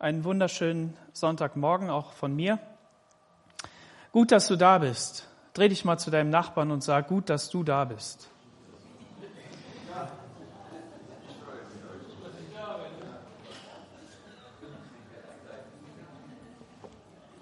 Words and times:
Einen 0.00 0.22
wunderschönen 0.22 0.96
Sonntagmorgen 1.12 1.90
auch 1.90 2.12
von 2.12 2.32
mir. 2.36 2.60
Gut, 4.12 4.30
dass 4.30 4.46
du 4.46 4.54
da 4.54 4.78
bist. 4.78 5.26
Dreh 5.54 5.68
dich 5.68 5.84
mal 5.84 5.98
zu 5.98 6.12
deinem 6.12 6.30
Nachbarn 6.30 6.70
und 6.70 6.84
sag, 6.84 7.08
gut, 7.08 7.28
dass 7.28 7.50
du 7.50 7.64
da 7.64 7.84
bist. 7.84 8.30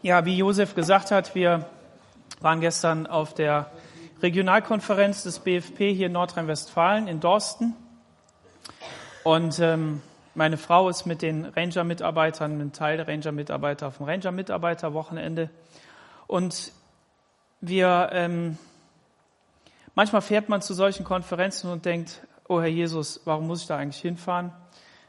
Ja, 0.01 0.25
wie 0.25 0.39
Josef 0.39 0.75
gesagt 0.75 1.11
hat, 1.11 1.35
wir 1.35 1.69
waren 2.41 2.63
gestern 2.63 3.07
auf 3.07 3.35
der 3.35 3.71
Regionalkonferenz 4.23 5.25
des 5.25 5.41
BFP 5.41 5.93
hier 5.93 6.07
in 6.07 6.13
Nordrhein-Westfalen 6.13 7.07
in 7.07 7.21
Dorsten. 7.21 7.77
Und 9.25 9.59
ähm, 9.59 10.01
meine 10.37 10.59
Frau 10.59 10.91
ist 10.91 11.07
mit 11.07 11.23
den 11.23 11.47
Ranger-Mitarbeitern, 11.47 12.61
ein 12.61 12.73
Teil 12.73 12.99
der 12.99 13.09
Ranger-Mitarbeiter 13.09 13.89
auf 13.89 13.97
dem 13.97 14.05
Ranger-Mitarbeiter-Wochenende. 14.05 15.49
Und 16.27 16.73
wir, 17.63 18.11
ähm, 18.13 18.59
manchmal 19.95 20.21
fährt 20.21 20.51
man 20.51 20.61
zu 20.61 20.75
solchen 20.75 21.05
Konferenzen 21.05 21.71
und 21.71 21.87
denkt, 21.87 22.21
oh 22.49 22.61
Herr 22.61 22.69
Jesus, 22.69 23.23
warum 23.25 23.47
muss 23.47 23.63
ich 23.63 23.67
da 23.67 23.79
eigentlich 23.79 24.03
hinfahren? 24.03 24.53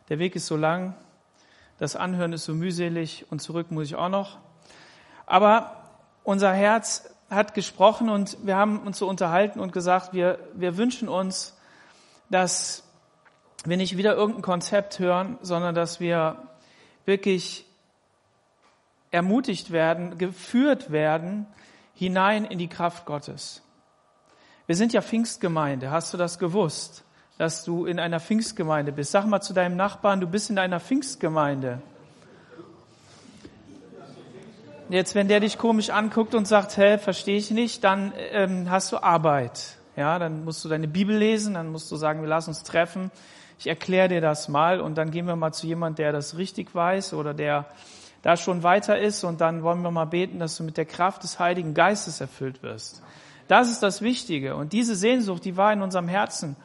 Der 0.08 0.18
Weg 0.18 0.36
ist 0.38 0.48
so 0.48 0.56
lang, 0.56 0.96
das 1.78 1.98
Anhören 1.98 2.32
ist 2.32 2.46
so 2.46 2.54
mühselig 2.54 3.26
und 3.30 3.42
zurück 3.42 3.70
muss 3.70 3.88
ich 3.88 3.96
auch 3.96 4.10
noch. 4.10 4.38
Aber 5.26 5.84
unser 6.24 6.54
Herz 6.54 7.14
hat 7.30 7.54
gesprochen 7.54 8.10
und 8.10 8.38
wir 8.46 8.56
haben 8.56 8.80
uns 8.80 8.98
so 8.98 9.10
unterhalten 9.10 9.60
und 9.60 9.74
gesagt, 9.74 10.14
wir, 10.14 10.40
wir 10.54 10.78
wünschen 10.78 11.10
uns, 11.10 11.58
dass 12.30 12.87
wir 13.70 13.78
nicht 13.78 13.98
wieder 13.98 14.16
irgendein 14.16 14.44
Konzept 14.44 15.00
hören, 15.00 15.38
sondern 15.42 15.76
dass 15.76 16.00
wir 16.00 16.38
wirklich 17.06 17.66
ermutigt 19.12 19.72
werden, 19.72 20.18
geführt 20.18 20.92
werden 20.92 21.46
hinein 21.94 22.46
in 22.46 22.60
die 22.60 22.68
Kraft 22.68 23.06
Gottes. 23.06 23.62
Wir 24.68 24.76
sind 24.76 24.94
ja 24.94 25.02
Pfingstgemeinde. 25.02 25.92
Hast 25.92 26.14
du 26.14 26.18
das 26.18 26.40
gewusst, 26.40 27.04
dass 27.38 27.64
du 27.64 27.86
in 27.86 28.00
einer 28.00 28.20
Pfingstgemeinde 28.20 28.92
bist? 28.92 29.12
Sag 29.12 29.26
mal 29.26 29.42
zu 29.42 29.54
deinem 29.54 29.76
Nachbarn, 29.76 30.20
du 30.20 30.28
bist 30.28 30.50
in 30.50 30.60
einer 30.60 30.80
Pfingstgemeinde. 30.80 31.82
Jetzt, 34.90 35.16
wenn 35.16 35.28
der 35.28 35.42
dich 35.42 35.58
komisch 35.58 35.90
anguckt 35.90 36.36
und 36.36 36.48
sagt, 36.48 36.78
hä, 36.78 36.98
verstehe 36.98 37.38
ich 37.38 37.52
nicht, 37.52 37.84
dann 37.84 38.14
ähm, 38.32 38.70
hast 38.70 38.92
du 38.94 39.04
Arbeit. 39.04 39.78
Ja, 39.98 40.20
dann 40.20 40.46
musst 40.46 40.64
du 40.64 40.70
deine 40.70 40.88
Bibel 40.88 41.18
lesen, 41.18 41.56
dann 41.56 41.70
musst 41.70 41.92
du 41.92 41.98
sagen, 41.98 42.22
wir 42.22 42.30
lassen 42.30 42.52
uns 42.52 42.64
treffen 42.64 43.12
ich 43.60 43.68
erkläre 43.68 44.10
dir 44.10 44.22
das 44.22 44.48
mal 44.48 44.80
und 44.80 44.98
dann 44.98 45.12
gehen 45.12 45.26
wir 45.26 45.36
mal 45.36 45.52
zu 45.52 45.68
jemand, 45.68 46.00
der 46.00 46.12
das 46.12 46.38
richtig 46.38 46.74
weiß 46.74 47.14
oder 47.14 47.34
der 47.34 47.66
da 48.22 48.36
schon 48.38 48.64
weiter 48.64 49.00
ist 49.00 49.24
und 49.24 49.42
dann 49.42 49.64
wollen 49.64 49.82
wir 49.82 49.92
mal 49.92 50.06
beten, 50.06 50.40
dass 50.40 50.58
du 50.58 50.64
mit 50.64 50.78
der 50.78 50.86
Kraft 50.86 51.24
des 51.24 51.40
Heiligen 51.40 51.74
Geistes 51.74 52.20
erfüllt 52.20 52.64
wirst. 52.64 53.02
Das 53.48 53.70
ist 53.70 53.82
das 53.82 54.02
Wichtige 54.02 54.56
und 54.56 54.74
diese 54.74 54.96
Sehnsucht, 54.96 55.46
die 55.46 55.56
war 55.58 55.72
in 55.72 55.82
unserem 55.82 56.08
Herzen. 56.08 56.56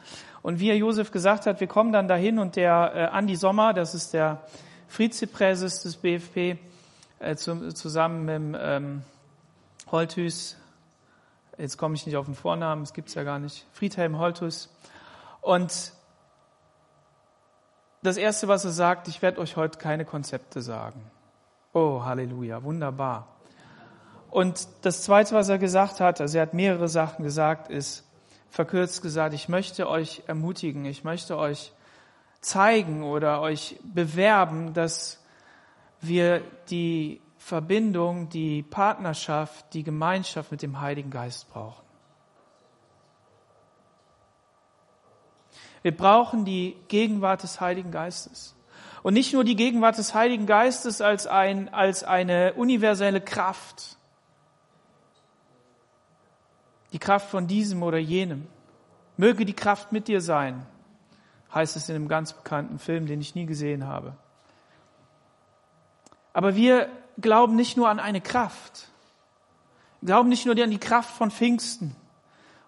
Und 0.41 0.59
wie 0.59 0.71
Josef 0.73 1.11
gesagt 1.11 1.45
hat, 1.45 1.61
wir 1.61 1.67
kommen 1.67 1.93
dann 1.93 2.09
dahin 2.09 2.37
und 2.37 2.57
der 2.57 2.91
äh, 2.93 3.05
Andi 3.05 3.37
Sommer, 3.37 3.73
das 3.73 3.95
ist 3.95 4.13
der 4.13 4.41
Vizepräses 4.89 5.83
des 5.83 5.95
BFP, 5.95 6.57
äh, 7.19 7.35
zu, 7.35 7.73
zusammen 7.73 8.25
mit 8.25 8.59
ähm, 8.61 9.03
Holthus, 9.89 10.57
jetzt 11.57 11.77
komme 11.77 11.95
ich 11.95 12.05
nicht 12.05 12.17
auf 12.17 12.25
den 12.25 12.35
Vornamen, 12.35 12.83
es 12.83 12.93
gibt's 12.93 13.13
ja 13.13 13.23
gar 13.23 13.39
nicht, 13.39 13.65
Friedhelm 13.71 14.17
Holthus. 14.17 14.69
Und 15.39 15.93
das 18.03 18.17
Erste, 18.17 18.47
was 18.47 18.65
er 18.65 18.71
sagt, 18.71 19.07
ich 19.07 19.21
werde 19.21 19.39
euch 19.39 19.55
heute 19.55 19.79
keine 19.79 20.05
Konzepte 20.05 20.61
sagen. 20.61 21.01
Oh, 21.73 22.03
Halleluja, 22.03 22.63
wunderbar. 22.63 23.27
Und 24.29 24.67
das 24.81 25.03
Zweite, 25.03 25.35
was 25.35 25.49
er 25.49 25.57
gesagt 25.57 25.99
hat, 25.99 26.19
also 26.19 26.37
er 26.37 26.43
hat 26.43 26.53
mehrere 26.53 26.87
Sachen 26.87 27.23
gesagt, 27.23 27.69
ist 27.69 28.03
verkürzt 28.49 29.01
gesagt, 29.01 29.33
ich 29.33 29.49
möchte 29.49 29.89
euch 29.89 30.23
ermutigen, 30.27 30.85
ich 30.85 31.03
möchte 31.03 31.37
euch 31.37 31.71
zeigen 32.41 33.03
oder 33.03 33.41
euch 33.41 33.79
bewerben, 33.83 34.73
dass 34.73 35.23
wir 36.01 36.41
die 36.69 37.21
Verbindung, 37.37 38.29
die 38.29 38.63
Partnerschaft, 38.63 39.73
die 39.73 39.83
Gemeinschaft 39.83 40.51
mit 40.51 40.61
dem 40.61 40.81
Heiligen 40.81 41.09
Geist 41.09 41.49
brauchen. 41.51 41.83
Wir 45.83 45.95
brauchen 45.95 46.45
die 46.45 46.75
Gegenwart 46.87 47.43
des 47.43 47.61
Heiligen 47.61 47.91
Geistes. 47.91 48.55
Und 49.03 49.13
nicht 49.13 49.33
nur 49.33 49.43
die 49.43 49.57
Gegenwart 49.57 49.97
des 49.97 50.15
Heiligen 50.15 50.45
Geistes 50.45 51.01
als, 51.01 51.27
ein, 51.27 51.71
als 51.73 52.05
eine 52.05 52.53
universelle 52.53 53.19
Kraft. 53.19 53.97
Die 56.93 56.99
Kraft 56.99 57.29
von 57.29 57.47
diesem 57.47 57.83
oder 57.83 57.97
jenem. 57.97 58.47
Möge 59.17 59.45
die 59.45 59.53
Kraft 59.53 59.91
mit 59.91 60.07
dir 60.07 60.21
sein, 60.21 60.65
heißt 61.53 61.75
es 61.75 61.89
in 61.89 61.95
einem 61.95 62.07
ganz 62.07 62.33
bekannten 62.33 62.79
Film, 62.79 63.05
den 63.05 63.19
ich 63.21 63.35
nie 63.35 63.45
gesehen 63.45 63.85
habe. 63.85 64.15
Aber 66.31 66.55
wir 66.55 66.87
glauben 67.19 67.55
nicht 67.55 67.77
nur 67.77 67.89
an 67.89 67.99
eine 67.99 68.21
Kraft. 68.21 68.87
Wir 70.01 70.07
glauben 70.07 70.29
nicht 70.29 70.45
nur 70.45 70.55
an 70.55 70.71
die 70.71 70.79
Kraft 70.79 71.11
von 71.11 71.29
Pfingsten. 71.29 71.95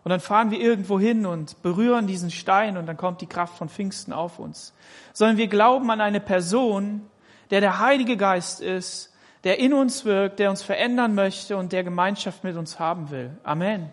Und 0.06 0.12
dann 0.12 0.20
fahren 0.20 0.52
wir 0.52 0.60
irgendwo 0.60 1.00
hin 1.00 1.26
und 1.26 1.64
berühren 1.64 2.06
diesen 2.06 2.30
Stein 2.30 2.78
und 2.78 2.86
dann 2.86 2.96
kommt 2.96 3.22
die 3.22 3.28
Kraft 3.28 3.58
von 3.58 3.70
Pfingsten 3.70 4.14
auf 4.14 4.38
uns. 4.38 4.72
Sondern 5.14 5.38
wir 5.38 5.48
glauben 5.48 5.90
an 5.90 6.00
eine 6.00 6.20
Person, 6.20 7.02
der 7.50 7.60
der 7.60 7.80
Heilige 7.80 8.16
Geist 8.16 8.62
ist, 8.62 9.12
der 9.44 9.58
in 9.58 9.74
uns 9.74 10.06
wirkt, 10.06 10.38
der 10.38 10.52
uns 10.52 10.62
verändern 10.62 11.16
möchte 11.16 11.58
und 11.58 11.72
der 11.72 11.84
Gemeinschaft 11.84 12.44
mit 12.44 12.56
uns 12.56 12.78
haben 12.78 13.10
will. 13.10 13.36
Amen. 13.44 13.90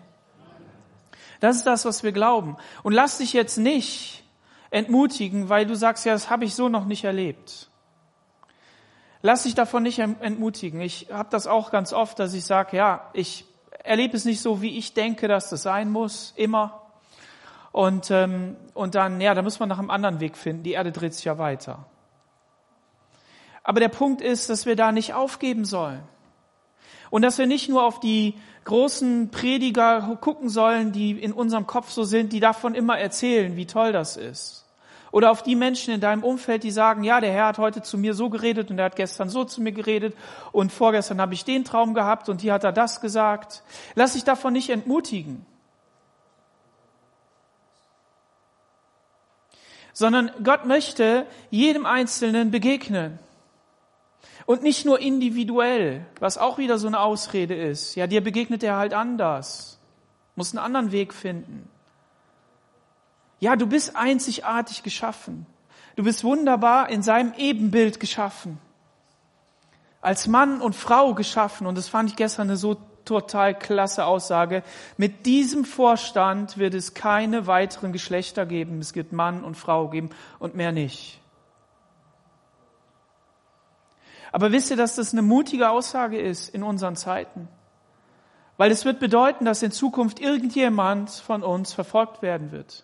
Das 1.39 1.55
ist 1.55 1.65
das, 1.65 1.83
was 1.83 2.03
wir 2.03 2.11
glauben. 2.11 2.57
Und 2.83 2.93
lass 2.93 3.17
dich 3.17 3.33
jetzt 3.33 3.57
nicht 3.57 4.23
entmutigen, 4.69 5.49
weil 5.49 5.65
du 5.65 5.75
sagst, 5.75 6.05
ja, 6.05 6.13
das 6.13 6.29
habe 6.29 6.45
ich 6.45 6.53
so 6.53 6.69
noch 6.69 6.85
nicht 6.85 7.05
erlebt. 7.05 7.71
Lass 9.23 9.43
dich 9.43 9.55
davon 9.55 9.81
nicht 9.81 9.97
entmutigen. 9.97 10.79
Ich 10.79 11.07
habe 11.11 11.29
das 11.31 11.47
auch 11.47 11.71
ganz 11.71 11.91
oft, 11.91 12.19
dass 12.19 12.35
ich 12.35 12.45
sage, 12.45 12.77
ja, 12.77 13.09
ich 13.13 13.45
erlebe 13.83 14.17
es 14.17 14.25
nicht 14.25 14.41
so, 14.41 14.61
wie 14.61 14.77
ich 14.77 14.93
denke, 14.93 15.27
dass 15.27 15.49
das 15.49 15.63
sein 15.63 15.91
muss, 15.91 16.33
immer. 16.35 16.81
Und, 17.71 18.11
ähm, 18.11 18.55
und 18.73 18.95
dann, 18.95 19.19
ja, 19.19 19.33
da 19.33 19.41
muss 19.41 19.59
man 19.59 19.69
nach 19.69 19.79
einem 19.79 19.89
anderen 19.89 20.19
Weg 20.19 20.37
finden. 20.37 20.63
Die 20.63 20.71
Erde 20.71 20.91
dreht 20.91 21.13
sich 21.13 21.25
ja 21.25 21.37
weiter. 21.37 21.85
Aber 23.63 23.79
der 23.79 23.89
Punkt 23.89 24.21
ist, 24.21 24.49
dass 24.49 24.65
wir 24.65 24.75
da 24.75 24.91
nicht 24.91 25.13
aufgeben 25.13 25.65
sollen. 25.65 26.03
Und 27.09 27.21
dass 27.21 27.37
wir 27.37 27.45
nicht 27.45 27.69
nur 27.69 27.83
auf 27.83 27.99
die 27.99 28.35
großen 28.65 29.29
Prediger 29.29 30.17
gucken 30.21 30.49
sollen, 30.49 30.91
die 30.91 31.11
in 31.11 31.31
unserem 31.31 31.67
Kopf 31.67 31.91
so 31.91 32.03
sind, 32.03 32.33
die 32.33 32.39
davon 32.39 32.75
immer 32.75 32.97
erzählen, 32.97 33.55
wie 33.55 33.65
toll 33.65 33.91
das 33.91 34.17
ist. 34.17 34.62
Oder 35.13 35.29
auf 35.29 35.43
die 35.43 35.55
Menschen 35.55 35.93
in 35.93 36.01
deinem 36.01 36.23
Umfeld, 36.23 36.63
die 36.63 36.71
sagen, 36.71 37.03
ja, 37.03 37.21
der 37.21 37.31
Herr 37.31 37.45
hat 37.45 37.59
heute 37.59 37.83
zu 37.83 37.99
mir 37.99 38.15
so 38.15 38.31
geredet 38.31 38.71
und 38.71 38.79
er 38.79 38.85
hat 38.85 38.95
gestern 38.95 39.29
so 39.29 39.43
zu 39.43 39.61
mir 39.61 39.71
geredet 39.71 40.17
und 40.51 40.71
vorgestern 40.71 41.21
habe 41.21 41.35
ich 41.35 41.45
den 41.45 41.63
Traum 41.63 41.93
gehabt 41.93 42.29
und 42.29 42.41
hier 42.41 42.51
hat 42.51 42.63
er 42.63 42.71
das 42.71 42.99
gesagt. 42.99 43.61
Lass 43.93 44.13
dich 44.13 44.23
davon 44.23 44.53
nicht 44.53 44.71
entmutigen. 44.71 45.45
Sondern 49.93 50.31
Gott 50.43 50.65
möchte 50.65 51.27
jedem 51.51 51.85
Einzelnen 51.85 52.49
begegnen. 52.49 53.19
Und 54.47 54.63
nicht 54.63 54.83
nur 54.83 54.99
individuell, 54.99 56.07
was 56.19 56.39
auch 56.39 56.57
wieder 56.57 56.79
so 56.79 56.87
eine 56.87 56.99
Ausrede 56.99 57.53
ist. 57.53 57.93
Ja, 57.93 58.07
dir 58.07 58.21
begegnet 58.21 58.63
er 58.63 58.77
halt 58.77 58.95
anders. 58.95 59.77
Muss 60.35 60.53
einen 60.53 60.65
anderen 60.65 60.91
Weg 60.91 61.13
finden. 61.13 61.69
Ja, 63.39 63.55
du 63.55 63.67
bist 63.67 63.95
einzigartig 63.95 64.83
geschaffen. 64.83 65.45
Du 65.95 66.03
bist 66.03 66.23
wunderbar 66.23 66.89
in 66.89 67.03
seinem 67.03 67.33
Ebenbild 67.37 67.99
geschaffen. 67.99 68.57
Als 70.01 70.27
Mann 70.27 70.61
und 70.61 70.75
Frau 70.75 71.13
geschaffen. 71.13 71.67
Und 71.67 71.77
das 71.77 71.87
fand 71.87 72.09
ich 72.09 72.15
gestern 72.15 72.49
eine 72.49 72.57
so 72.57 72.77
total 73.05 73.57
klasse 73.57 74.05
Aussage. 74.05 74.63
Mit 74.97 75.25
diesem 75.25 75.65
Vorstand 75.65 76.57
wird 76.57 76.73
es 76.73 76.93
keine 76.93 77.47
weiteren 77.47 77.91
Geschlechter 77.91 78.45
geben. 78.45 78.79
Es 78.79 78.95
wird 78.95 79.11
Mann 79.11 79.43
und 79.43 79.55
Frau 79.55 79.89
geben 79.89 80.09
und 80.39 80.55
mehr 80.55 80.71
nicht. 80.71 81.19
Aber 84.31 84.51
wisst 84.51 84.71
ihr, 84.71 84.77
dass 84.77 84.95
das 84.95 85.13
eine 85.13 85.21
mutige 85.21 85.69
Aussage 85.69 86.19
ist 86.19 86.49
in 86.49 86.63
unseren 86.63 86.95
Zeiten? 86.95 87.47
Weil 88.57 88.71
es 88.71 88.83
wird 88.83 88.99
bedeuten, 88.99 89.45
dass 89.45 89.61
in 89.61 89.71
Zukunft 89.71 90.19
irgendjemand 90.19 91.11
von 91.11 91.43
uns 91.43 91.73
verfolgt 91.73 92.21
werden 92.21 92.51
wird. 92.51 92.83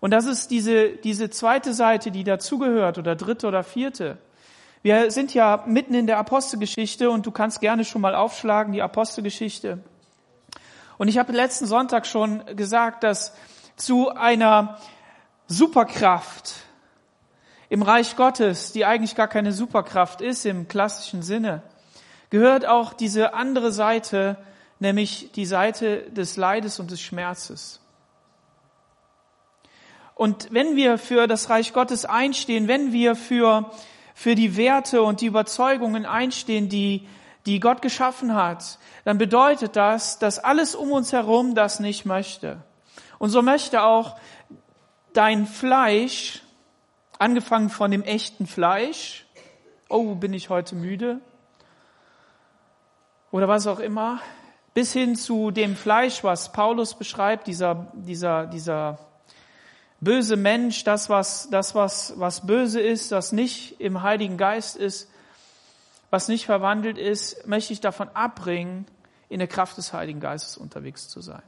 Und 0.00 0.12
das 0.12 0.24
ist 0.24 0.50
diese, 0.50 0.90
diese 0.90 1.30
zweite 1.30 1.74
Seite, 1.74 2.10
die 2.10 2.24
dazugehört 2.24 2.98
oder 2.98 3.14
dritte 3.14 3.46
oder 3.46 3.62
vierte. 3.62 4.18
Wir 4.82 5.10
sind 5.10 5.34
ja 5.34 5.62
mitten 5.66 5.92
in 5.92 6.06
der 6.06 6.18
Apostelgeschichte 6.18 7.10
und 7.10 7.26
du 7.26 7.30
kannst 7.30 7.60
gerne 7.60 7.84
schon 7.84 8.00
mal 8.00 8.14
aufschlagen, 8.14 8.72
die 8.72 8.80
Apostelgeschichte. 8.80 9.78
Und 10.96 11.08
ich 11.08 11.18
habe 11.18 11.32
letzten 11.32 11.66
Sonntag 11.66 12.06
schon 12.06 12.44
gesagt, 12.56 13.04
dass 13.04 13.34
zu 13.76 14.10
einer 14.10 14.78
Superkraft 15.46 16.54
Im 17.68 17.82
Reich 17.82 18.16
Gottes, 18.16 18.72
die 18.72 18.84
eigentlich 18.84 19.14
gar 19.14 19.28
keine 19.28 19.52
Superkraft 19.52 20.20
ist 20.20 20.44
im 20.44 20.66
klassischen 20.66 21.22
Sinne, 21.22 21.62
gehört 22.30 22.66
auch 22.66 22.92
diese 22.94 23.34
andere 23.34 23.72
Seite, 23.72 24.36
nämlich 24.78 25.32
die 25.32 25.46
Seite 25.46 26.02
des 26.10 26.36
Leides 26.36 26.80
und 26.80 26.90
des 26.90 27.00
Schmerzes. 27.00 27.80
Und 30.20 30.48
wenn 30.50 30.76
wir 30.76 30.98
für 30.98 31.26
das 31.26 31.48
Reich 31.48 31.72
Gottes 31.72 32.04
einstehen, 32.04 32.68
wenn 32.68 32.92
wir 32.92 33.16
für, 33.16 33.70
für 34.12 34.34
die 34.34 34.54
Werte 34.58 35.02
und 35.02 35.22
die 35.22 35.26
Überzeugungen 35.26 36.04
einstehen, 36.04 36.68
die, 36.68 37.08
die 37.46 37.58
Gott 37.58 37.80
geschaffen 37.80 38.34
hat, 38.34 38.78
dann 39.06 39.16
bedeutet 39.16 39.76
das, 39.76 40.18
dass 40.18 40.38
alles 40.38 40.74
um 40.74 40.92
uns 40.92 41.14
herum 41.14 41.54
das 41.54 41.80
nicht 41.80 42.04
möchte. 42.04 42.62
Und 43.18 43.30
so 43.30 43.40
möchte 43.40 43.82
auch 43.82 44.18
dein 45.14 45.46
Fleisch 45.46 46.42
Angefangen 47.18 47.70
von 47.70 47.90
dem 47.90 48.02
echten 48.02 48.46
Fleisch. 48.46 49.24
Oh, 49.88 50.14
bin 50.16 50.34
ich 50.34 50.50
heute 50.50 50.74
müde? 50.74 51.20
Oder 53.30 53.48
was 53.48 53.66
auch 53.66 53.78
immer. 53.78 54.20
Bis 54.74 54.92
hin 54.92 55.16
zu 55.16 55.50
dem 55.50 55.76
Fleisch, 55.76 56.22
was 56.24 56.52
Paulus 56.52 56.94
beschreibt, 56.94 57.46
dieser, 57.46 57.90
dieser, 57.94 58.46
dieser 58.46 58.98
böse 60.00 60.36
Mensch, 60.36 60.84
das 60.84 61.08
was, 61.08 61.50
das 61.50 61.74
was, 61.74 62.14
was 62.18 62.46
böse 62.46 62.80
ist, 62.80 63.12
das 63.12 63.32
nicht 63.32 63.80
im 63.80 64.02
Heiligen 64.02 64.36
Geist 64.36 64.76
ist, 64.76 65.10
was 66.10 66.28
nicht 66.28 66.46
verwandelt 66.46 66.98
ist, 66.98 67.46
möchte 67.46 67.72
ich 67.72 67.80
davon 67.80 68.08
abbringen, 68.14 68.86
in 69.28 69.38
der 69.38 69.48
Kraft 69.48 69.76
des 69.78 69.92
Heiligen 69.92 70.20
Geistes 70.20 70.56
unterwegs 70.56 71.08
zu 71.08 71.20
sein. 71.20 71.42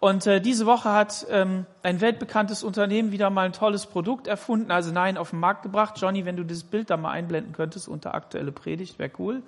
Und 0.00 0.26
äh, 0.26 0.40
diese 0.40 0.66
Woche 0.66 0.90
hat 0.90 1.24
ähm, 1.30 1.64
ein 1.84 2.00
weltbekanntes 2.00 2.64
Unternehmen 2.64 3.12
wieder 3.12 3.30
mal 3.30 3.46
ein 3.46 3.52
tolles 3.52 3.86
Produkt 3.86 4.26
erfunden, 4.26 4.72
also 4.72 4.90
nein, 4.90 5.16
auf 5.16 5.30
den 5.30 5.38
Markt 5.38 5.62
gebracht. 5.62 5.94
Johnny, 5.98 6.24
wenn 6.24 6.36
du 6.36 6.42
dieses 6.42 6.64
Bild 6.64 6.90
da 6.90 6.96
mal 6.96 7.12
einblenden 7.12 7.52
könntest 7.52 7.86
unter 7.86 8.12
aktuelle 8.12 8.50
Predigt, 8.50 8.98
wäre 8.98 9.12
cool. 9.20 9.44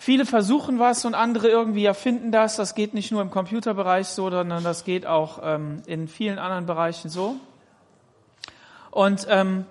Viele 0.00 0.24
versuchen 0.24 0.78
was 0.78 1.04
und 1.04 1.14
andere 1.14 1.48
irgendwie 1.48 1.84
erfinden 1.84 2.32
das. 2.32 2.56
Das 2.56 2.74
geht 2.74 2.94
nicht 2.94 3.12
nur 3.12 3.20
im 3.20 3.30
Computerbereich 3.30 4.06
so, 4.06 4.30
sondern 4.30 4.64
das 4.64 4.84
geht 4.84 5.04
auch 5.04 5.40
ähm, 5.42 5.82
in 5.84 6.08
vielen 6.08 6.38
anderen 6.38 6.64
Bereichen 6.64 7.10
so. 7.10 7.36
Und 8.90 9.26
ähm, 9.28 9.66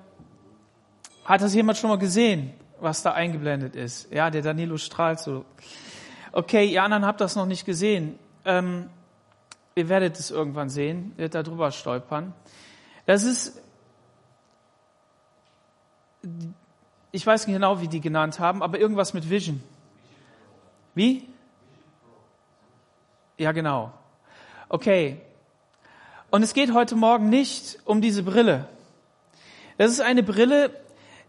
hat 1.25 1.41
das 1.41 1.53
jemand 1.55 1.79
schon 1.79 1.89
mal 1.89 1.97
gesehen, 1.97 2.53
was 2.79 3.01
da 3.01 3.13
eingeblendet 3.13 3.75
ist? 3.75 4.13
Ja, 4.13 4.29
der 4.29 4.43
Danilo 4.43 4.77
strahlt 4.77 5.19
so. 5.19 5.45
Okay, 6.31 6.65
ihr 6.65 6.83
anderen 6.83 7.05
habt 7.07 7.21
das 7.21 7.35
noch 7.35 7.47
nicht 7.47 7.65
gesehen 7.65 8.19
ähm, 8.45 8.89
ihr 9.75 9.89
werdet 9.89 10.19
es 10.19 10.31
irgendwann 10.31 10.69
sehen, 10.69 11.11
ihr 11.13 11.19
werdet 11.19 11.35
da 11.35 11.43
drüber 11.43 11.71
stolpern. 11.71 12.33
Das 13.05 13.23
ist, 13.23 13.61
ich 17.11 17.25
weiß 17.25 17.47
nicht 17.47 17.55
genau, 17.55 17.81
wie 17.81 17.87
die 17.87 18.01
genannt 18.01 18.39
haben, 18.39 18.61
aber 18.61 18.79
irgendwas 18.79 19.13
mit 19.13 19.29
Vision. 19.29 19.63
Wie? 21.00 21.24
Ja, 23.38 23.54
genau. 23.54 23.94
Okay. 24.68 25.22
Und 26.30 26.44
es 26.44 26.54
geht 26.54 26.74
heute 26.74 26.98
Morgen 26.98 27.30
nicht 27.30 27.80
um 27.86 28.01
diese 28.01 28.22
Brille. 28.22 28.68
Das 29.78 29.92
ist 29.92 30.01
eine 30.01 30.24
Brille, 30.24 30.72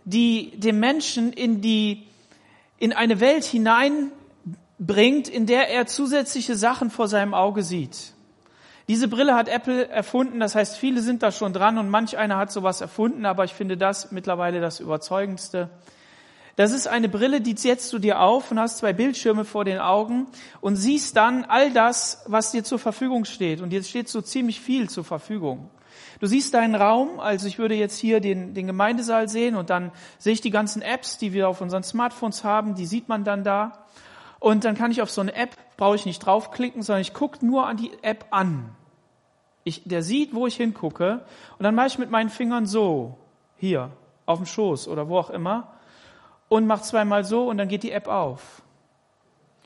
die 0.05 0.59
dem 0.59 0.81
Menschen 0.81 1.33
in 1.33 1.61
die, 1.61 2.09
in 2.79 2.93
eine 2.93 3.21
Welt 3.21 3.45
hinein 3.45 4.11
bringt, 4.81 5.29
in 5.29 5.47
der 5.47 5.69
er 5.69 5.87
zusätzliche 5.87 6.57
Sachen 6.57 6.91
vor 6.91 7.07
seinem 7.07 7.33
Auge 7.33 7.63
sieht. 7.63 8.15
Diese 8.89 9.07
Brille 9.07 9.37
hat 9.37 9.47
Apple 9.47 9.87
erfunden, 9.87 10.41
das 10.41 10.57
heißt, 10.57 10.79
viele 10.79 11.01
sind 11.01 11.23
da 11.23 11.31
schon 11.31 11.53
dran 11.53 11.79
und 11.79 11.89
manch 11.91 12.19
einer 12.19 12.39
hat 12.39 12.51
sowas 12.51 12.81
erfunden, 12.81 13.25
aber 13.25 13.45
ich 13.45 13.55
finde 13.55 13.77
das 13.77 14.11
mittlerweile 14.11 14.61
das 14.61 14.81
Überzeugendste. 14.81 15.71
Das 16.61 16.73
ist 16.73 16.87
eine 16.87 17.09
Brille, 17.09 17.41
die 17.41 17.57
setzt 17.57 17.91
du 17.91 17.99
dir 17.99 18.21
auf 18.21 18.51
und 18.51 18.61
hast 18.61 18.77
zwei 18.77 18.93
Bildschirme 18.93 19.47
vor 19.47 19.65
den 19.65 19.79
Augen 19.79 20.27
und 20.61 20.77
siehst 20.77 21.17
dann 21.17 21.47
all 21.47 21.73
das, 21.73 22.23
was 22.27 22.53
dir 22.53 22.62
zur 22.65 22.79
Verfügung 22.79 23.25
steht. 23.25 23.62
Und 23.62 23.73
jetzt 23.73 23.89
steht 23.89 24.11
so 24.11 24.21
ziemlich 24.21 24.61
viel 24.61 24.91
zur 24.91 25.03
Verfügung. 25.03 25.71
Du 26.21 26.27
siehst 26.27 26.53
deinen 26.53 26.75
Raum, 26.75 27.19
also 27.19 27.47
ich 27.47 27.59
würde 27.59 27.77
jetzt 27.77 27.97
hier 27.97 28.21
den, 28.21 28.53
den 28.53 28.67
Gemeindesaal 28.67 29.27
sehen 29.27 29.57
und 29.57 29.71
dann 29.71 29.91
sehe 30.19 30.35
ich 30.35 30.43
die 30.43 30.51
ganzen 30.51 30.83
Apps, 30.83 31.17
die 31.17 31.33
wir 31.33 31.49
auf 31.49 31.62
unseren 31.62 31.83
Smartphones 31.83 32.45
haben, 32.45 32.75
die 32.75 32.85
sieht 32.85 33.09
man 33.09 33.25
dann 33.25 33.43
da. 33.43 33.87
Und 34.39 34.67
dann 34.67 34.77
kann 34.77 34.91
ich 34.91 35.01
auf 35.01 35.11
so 35.11 35.23
eine 35.23 35.35
App, 35.35 35.57
brauche 35.79 35.97
ich 35.97 36.05
nicht 36.05 36.19
draufklicken, 36.19 36.83
sondern 36.83 37.01
ich 37.01 37.15
gucke 37.15 37.43
nur 37.43 37.69
an 37.69 37.79
die 37.79 37.91
App 38.03 38.27
an. 38.33 38.77
Ich, 39.65 39.85
der 39.87 40.03
sieht, 40.03 40.35
wo 40.35 40.47
ich 40.47 40.57
hingucke. 40.57 41.25
Und 41.57 41.65
dann 41.65 41.75
mache 41.75 41.87
ich 41.87 41.99
mit 41.99 42.11
meinen 42.11 42.29
Fingern 42.29 42.67
so, 42.67 43.17
hier, 43.57 43.93
auf 44.27 44.41
dem 44.41 44.45
Schoß 44.45 44.89
oder 44.89 45.09
wo 45.09 45.17
auch 45.17 45.31
immer. 45.31 45.80
Und 46.50 46.67
mache 46.67 46.82
zweimal 46.82 47.25
so 47.25 47.49
und 47.49 47.56
dann 47.56 47.69
geht 47.69 47.85
die 47.85 47.93
App 47.93 48.08
auf. 48.08 48.61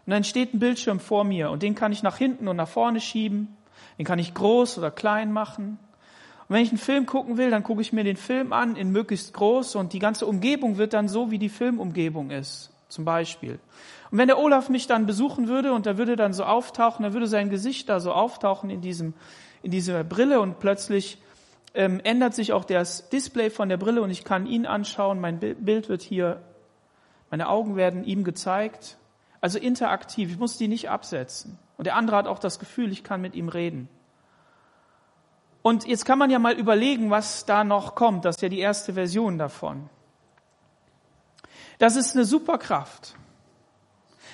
Und 0.06 0.10
dann 0.10 0.22
steht 0.22 0.54
ein 0.54 0.58
Bildschirm 0.58 1.00
vor 1.00 1.24
mir 1.24 1.50
und 1.50 1.62
den 1.62 1.74
kann 1.74 1.90
ich 1.90 2.02
nach 2.02 2.18
hinten 2.18 2.46
und 2.46 2.56
nach 2.56 2.68
vorne 2.68 3.00
schieben. 3.00 3.56
Den 3.98 4.04
kann 4.04 4.18
ich 4.18 4.34
groß 4.34 4.78
oder 4.78 4.90
klein 4.90 5.32
machen. 5.32 5.78
Und 6.46 6.54
wenn 6.54 6.62
ich 6.62 6.68
einen 6.68 6.78
Film 6.78 7.06
gucken 7.06 7.38
will, 7.38 7.50
dann 7.50 7.62
gucke 7.62 7.80
ich 7.80 7.92
mir 7.92 8.04
den 8.04 8.18
Film 8.18 8.52
an 8.52 8.76
in 8.76 8.90
möglichst 8.90 9.32
groß 9.32 9.76
und 9.76 9.94
die 9.94 9.98
ganze 9.98 10.26
Umgebung 10.26 10.76
wird 10.76 10.92
dann 10.92 11.08
so, 11.08 11.30
wie 11.30 11.38
die 11.38 11.48
Filmumgebung 11.48 12.30
ist, 12.30 12.70
zum 12.88 13.06
Beispiel. 13.06 13.58
Und 14.10 14.18
wenn 14.18 14.28
der 14.28 14.38
Olaf 14.38 14.68
mich 14.68 14.86
dann 14.86 15.06
besuchen 15.06 15.48
würde 15.48 15.72
und 15.72 15.86
er 15.86 15.96
würde 15.96 16.16
dann 16.16 16.34
so 16.34 16.44
auftauchen, 16.44 17.04
er 17.04 17.14
würde 17.14 17.28
sein 17.28 17.48
Gesicht 17.48 17.88
da 17.88 17.98
so 17.98 18.12
auftauchen 18.12 18.68
in 18.68 18.82
diesem, 18.82 19.14
in 19.62 19.70
dieser 19.70 20.04
Brille 20.04 20.40
und 20.40 20.58
plötzlich 20.58 21.16
ähm, 21.72 22.00
ändert 22.04 22.34
sich 22.34 22.52
auch 22.52 22.64
das 22.64 23.08
Display 23.08 23.48
von 23.48 23.70
der 23.70 23.78
Brille 23.78 24.02
und 24.02 24.10
ich 24.10 24.22
kann 24.22 24.46
ihn 24.46 24.66
anschauen, 24.66 25.20
mein 25.20 25.38
Bild 25.40 25.88
wird 25.88 26.02
hier, 26.02 26.42
meine 27.34 27.48
Augen 27.48 27.74
werden 27.74 28.04
ihm 28.04 28.22
gezeigt. 28.22 28.96
Also 29.40 29.58
interaktiv, 29.58 30.30
ich 30.30 30.38
muss 30.38 30.56
die 30.56 30.68
nicht 30.68 30.88
absetzen. 30.88 31.58
Und 31.76 31.84
der 31.84 31.96
andere 31.96 32.16
hat 32.16 32.28
auch 32.28 32.38
das 32.38 32.60
Gefühl, 32.60 32.92
ich 32.92 33.02
kann 33.02 33.20
mit 33.20 33.34
ihm 33.34 33.48
reden. 33.48 33.88
Und 35.60 35.84
jetzt 35.84 36.04
kann 36.04 36.16
man 36.16 36.30
ja 36.30 36.38
mal 36.38 36.54
überlegen, 36.54 37.10
was 37.10 37.44
da 37.44 37.64
noch 37.64 37.96
kommt. 37.96 38.24
Das 38.24 38.36
ist 38.36 38.42
ja 38.42 38.48
die 38.48 38.60
erste 38.60 38.94
Version 38.94 39.36
davon. 39.36 39.90
Das 41.80 41.96
ist 41.96 42.14
eine 42.14 42.24
Superkraft. 42.24 43.16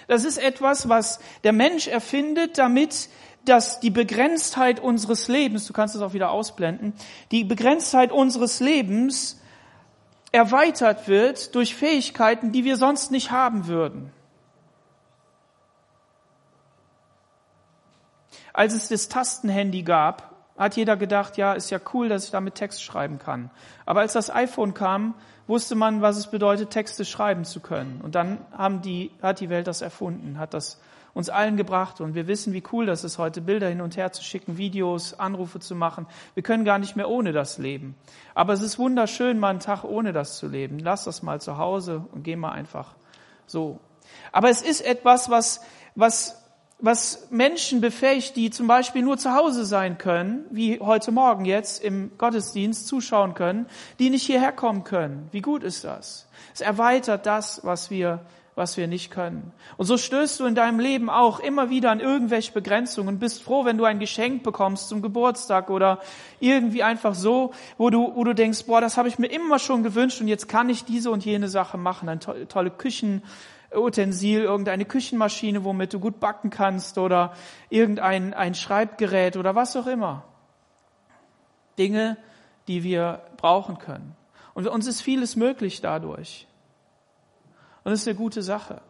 Das 0.06 0.26
ist 0.26 0.36
etwas, 0.36 0.90
was 0.90 1.20
der 1.42 1.54
Mensch 1.54 1.88
erfindet, 1.88 2.58
damit 2.58 3.08
dass 3.46 3.80
die 3.80 3.88
Begrenztheit 3.88 4.78
unseres 4.78 5.26
Lebens, 5.26 5.64
du 5.64 5.72
kannst 5.72 5.94
es 5.94 6.02
auch 6.02 6.12
wieder 6.12 6.32
ausblenden, 6.32 6.92
die 7.30 7.44
Begrenztheit 7.44 8.12
unseres 8.12 8.60
Lebens 8.60 9.39
erweitert 10.32 11.08
wird 11.08 11.54
durch 11.54 11.74
Fähigkeiten, 11.74 12.52
die 12.52 12.64
wir 12.64 12.76
sonst 12.76 13.10
nicht 13.10 13.30
haben 13.30 13.66
würden. 13.66 14.12
Als 18.52 18.74
es 18.74 18.88
das 18.88 19.08
Tastenhandy 19.08 19.82
gab, 19.82 20.34
hat 20.58 20.76
jeder 20.76 20.96
gedacht, 20.96 21.36
ja, 21.36 21.54
ist 21.54 21.70
ja 21.70 21.80
cool, 21.94 22.08
dass 22.08 22.24
ich 22.24 22.30
damit 22.30 22.54
Text 22.54 22.82
schreiben 22.82 23.18
kann. 23.18 23.50
Aber 23.86 24.00
als 24.00 24.12
das 24.12 24.30
iPhone 24.34 24.74
kam, 24.74 25.14
wusste 25.46 25.74
man, 25.74 26.02
was 26.02 26.16
es 26.16 26.26
bedeutet, 26.26 26.70
Texte 26.70 27.04
schreiben 27.04 27.44
zu 27.44 27.60
können. 27.60 28.00
Und 28.02 28.14
dann 28.14 28.38
haben 28.52 28.82
die, 28.82 29.10
hat 29.22 29.40
die 29.40 29.48
Welt 29.48 29.66
das 29.66 29.80
erfunden, 29.80 30.38
hat 30.38 30.54
das 30.54 30.80
uns 31.14 31.28
allen 31.28 31.56
gebracht. 31.56 32.00
Und 32.00 32.14
wir 32.14 32.26
wissen, 32.26 32.52
wie 32.52 32.62
cool 32.72 32.86
das 32.86 33.04
ist, 33.04 33.18
heute 33.18 33.40
Bilder 33.40 33.68
hin 33.68 33.80
und 33.80 33.96
her 33.96 34.12
zu 34.12 34.22
schicken, 34.22 34.58
Videos, 34.58 35.18
Anrufe 35.18 35.60
zu 35.60 35.74
machen. 35.74 36.06
Wir 36.34 36.42
können 36.42 36.64
gar 36.64 36.78
nicht 36.78 36.96
mehr 36.96 37.08
ohne 37.08 37.32
das 37.32 37.58
leben. 37.58 37.94
Aber 38.34 38.52
es 38.52 38.62
ist 38.62 38.78
wunderschön, 38.78 39.38
mal 39.38 39.50
einen 39.50 39.60
Tag 39.60 39.84
ohne 39.84 40.12
das 40.12 40.38
zu 40.38 40.48
leben. 40.48 40.78
Lass 40.78 41.04
das 41.04 41.22
mal 41.22 41.40
zu 41.40 41.58
Hause 41.58 42.04
und 42.12 42.22
geh 42.22 42.36
mal 42.36 42.52
einfach 42.52 42.94
so. 43.46 43.80
Aber 44.32 44.50
es 44.50 44.62
ist 44.62 44.80
etwas, 44.80 45.30
was, 45.30 45.60
was 45.94 46.40
was 46.82 47.28
Menschen 47.30 47.80
befähigt, 47.80 48.36
die 48.36 48.50
zum 48.50 48.66
Beispiel 48.66 49.02
nur 49.02 49.18
zu 49.18 49.34
Hause 49.34 49.64
sein 49.64 49.98
können, 49.98 50.44
wie 50.50 50.80
heute 50.80 51.12
Morgen 51.12 51.44
jetzt 51.44 51.82
im 51.82 52.12
Gottesdienst 52.16 52.86
zuschauen 52.86 53.34
können, 53.34 53.66
die 53.98 54.10
nicht 54.10 54.24
hierher 54.24 54.52
kommen 54.52 54.84
können. 54.84 55.28
Wie 55.32 55.42
gut 55.42 55.62
ist 55.62 55.84
das? 55.84 56.26
Es 56.54 56.60
erweitert 56.60 57.26
das, 57.26 57.60
was 57.64 57.90
wir, 57.90 58.20
was 58.60 58.76
wir 58.76 58.86
nicht 58.86 59.10
können. 59.10 59.52
Und 59.78 59.86
so 59.86 59.96
stößt 59.96 60.38
du 60.38 60.44
in 60.44 60.54
deinem 60.54 60.78
Leben 60.78 61.08
auch 61.08 61.40
immer 61.40 61.70
wieder 61.70 61.90
an 61.90 61.98
irgendwelche 61.98 62.52
Begrenzungen 62.52 63.08
und 63.08 63.18
bist 63.18 63.42
froh, 63.42 63.64
wenn 63.64 63.78
du 63.78 63.84
ein 63.84 63.98
Geschenk 63.98 64.42
bekommst 64.42 64.90
zum 64.90 65.00
Geburtstag 65.00 65.70
oder 65.70 65.98
irgendwie 66.40 66.82
einfach 66.82 67.14
so, 67.14 67.52
wo 67.78 67.88
du, 67.88 68.14
wo 68.14 68.22
du 68.22 68.34
denkst, 68.34 68.66
boah, 68.66 68.82
das 68.82 68.98
habe 68.98 69.08
ich 69.08 69.18
mir 69.18 69.28
immer 69.28 69.58
schon 69.58 69.82
gewünscht 69.82 70.20
und 70.20 70.28
jetzt 70.28 70.46
kann 70.46 70.68
ich 70.68 70.84
diese 70.84 71.10
und 71.10 71.24
jene 71.24 71.48
Sache 71.48 71.78
machen. 71.78 72.10
Eine 72.10 72.20
tolle 72.48 72.70
Küchen, 72.70 73.22
Utensil, 73.74 74.42
irgendeine 74.42 74.84
Küchenmaschine, 74.84 75.64
womit 75.64 75.94
du 75.94 75.98
gut 75.98 76.20
backen 76.20 76.50
kannst 76.50 76.98
oder 76.98 77.32
irgendein 77.70 78.34
ein 78.34 78.54
Schreibgerät 78.54 79.38
oder 79.38 79.54
was 79.54 79.74
auch 79.74 79.86
immer. 79.86 80.24
Dinge, 81.78 82.18
die 82.68 82.82
wir 82.82 83.22
brauchen 83.38 83.78
können. 83.78 84.14
Und 84.52 84.68
uns 84.68 84.86
ist 84.86 85.00
vieles 85.00 85.34
möglich 85.34 85.80
dadurch. 85.80 86.46
Und 87.84 87.92
das 87.92 88.00
ist 88.00 88.08
eine 88.08 88.16
gute 88.16 88.42
Sache. 88.42 88.80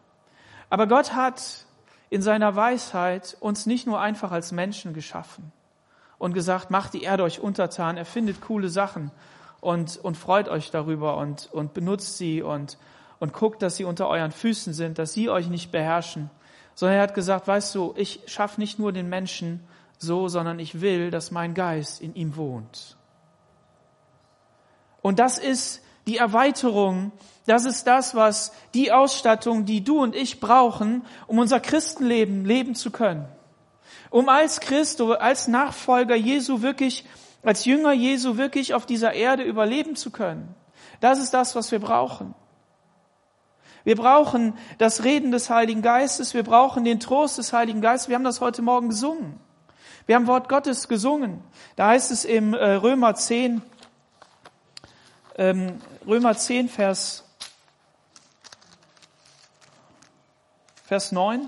Aber 0.69 0.87
Gott 0.87 1.13
hat 1.13 1.65
in 2.09 2.21
seiner 2.21 2.55
Weisheit 2.55 3.37
uns 3.39 3.65
nicht 3.65 3.87
nur 3.87 3.99
einfach 3.99 4.31
als 4.31 4.51
Menschen 4.51 4.93
geschaffen. 4.93 5.51
und 6.21 6.33
gesagt, 6.33 6.69
macht 6.69 6.93
die 6.93 7.01
Erde 7.01 7.23
euch 7.23 7.39
untertan, 7.39 7.97
erfindet 7.97 8.41
coole 8.41 8.69
Sachen 8.69 9.09
und, 9.59 9.97
und 9.97 10.17
freut 10.17 10.49
euch 10.49 10.69
darüber 10.69 11.17
und, 11.17 11.49
und 11.51 11.73
benutzt 11.73 12.19
sie 12.19 12.43
und, 12.43 12.77
und 13.19 13.33
guckt, 13.33 13.63
dass 13.63 13.77
sie 13.77 13.85
unter 13.85 14.07
euren 14.07 14.31
Füßen 14.31 14.71
sind, 14.73 14.99
dass 14.99 15.13
sie 15.13 15.31
euch 15.31 15.47
nicht 15.47 15.71
beherrschen. 15.71 16.29
Sondern 16.75 16.97
er 16.97 17.03
hat 17.03 17.15
gesagt, 17.15 17.47
weißt 17.47 17.73
du, 17.73 17.95
ich 17.97 18.21
schaffe 18.27 18.61
nicht 18.61 18.77
nur 18.77 18.91
den 18.91 19.09
Menschen 19.09 19.61
so, 19.97 20.27
sondern 20.27 20.59
ich 20.59 20.79
will, 20.79 21.09
dass 21.09 21.31
mein 21.31 21.55
Geist 21.55 22.01
in 22.01 22.13
ihm 22.13 22.35
wohnt. 22.35 22.97
Und 25.01 25.17
das 25.17 25.39
ist 25.39 25.81
die 26.11 26.17
Erweiterung, 26.17 27.11
das 27.47 27.65
ist 27.65 27.87
das, 27.87 28.13
was 28.15 28.51
die 28.73 28.91
Ausstattung, 28.91 29.65
die 29.65 29.83
du 29.83 29.99
und 30.01 30.15
ich 30.15 30.39
brauchen, 30.39 31.05
um 31.27 31.39
unser 31.39 31.59
Christenleben 31.59 32.45
leben 32.45 32.75
zu 32.75 32.91
können 32.91 33.27
um 34.11 34.27
als 34.29 34.59
Christ, 34.59 35.01
als 35.01 35.47
Nachfolger 35.47 36.15
Jesu 36.15 36.61
wirklich, 36.61 37.05
als 37.41 37.65
Jünger 37.65 37.93
Jesu 37.93 38.37
wirklich 38.37 38.75
auf 38.75 38.85
dieser 38.85 39.13
Erde 39.13 39.43
überleben 39.43 39.95
zu 39.95 40.11
können. 40.11 40.53
Das 40.99 41.17
ist 41.17 41.33
das, 41.33 41.55
was 41.55 41.71
wir 41.71 41.79
brauchen. 41.79 42.35
Wir 43.83 43.95
brauchen 43.95 44.53
das 44.77 45.03
Reden 45.03 45.31
des 45.31 45.49
Heiligen 45.49 45.81
Geistes, 45.81 46.35
wir 46.35 46.43
brauchen 46.43 46.83
den 46.83 46.99
Trost 46.99 47.39
des 47.39 47.51
Heiligen 47.51 47.81
Geistes. 47.81 48.09
Wir 48.09 48.15
haben 48.15 48.23
das 48.23 48.41
heute 48.41 48.61
Morgen 48.61 48.89
gesungen. 48.89 49.39
Wir 50.05 50.15
haben 50.15 50.27
Wort 50.27 50.49
Gottes 50.49 50.87
gesungen. 50.87 51.41
Da 51.77 51.87
heißt 51.87 52.11
es 52.11 52.25
im 52.25 52.53
äh, 52.53 52.73
Römer 52.73 53.15
10, 53.15 53.61
ähm, 55.37 55.79
Römer 56.07 56.35
10, 56.35 56.67
Vers, 56.67 57.23
Vers 60.85 61.11
9. 61.11 61.47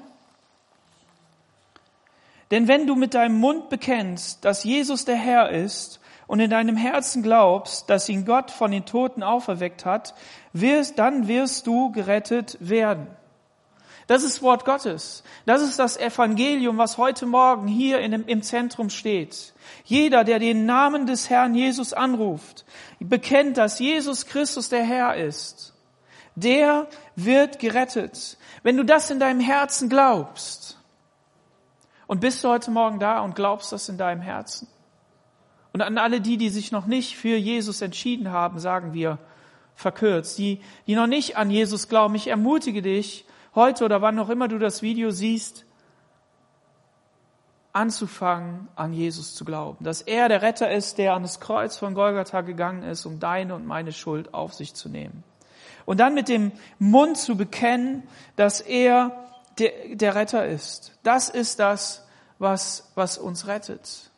Denn 2.51 2.67
wenn 2.67 2.85
du 2.85 2.95
mit 2.95 3.15
deinem 3.15 3.39
Mund 3.39 3.69
bekennst, 3.69 4.45
dass 4.45 4.63
Jesus 4.63 5.05
der 5.05 5.15
Herr 5.15 5.49
ist 5.49 5.99
und 6.27 6.39
in 6.39 6.51
deinem 6.51 6.77
Herzen 6.77 7.23
glaubst, 7.23 7.89
dass 7.89 8.07
ihn 8.09 8.25
Gott 8.25 8.51
von 8.51 8.69
den 8.69 8.85
Toten 8.85 9.23
auferweckt 9.23 9.85
hat, 9.85 10.13
wirst, 10.53 10.99
dann 10.99 11.27
wirst 11.27 11.65
du 11.65 11.91
gerettet 11.91 12.57
werden. 12.59 13.07
Das 14.13 14.21
ist 14.21 14.43
Wort 14.43 14.63
Gottes. 14.63 15.23
Das 15.47 15.63
ist 15.63 15.79
das 15.79 15.97
Evangelium, 15.97 16.77
was 16.77 16.99
heute 16.99 17.25
Morgen 17.25 17.67
hier 17.67 17.97
dem, 18.07 18.27
im 18.27 18.43
Zentrum 18.43 18.91
steht. 18.91 19.55
Jeder, 19.85 20.23
der 20.23 20.37
den 20.37 20.67
Namen 20.67 21.07
des 21.07 21.31
Herrn 21.31 21.55
Jesus 21.55 21.93
anruft, 21.93 22.63
bekennt, 22.99 23.57
dass 23.57 23.79
Jesus 23.79 24.27
Christus 24.27 24.69
der 24.69 24.83
Herr 24.83 25.15
ist, 25.15 25.73
der 26.35 26.85
wird 27.15 27.57
gerettet. 27.57 28.37
Wenn 28.61 28.77
du 28.77 28.85
das 28.85 29.09
in 29.09 29.19
deinem 29.19 29.39
Herzen 29.39 29.89
glaubst, 29.89 30.77
und 32.05 32.19
bist 32.19 32.43
du 32.43 32.49
heute 32.49 32.69
Morgen 32.69 32.99
da 32.99 33.19
und 33.21 33.33
glaubst 33.33 33.71
das 33.71 33.89
in 33.89 33.97
deinem 33.97 34.21
Herzen? 34.21 34.67
Und 35.71 35.81
an 35.81 35.97
alle 35.97 36.21
die, 36.21 36.37
die 36.37 36.49
sich 36.49 36.71
noch 36.71 36.85
nicht 36.85 37.17
für 37.17 37.35
Jesus 37.35 37.81
entschieden 37.81 38.29
haben, 38.29 38.59
sagen 38.59 38.93
wir 38.93 39.17
verkürzt, 39.73 40.37
die, 40.37 40.61
die 40.85 40.93
noch 40.93 41.07
nicht 41.07 41.35
an 41.35 41.49
Jesus 41.49 41.89
glauben, 41.89 42.13
ich 42.13 42.27
ermutige 42.27 42.83
dich, 42.83 43.25
heute 43.55 43.85
oder 43.85 44.01
wann 44.01 44.19
auch 44.19 44.29
immer 44.29 44.47
du 44.47 44.59
das 44.59 44.81
Video 44.81 45.11
siehst, 45.11 45.65
anzufangen, 47.73 48.67
an 48.75 48.93
Jesus 48.93 49.35
zu 49.35 49.45
glauben. 49.45 49.83
Dass 49.83 50.01
er 50.01 50.29
der 50.29 50.41
Retter 50.41 50.71
ist, 50.71 50.99
der 50.99 51.15
an 51.15 51.23
das 51.23 51.39
Kreuz 51.39 51.77
von 51.77 51.95
Golgatha 51.95 52.41
gegangen 52.41 52.83
ist, 52.83 53.05
um 53.05 53.19
deine 53.19 53.55
und 53.55 53.65
meine 53.65 53.91
Schuld 53.91 54.33
auf 54.33 54.53
sich 54.53 54.75
zu 54.75 54.89
nehmen. 54.89 55.23
Und 55.85 55.99
dann 55.99 56.13
mit 56.13 56.29
dem 56.29 56.51
Mund 56.79 57.17
zu 57.17 57.35
bekennen, 57.35 58.03
dass 58.35 58.61
er 58.61 59.11
der, 59.57 59.71
der 59.95 60.15
Retter 60.15 60.47
ist. 60.47 60.97
Das 61.03 61.29
ist 61.29 61.59
das, 61.59 62.07
was, 62.39 62.91
was 62.95 63.17
uns 63.17 63.47
rettet. 63.47 64.11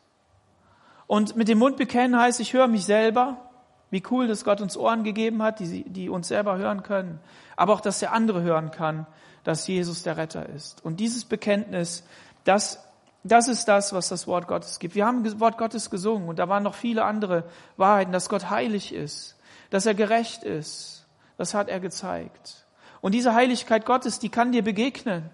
Und 1.06 1.36
mit 1.36 1.48
dem 1.48 1.58
Mund 1.58 1.76
bekennen 1.76 2.18
heißt, 2.18 2.40
ich 2.40 2.52
höre 2.52 2.68
mich 2.68 2.84
selber. 2.84 3.45
Wie 3.90 4.02
cool, 4.10 4.26
dass 4.26 4.44
Gott 4.44 4.60
uns 4.60 4.76
Ohren 4.76 5.04
gegeben 5.04 5.42
hat, 5.42 5.60
die, 5.60 5.84
die 5.84 6.08
uns 6.08 6.28
selber 6.28 6.58
hören 6.58 6.82
können. 6.82 7.20
Aber 7.56 7.72
auch, 7.72 7.80
dass 7.80 8.00
der 8.00 8.12
andere 8.12 8.42
hören 8.42 8.70
kann, 8.70 9.06
dass 9.44 9.66
Jesus 9.66 10.02
der 10.02 10.16
Retter 10.16 10.48
ist. 10.48 10.84
Und 10.84 10.98
dieses 10.98 11.24
Bekenntnis, 11.24 12.04
das, 12.44 12.84
das 13.22 13.46
ist 13.46 13.66
das, 13.66 13.92
was 13.92 14.08
das 14.08 14.26
Wort 14.26 14.48
Gottes 14.48 14.80
gibt. 14.80 14.94
Wir 14.96 15.06
haben 15.06 15.22
das 15.22 15.38
Wort 15.38 15.56
Gottes 15.56 15.88
gesungen 15.88 16.28
und 16.28 16.38
da 16.38 16.48
waren 16.48 16.64
noch 16.64 16.74
viele 16.74 17.04
andere 17.04 17.44
Wahrheiten, 17.76 18.12
dass 18.12 18.28
Gott 18.28 18.50
heilig 18.50 18.92
ist, 18.92 19.36
dass 19.70 19.86
er 19.86 19.94
gerecht 19.94 20.42
ist. 20.42 21.06
Das 21.38 21.54
hat 21.54 21.68
er 21.68 21.80
gezeigt. 21.80 22.66
Und 23.00 23.12
diese 23.12 23.34
Heiligkeit 23.34 23.86
Gottes, 23.86 24.18
die 24.18 24.30
kann 24.30 24.52
dir 24.52 24.62
begegnen. 24.62 25.30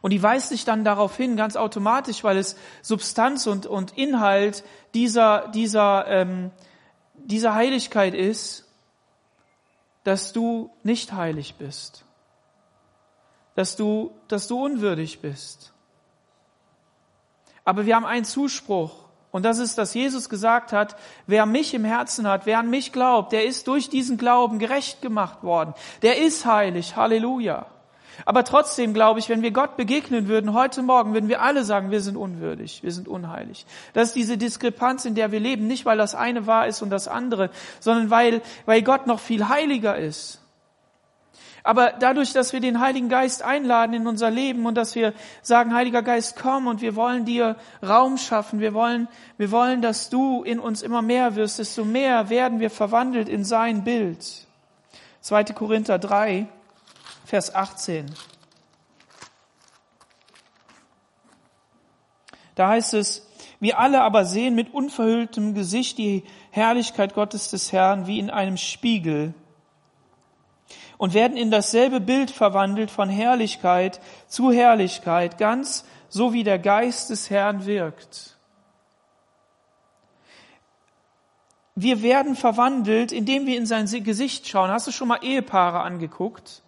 Und 0.00 0.12
die 0.12 0.22
weist 0.22 0.48
sich 0.48 0.64
dann 0.64 0.84
darauf 0.84 1.16
hin, 1.16 1.36
ganz 1.36 1.56
automatisch, 1.56 2.24
weil 2.24 2.38
es 2.38 2.56
Substanz 2.80 3.46
und, 3.46 3.66
und 3.66 3.98
Inhalt 3.98 4.64
dieser, 4.94 5.48
dieser, 5.48 6.06
ähm, 6.06 6.50
dieser 7.30 7.54
Heiligkeit 7.54 8.14
ist, 8.14 8.66
dass 10.04 10.32
du 10.32 10.70
nicht 10.82 11.12
heilig 11.12 11.54
bist, 11.56 12.04
dass 13.54 13.76
du, 13.76 14.12
dass 14.28 14.46
du 14.46 14.62
unwürdig 14.62 15.20
bist. 15.20 15.72
Aber 17.64 17.86
wir 17.86 17.96
haben 17.96 18.06
einen 18.06 18.24
Zuspruch 18.24 19.04
und 19.30 19.44
das 19.44 19.58
ist, 19.58 19.78
dass 19.78 19.94
Jesus 19.94 20.28
gesagt 20.28 20.72
hat, 20.72 20.96
wer 21.26 21.46
mich 21.46 21.72
im 21.74 21.84
Herzen 21.84 22.26
hat, 22.26 22.46
wer 22.46 22.58
an 22.58 22.70
mich 22.70 22.92
glaubt, 22.92 23.32
der 23.32 23.44
ist 23.44 23.68
durch 23.68 23.88
diesen 23.88 24.16
Glauben 24.16 24.58
gerecht 24.58 25.02
gemacht 25.02 25.42
worden. 25.42 25.74
Der 26.02 26.18
ist 26.18 26.44
heilig. 26.46 26.96
Halleluja. 26.96 27.66
Aber 28.26 28.44
trotzdem 28.44 28.94
glaube 28.94 29.18
ich, 29.18 29.28
wenn 29.28 29.42
wir 29.42 29.50
Gott 29.50 29.76
begegnen 29.76 30.28
würden 30.28 30.52
heute 30.52 30.82
Morgen, 30.82 31.14
würden 31.14 31.28
wir 31.28 31.42
alle 31.42 31.64
sagen, 31.64 31.90
wir 31.90 32.00
sind 32.00 32.16
unwürdig, 32.16 32.82
wir 32.82 32.92
sind 32.92 33.08
unheilig. 33.08 33.66
Das 33.92 34.08
ist 34.08 34.16
diese 34.16 34.36
Diskrepanz, 34.36 35.04
in 35.04 35.14
der 35.14 35.32
wir 35.32 35.40
leben, 35.40 35.66
nicht 35.66 35.86
weil 35.86 35.98
das 35.98 36.14
eine 36.14 36.46
wahr 36.46 36.66
ist 36.66 36.82
und 36.82 36.90
das 36.90 37.08
andere, 37.08 37.50
sondern 37.80 38.10
weil, 38.10 38.42
weil 38.66 38.82
Gott 38.82 39.06
noch 39.06 39.20
viel 39.20 39.48
heiliger 39.48 39.96
ist. 39.96 40.40
Aber 41.62 41.92
dadurch, 41.98 42.32
dass 42.32 42.52
wir 42.52 42.60
den 42.60 42.80
Heiligen 42.80 43.08
Geist 43.08 43.42
einladen 43.42 43.92
in 43.92 44.06
unser 44.06 44.30
Leben 44.30 44.64
und 44.66 44.76
dass 44.76 44.94
wir 44.94 45.12
sagen, 45.42 45.74
Heiliger 45.74 46.02
Geist, 46.02 46.36
komm 46.40 46.66
und 46.66 46.80
wir 46.80 46.96
wollen 46.96 47.24
dir 47.24 47.56
Raum 47.86 48.16
schaffen, 48.16 48.60
wir 48.60 48.72
wollen, 48.72 49.08
wir 49.36 49.50
wollen, 49.50 49.82
dass 49.82 50.08
du 50.08 50.42
in 50.42 50.58
uns 50.58 50.80
immer 50.82 51.02
mehr 51.02 51.36
wirst, 51.36 51.58
desto 51.58 51.84
mehr 51.84 52.30
werden 52.30 52.60
wir 52.60 52.70
verwandelt 52.70 53.28
in 53.28 53.44
sein 53.44 53.84
Bild. 53.84 54.46
2. 55.20 55.44
Korinther 55.44 55.98
3, 55.98 56.48
Vers 57.30 57.54
18. 57.54 58.12
Da 62.56 62.70
heißt 62.70 62.94
es, 62.94 63.24
wir 63.60 63.78
alle 63.78 64.00
aber 64.00 64.24
sehen 64.24 64.56
mit 64.56 64.74
unverhülltem 64.74 65.54
Gesicht 65.54 65.98
die 65.98 66.24
Herrlichkeit 66.50 67.14
Gottes 67.14 67.48
des 67.48 67.70
Herrn 67.70 68.08
wie 68.08 68.18
in 68.18 68.30
einem 68.30 68.56
Spiegel 68.56 69.32
und 70.98 71.14
werden 71.14 71.36
in 71.36 71.52
dasselbe 71.52 72.00
Bild 72.00 72.32
verwandelt 72.32 72.90
von 72.90 73.08
Herrlichkeit 73.08 74.00
zu 74.26 74.50
Herrlichkeit, 74.50 75.38
ganz 75.38 75.84
so 76.08 76.32
wie 76.32 76.42
der 76.42 76.58
Geist 76.58 77.10
des 77.10 77.30
Herrn 77.30 77.64
wirkt. 77.64 78.36
Wir 81.76 82.02
werden 82.02 82.34
verwandelt, 82.34 83.12
indem 83.12 83.46
wir 83.46 83.56
in 83.56 83.66
sein 83.66 83.86
Gesicht 83.86 84.48
schauen. 84.48 84.72
Hast 84.72 84.88
du 84.88 84.90
schon 84.90 85.06
mal 85.06 85.22
Ehepaare 85.22 85.82
angeguckt? 85.82 86.64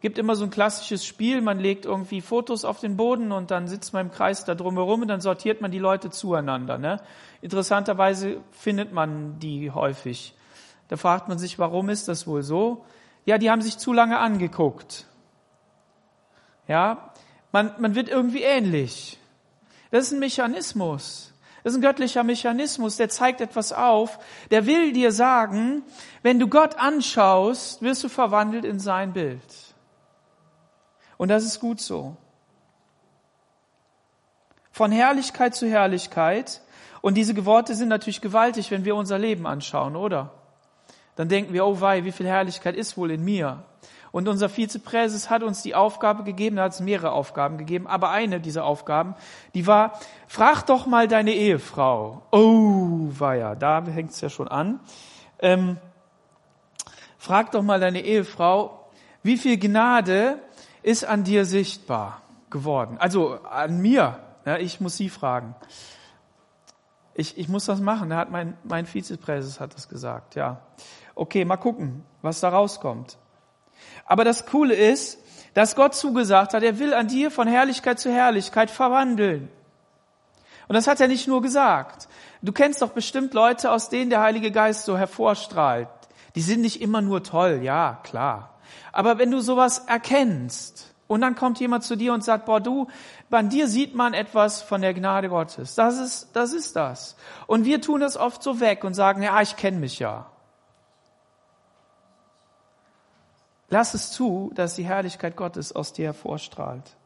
Gibt 0.00 0.18
immer 0.18 0.36
so 0.36 0.44
ein 0.44 0.50
klassisches 0.50 1.04
Spiel, 1.04 1.40
man 1.40 1.58
legt 1.58 1.84
irgendwie 1.84 2.20
Fotos 2.20 2.64
auf 2.64 2.80
den 2.80 2.96
Boden 2.96 3.32
und 3.32 3.50
dann 3.50 3.66
sitzt 3.66 3.92
man 3.92 4.06
im 4.06 4.12
Kreis 4.12 4.44
da 4.44 4.54
drumherum 4.54 5.02
und 5.02 5.08
dann 5.08 5.20
sortiert 5.20 5.60
man 5.60 5.70
die 5.70 5.78
Leute 5.78 6.10
zueinander. 6.10 6.78
Ne? 6.78 7.00
Interessanterweise 7.40 8.38
findet 8.52 8.92
man 8.92 9.38
die 9.38 9.70
häufig. 9.70 10.34
Da 10.88 10.96
fragt 10.96 11.28
man 11.28 11.38
sich, 11.38 11.58
warum 11.58 11.88
ist 11.88 12.08
das 12.08 12.26
wohl 12.26 12.42
so? 12.42 12.84
ja, 13.26 13.38
die 13.38 13.50
haben 13.50 13.60
sich 13.60 13.76
zu 13.76 13.92
lange 13.92 14.18
angeguckt. 14.18 15.04
Ja, 16.68 17.12
man, 17.52 17.72
man 17.78 17.94
wird 17.94 18.08
irgendwie 18.08 18.42
ähnlich. 18.42 19.18
Das 19.90 20.06
ist 20.06 20.12
ein 20.12 20.20
Mechanismus. 20.20 21.34
Das 21.62 21.72
ist 21.72 21.78
ein 21.78 21.82
göttlicher 21.82 22.22
Mechanismus, 22.22 22.96
der 22.96 23.08
zeigt 23.08 23.40
etwas 23.40 23.72
auf. 23.72 24.20
Der 24.52 24.66
will 24.66 24.92
dir 24.92 25.10
sagen, 25.10 25.82
wenn 26.22 26.38
du 26.38 26.48
Gott 26.48 26.78
anschaust, 26.78 27.82
wirst 27.82 28.04
du 28.04 28.08
verwandelt 28.08 28.64
in 28.64 28.78
sein 28.78 29.12
Bild. 29.12 29.40
Und 31.16 31.28
das 31.28 31.44
ist 31.44 31.60
gut 31.60 31.80
so. 31.80 32.16
Von 34.70 34.92
Herrlichkeit 34.92 35.54
zu 35.54 35.68
Herrlichkeit. 35.68 36.60
Und 37.00 37.14
diese 37.14 37.44
Worte 37.46 37.74
sind 37.74 37.88
natürlich 37.88 38.20
gewaltig, 38.20 38.70
wenn 38.70 38.84
wir 38.84 38.96
unser 38.96 39.18
Leben 39.18 39.46
anschauen, 39.46 39.96
oder? 39.96 40.32
dann 41.16 41.28
denken 41.28 41.52
wir, 41.52 41.66
oh 41.66 41.80
wei, 41.80 42.04
wie 42.04 42.12
viel 42.12 42.26
Herrlichkeit 42.26 42.76
ist 42.76 42.96
wohl 42.96 43.10
in 43.10 43.24
mir? 43.24 43.64
Und 44.12 44.28
unser 44.28 44.48
Vizepräses 44.48 45.28
hat 45.28 45.42
uns 45.42 45.62
die 45.62 45.74
Aufgabe 45.74 46.22
gegeben, 46.22 46.58
er 46.58 46.64
hat 46.64 46.72
uns 46.72 46.80
mehrere 46.80 47.12
Aufgaben 47.12 47.58
gegeben, 47.58 47.86
aber 47.86 48.10
eine 48.10 48.40
dieser 48.40 48.64
Aufgaben, 48.64 49.14
die 49.54 49.66
war, 49.66 49.98
frag 50.26 50.64
doch 50.66 50.86
mal 50.86 51.08
deine 51.08 51.32
Ehefrau. 51.32 52.22
Oh, 52.30 53.08
weia, 53.18 53.54
da 53.54 53.82
hängt 53.84 54.12
es 54.12 54.20
ja 54.20 54.30
schon 54.30 54.48
an. 54.48 54.80
Ähm, 55.38 55.78
frag 57.18 57.50
doch 57.50 57.62
mal 57.62 57.80
deine 57.80 58.02
Ehefrau, 58.02 58.88
wie 59.22 59.36
viel 59.36 59.58
Gnade 59.58 60.38
ist 60.86 61.04
an 61.04 61.24
dir 61.24 61.44
sichtbar 61.44 62.22
geworden? 62.48 62.96
Also 63.00 63.40
an 63.42 63.80
mir, 63.80 64.20
ja, 64.44 64.56
ich 64.56 64.80
muss 64.80 64.96
sie 64.96 65.08
fragen. 65.08 65.56
Ich, 67.12 67.36
ich 67.38 67.48
muss 67.48 67.64
das 67.64 67.80
machen. 67.80 68.10
Da 68.10 68.16
hat 68.16 68.30
mein, 68.30 68.56
mein 68.62 68.86
Vizepräses 68.86 69.58
hat 69.58 69.74
das 69.74 69.88
gesagt, 69.88 70.36
ja. 70.36 70.60
Okay, 71.16 71.44
mal 71.44 71.56
gucken, 71.56 72.04
was 72.22 72.38
da 72.38 72.50
rauskommt. 72.50 73.18
Aber 74.04 74.22
das 74.22 74.46
Coole 74.46 74.74
ist, 74.74 75.18
dass 75.54 75.74
Gott 75.74 75.96
zugesagt 75.96 76.54
hat, 76.54 76.62
er 76.62 76.78
will 76.78 76.94
an 76.94 77.08
dir 77.08 77.32
von 77.32 77.48
Herrlichkeit 77.48 77.98
zu 77.98 78.12
Herrlichkeit 78.12 78.70
verwandeln. 78.70 79.48
Und 80.68 80.74
das 80.74 80.86
hat 80.86 81.00
er 81.00 81.08
nicht 81.08 81.26
nur 81.26 81.42
gesagt. 81.42 82.06
Du 82.42 82.52
kennst 82.52 82.80
doch 82.80 82.90
bestimmt 82.90 83.34
Leute, 83.34 83.72
aus 83.72 83.88
denen 83.88 84.10
der 84.10 84.20
Heilige 84.20 84.52
Geist 84.52 84.84
so 84.84 84.96
hervorstrahlt. 84.96 85.88
Die 86.36 86.42
sind 86.42 86.60
nicht 86.60 86.80
immer 86.80 87.00
nur 87.00 87.24
toll, 87.24 87.60
ja, 87.62 87.98
klar. 88.04 88.55
Aber 88.96 89.18
wenn 89.18 89.30
du 89.30 89.40
sowas 89.40 89.80
erkennst 89.80 90.94
und 91.06 91.20
dann 91.20 91.34
kommt 91.34 91.60
jemand 91.60 91.84
zu 91.84 91.96
dir 91.96 92.14
und 92.14 92.24
sagt, 92.24 92.46
boah, 92.46 92.60
du, 92.60 92.86
bei 93.28 93.42
dir 93.42 93.68
sieht 93.68 93.94
man 93.94 94.14
etwas 94.14 94.62
von 94.62 94.80
der 94.80 94.94
Gnade 94.94 95.28
Gottes. 95.28 95.74
Das 95.74 95.98
ist, 95.98 96.30
das 96.32 96.54
ist 96.54 96.76
das. 96.76 97.14
Und 97.46 97.66
wir 97.66 97.82
tun 97.82 98.00
das 98.00 98.16
oft 98.16 98.42
so 98.42 98.58
weg 98.58 98.84
und 98.84 98.94
sagen, 98.94 99.20
ja, 99.20 99.38
ich 99.42 99.56
kenne 99.56 99.76
mich 99.76 99.98
ja. 99.98 100.30
Lass 103.68 103.92
es 103.92 104.12
zu, 104.12 104.50
dass 104.54 104.76
die 104.76 104.86
Herrlichkeit 104.86 105.36
Gottes 105.36 105.76
aus 105.76 105.92
dir 105.92 106.06
hervorstrahlt. 106.06 106.96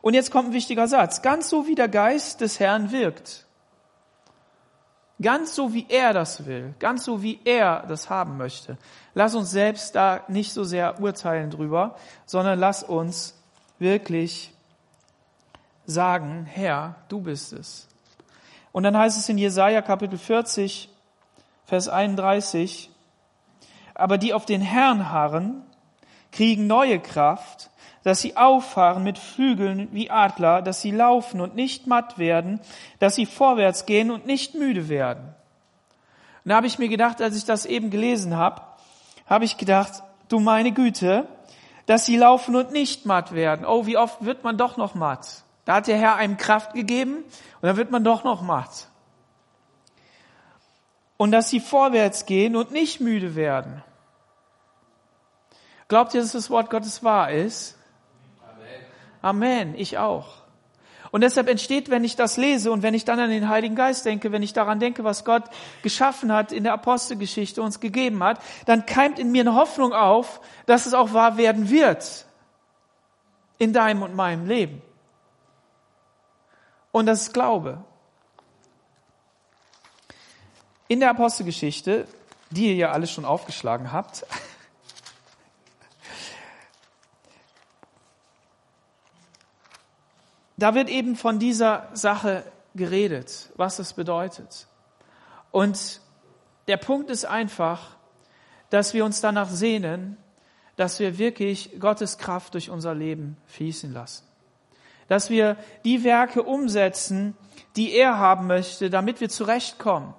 Und 0.00 0.14
jetzt 0.14 0.30
kommt 0.30 0.48
ein 0.48 0.54
wichtiger 0.54 0.88
Satz. 0.88 1.20
Ganz 1.20 1.50
so 1.50 1.66
wie 1.66 1.74
der 1.74 1.88
Geist 1.88 2.40
des 2.40 2.58
Herrn 2.58 2.90
wirkt. 2.90 3.45
Ganz 5.20 5.54
so 5.54 5.72
wie 5.72 5.86
er 5.88 6.12
das 6.12 6.44
will. 6.44 6.74
Ganz 6.78 7.04
so 7.04 7.22
wie 7.22 7.40
er 7.44 7.84
das 7.88 8.10
haben 8.10 8.36
möchte. 8.36 8.76
Lass 9.14 9.34
uns 9.34 9.50
selbst 9.50 9.94
da 9.94 10.22
nicht 10.28 10.52
so 10.52 10.62
sehr 10.62 11.00
urteilen 11.00 11.50
drüber, 11.50 11.96
sondern 12.26 12.58
lass 12.58 12.82
uns 12.82 13.34
wirklich 13.78 14.52
sagen, 15.86 16.44
Herr, 16.44 16.96
du 17.08 17.20
bist 17.20 17.52
es. 17.52 17.88
Und 18.72 18.82
dann 18.82 18.96
heißt 18.96 19.16
es 19.16 19.28
in 19.28 19.38
Jesaja 19.38 19.80
Kapitel 19.80 20.18
40, 20.18 20.90
Vers 21.64 21.88
31, 21.88 22.90
aber 23.94 24.18
die 24.18 24.34
auf 24.34 24.44
den 24.44 24.60
Herrn 24.60 25.10
harren, 25.10 25.62
kriegen 26.30 26.66
neue 26.66 27.00
Kraft, 27.00 27.70
dass 28.06 28.20
sie 28.20 28.36
auffahren 28.36 29.02
mit 29.02 29.18
Flügeln 29.18 29.88
wie 29.90 30.12
Adler, 30.12 30.62
dass 30.62 30.80
sie 30.80 30.92
laufen 30.92 31.40
und 31.40 31.56
nicht 31.56 31.88
matt 31.88 32.18
werden, 32.18 32.60
dass 33.00 33.16
sie 33.16 33.26
vorwärts 33.26 33.84
gehen 33.84 34.12
und 34.12 34.26
nicht 34.26 34.54
müde 34.54 34.88
werden. 34.88 35.34
Und 36.44 36.50
da 36.50 36.54
habe 36.54 36.68
ich 36.68 36.78
mir 36.78 36.86
gedacht, 36.86 37.20
als 37.20 37.36
ich 37.36 37.44
das 37.44 37.66
eben 37.66 37.90
gelesen 37.90 38.36
habe, 38.36 38.62
habe 39.28 39.44
ich 39.44 39.56
gedacht, 39.56 40.04
du 40.28 40.38
meine 40.38 40.70
Güte, 40.70 41.26
dass 41.86 42.06
sie 42.06 42.16
laufen 42.16 42.54
und 42.54 42.70
nicht 42.70 43.06
matt 43.06 43.34
werden. 43.34 43.66
Oh, 43.66 43.86
wie 43.86 43.96
oft 43.96 44.24
wird 44.24 44.44
man 44.44 44.56
doch 44.56 44.76
noch 44.76 44.94
matt? 44.94 45.42
Da 45.64 45.74
hat 45.74 45.88
der 45.88 45.98
Herr 45.98 46.14
einem 46.14 46.36
Kraft 46.36 46.74
gegeben 46.74 47.16
und 47.16 47.62
dann 47.62 47.76
wird 47.76 47.90
man 47.90 48.04
doch 48.04 48.22
noch 48.22 48.40
matt. 48.40 48.86
Und 51.16 51.32
dass 51.32 51.50
sie 51.50 51.58
vorwärts 51.58 52.24
gehen 52.24 52.54
und 52.54 52.70
nicht 52.70 53.00
müde 53.00 53.34
werden. 53.34 53.82
Glaubt 55.88 56.14
ihr, 56.14 56.20
dass 56.20 56.30
das 56.30 56.50
Wort 56.50 56.70
Gottes 56.70 57.02
wahr 57.02 57.32
ist? 57.32 57.75
Amen. 59.26 59.74
Ich 59.74 59.98
auch. 59.98 60.28
Und 61.10 61.22
deshalb 61.22 61.48
entsteht, 61.48 61.90
wenn 61.90 62.04
ich 62.04 62.14
das 62.14 62.36
lese 62.36 62.70
und 62.70 62.84
wenn 62.84 62.94
ich 62.94 63.04
dann 63.04 63.18
an 63.18 63.28
den 63.28 63.48
Heiligen 63.48 63.74
Geist 63.74 64.06
denke, 64.06 64.30
wenn 64.30 64.44
ich 64.44 64.52
daran 64.52 64.78
denke, 64.78 65.02
was 65.02 65.24
Gott 65.24 65.42
geschaffen 65.82 66.32
hat, 66.32 66.52
in 66.52 66.62
der 66.62 66.72
Apostelgeschichte 66.74 67.60
uns 67.60 67.80
gegeben 67.80 68.22
hat, 68.22 68.38
dann 68.66 68.86
keimt 68.86 69.18
in 69.18 69.32
mir 69.32 69.40
eine 69.40 69.56
Hoffnung 69.56 69.92
auf, 69.92 70.40
dass 70.66 70.86
es 70.86 70.94
auch 70.94 71.12
wahr 71.12 71.38
werden 71.38 71.70
wird 71.70 72.24
in 73.58 73.72
deinem 73.72 74.02
und 74.02 74.14
meinem 74.14 74.46
Leben. 74.46 74.80
Und 76.92 77.06
das 77.06 77.22
ist 77.22 77.34
Glaube. 77.34 77.82
In 80.86 81.00
der 81.00 81.10
Apostelgeschichte, 81.10 82.06
die 82.50 82.68
ihr 82.68 82.74
ja 82.76 82.92
alle 82.92 83.08
schon 83.08 83.24
aufgeschlagen 83.24 83.90
habt, 83.90 84.24
da 90.56 90.74
wird 90.74 90.88
eben 90.88 91.16
von 91.16 91.38
dieser 91.38 91.88
Sache 91.92 92.44
geredet, 92.74 93.50
was 93.56 93.78
es 93.78 93.92
bedeutet. 93.92 94.68
Und 95.50 96.00
der 96.68 96.76
Punkt 96.76 97.10
ist 97.10 97.24
einfach, 97.24 97.96
dass 98.70 98.94
wir 98.94 99.04
uns 99.04 99.20
danach 99.20 99.48
sehnen, 99.48 100.16
dass 100.76 100.98
wir 100.98 101.18
wirklich 101.18 101.78
Gottes 101.80 102.18
Kraft 102.18 102.54
durch 102.54 102.70
unser 102.70 102.94
Leben 102.94 103.36
fließen 103.46 103.92
lassen. 103.92 104.24
Dass 105.08 105.30
wir 105.30 105.56
die 105.84 106.04
Werke 106.04 106.42
umsetzen, 106.42 107.36
die 107.76 107.92
er 107.92 108.18
haben 108.18 108.46
möchte, 108.46 108.90
damit 108.90 109.20
wir 109.20 109.28
zurechtkommen. 109.28 110.14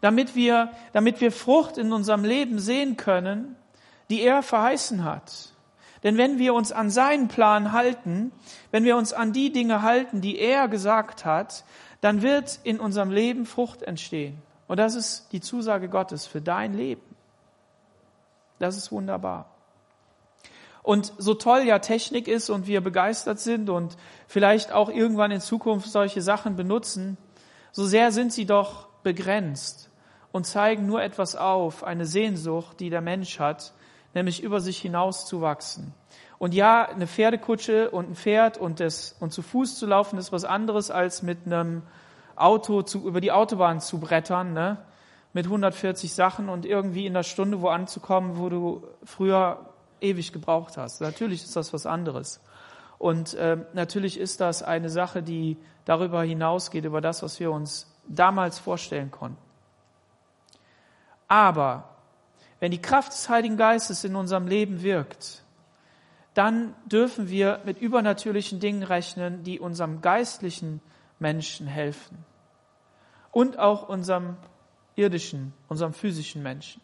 Damit 0.00 0.34
wir, 0.34 0.72
damit 0.92 1.20
wir 1.20 1.30
Frucht 1.30 1.78
in 1.78 1.92
unserem 1.92 2.24
Leben 2.24 2.58
sehen 2.58 2.96
können, 2.96 3.56
die 4.10 4.22
er 4.22 4.42
verheißen 4.42 5.04
hat. 5.04 5.51
Denn 6.02 6.16
wenn 6.16 6.38
wir 6.38 6.54
uns 6.54 6.72
an 6.72 6.90
seinen 6.90 7.28
Plan 7.28 7.72
halten, 7.72 8.32
wenn 8.70 8.84
wir 8.84 8.96
uns 8.96 9.12
an 9.12 9.32
die 9.32 9.52
Dinge 9.52 9.82
halten, 9.82 10.20
die 10.20 10.38
er 10.38 10.68
gesagt 10.68 11.24
hat, 11.24 11.64
dann 12.00 12.22
wird 12.22 12.58
in 12.64 12.80
unserem 12.80 13.10
Leben 13.10 13.46
Frucht 13.46 13.82
entstehen. 13.82 14.42
Und 14.66 14.78
das 14.78 14.94
ist 14.94 15.28
die 15.32 15.40
Zusage 15.40 15.88
Gottes 15.88 16.26
für 16.26 16.40
dein 16.40 16.74
Leben. 16.74 17.02
Das 18.58 18.76
ist 18.76 18.90
wunderbar. 18.90 19.52
Und 20.82 21.12
so 21.18 21.34
toll 21.34 21.62
ja 21.62 21.78
Technik 21.78 22.26
ist 22.26 22.50
und 22.50 22.66
wir 22.66 22.80
begeistert 22.80 23.38
sind 23.38 23.70
und 23.70 23.96
vielleicht 24.26 24.72
auch 24.72 24.88
irgendwann 24.88 25.30
in 25.30 25.40
Zukunft 25.40 25.88
solche 25.88 26.22
Sachen 26.22 26.56
benutzen, 26.56 27.16
so 27.70 27.86
sehr 27.86 28.10
sind 28.10 28.32
sie 28.32 28.46
doch 28.46 28.88
begrenzt 29.04 29.90
und 30.32 30.46
zeigen 30.46 30.86
nur 30.86 31.02
etwas 31.02 31.36
auf, 31.36 31.84
eine 31.84 32.04
Sehnsucht, 32.04 32.80
die 32.80 32.90
der 32.90 33.00
Mensch 33.00 33.38
hat, 33.38 33.72
nämlich 34.14 34.42
über 34.42 34.60
sich 34.60 34.80
hinaus 34.80 35.26
zu 35.26 35.40
wachsen. 35.40 35.94
Und 36.38 36.54
ja, 36.54 36.88
eine 36.88 37.06
Pferdekutsche 37.06 37.90
und 37.90 38.10
ein 38.10 38.14
Pferd 38.16 38.58
und, 38.58 38.80
das, 38.80 39.14
und 39.20 39.32
zu 39.32 39.42
Fuß 39.42 39.78
zu 39.78 39.86
laufen 39.86 40.18
ist 40.18 40.32
was 40.32 40.44
anderes 40.44 40.90
als 40.90 41.22
mit 41.22 41.46
einem 41.46 41.82
Auto 42.34 42.82
zu, 42.82 43.06
über 43.06 43.20
die 43.20 43.32
Autobahn 43.32 43.80
zu 43.80 44.00
brettern, 44.00 44.52
ne? 44.52 44.78
mit 45.32 45.46
140 45.46 46.12
Sachen 46.12 46.48
und 46.48 46.66
irgendwie 46.66 47.06
in 47.06 47.14
der 47.14 47.22
Stunde 47.22 47.62
wo 47.62 47.68
anzukommen, 47.68 48.38
wo 48.38 48.48
du 48.48 48.82
früher 49.04 49.66
ewig 50.00 50.32
gebraucht 50.32 50.76
hast. 50.76 51.00
Natürlich 51.00 51.44
ist 51.44 51.56
das 51.56 51.72
was 51.72 51.86
anderes. 51.86 52.40
Und 52.98 53.34
äh, 53.34 53.58
natürlich 53.72 54.18
ist 54.18 54.40
das 54.40 54.62
eine 54.62 54.90
Sache, 54.90 55.22
die 55.22 55.56
darüber 55.84 56.22
hinausgeht, 56.22 56.84
über 56.84 57.00
das, 57.00 57.22
was 57.22 57.40
wir 57.40 57.50
uns 57.50 57.92
damals 58.06 58.58
vorstellen 58.58 59.10
konnten. 59.10 59.38
Aber 61.28 61.91
wenn 62.62 62.70
die 62.70 62.80
Kraft 62.80 63.10
des 63.12 63.28
Heiligen 63.28 63.56
Geistes 63.56 64.04
in 64.04 64.14
unserem 64.14 64.46
Leben 64.46 64.82
wirkt, 64.82 65.42
dann 66.32 66.76
dürfen 66.86 67.28
wir 67.28 67.58
mit 67.64 67.80
übernatürlichen 67.80 68.60
Dingen 68.60 68.84
rechnen, 68.84 69.42
die 69.42 69.58
unserem 69.58 70.00
geistlichen 70.00 70.80
Menschen 71.18 71.66
helfen 71.66 72.18
und 73.32 73.58
auch 73.58 73.88
unserem 73.88 74.36
irdischen, 74.94 75.52
unserem 75.66 75.92
physischen 75.92 76.44
Menschen. 76.44 76.80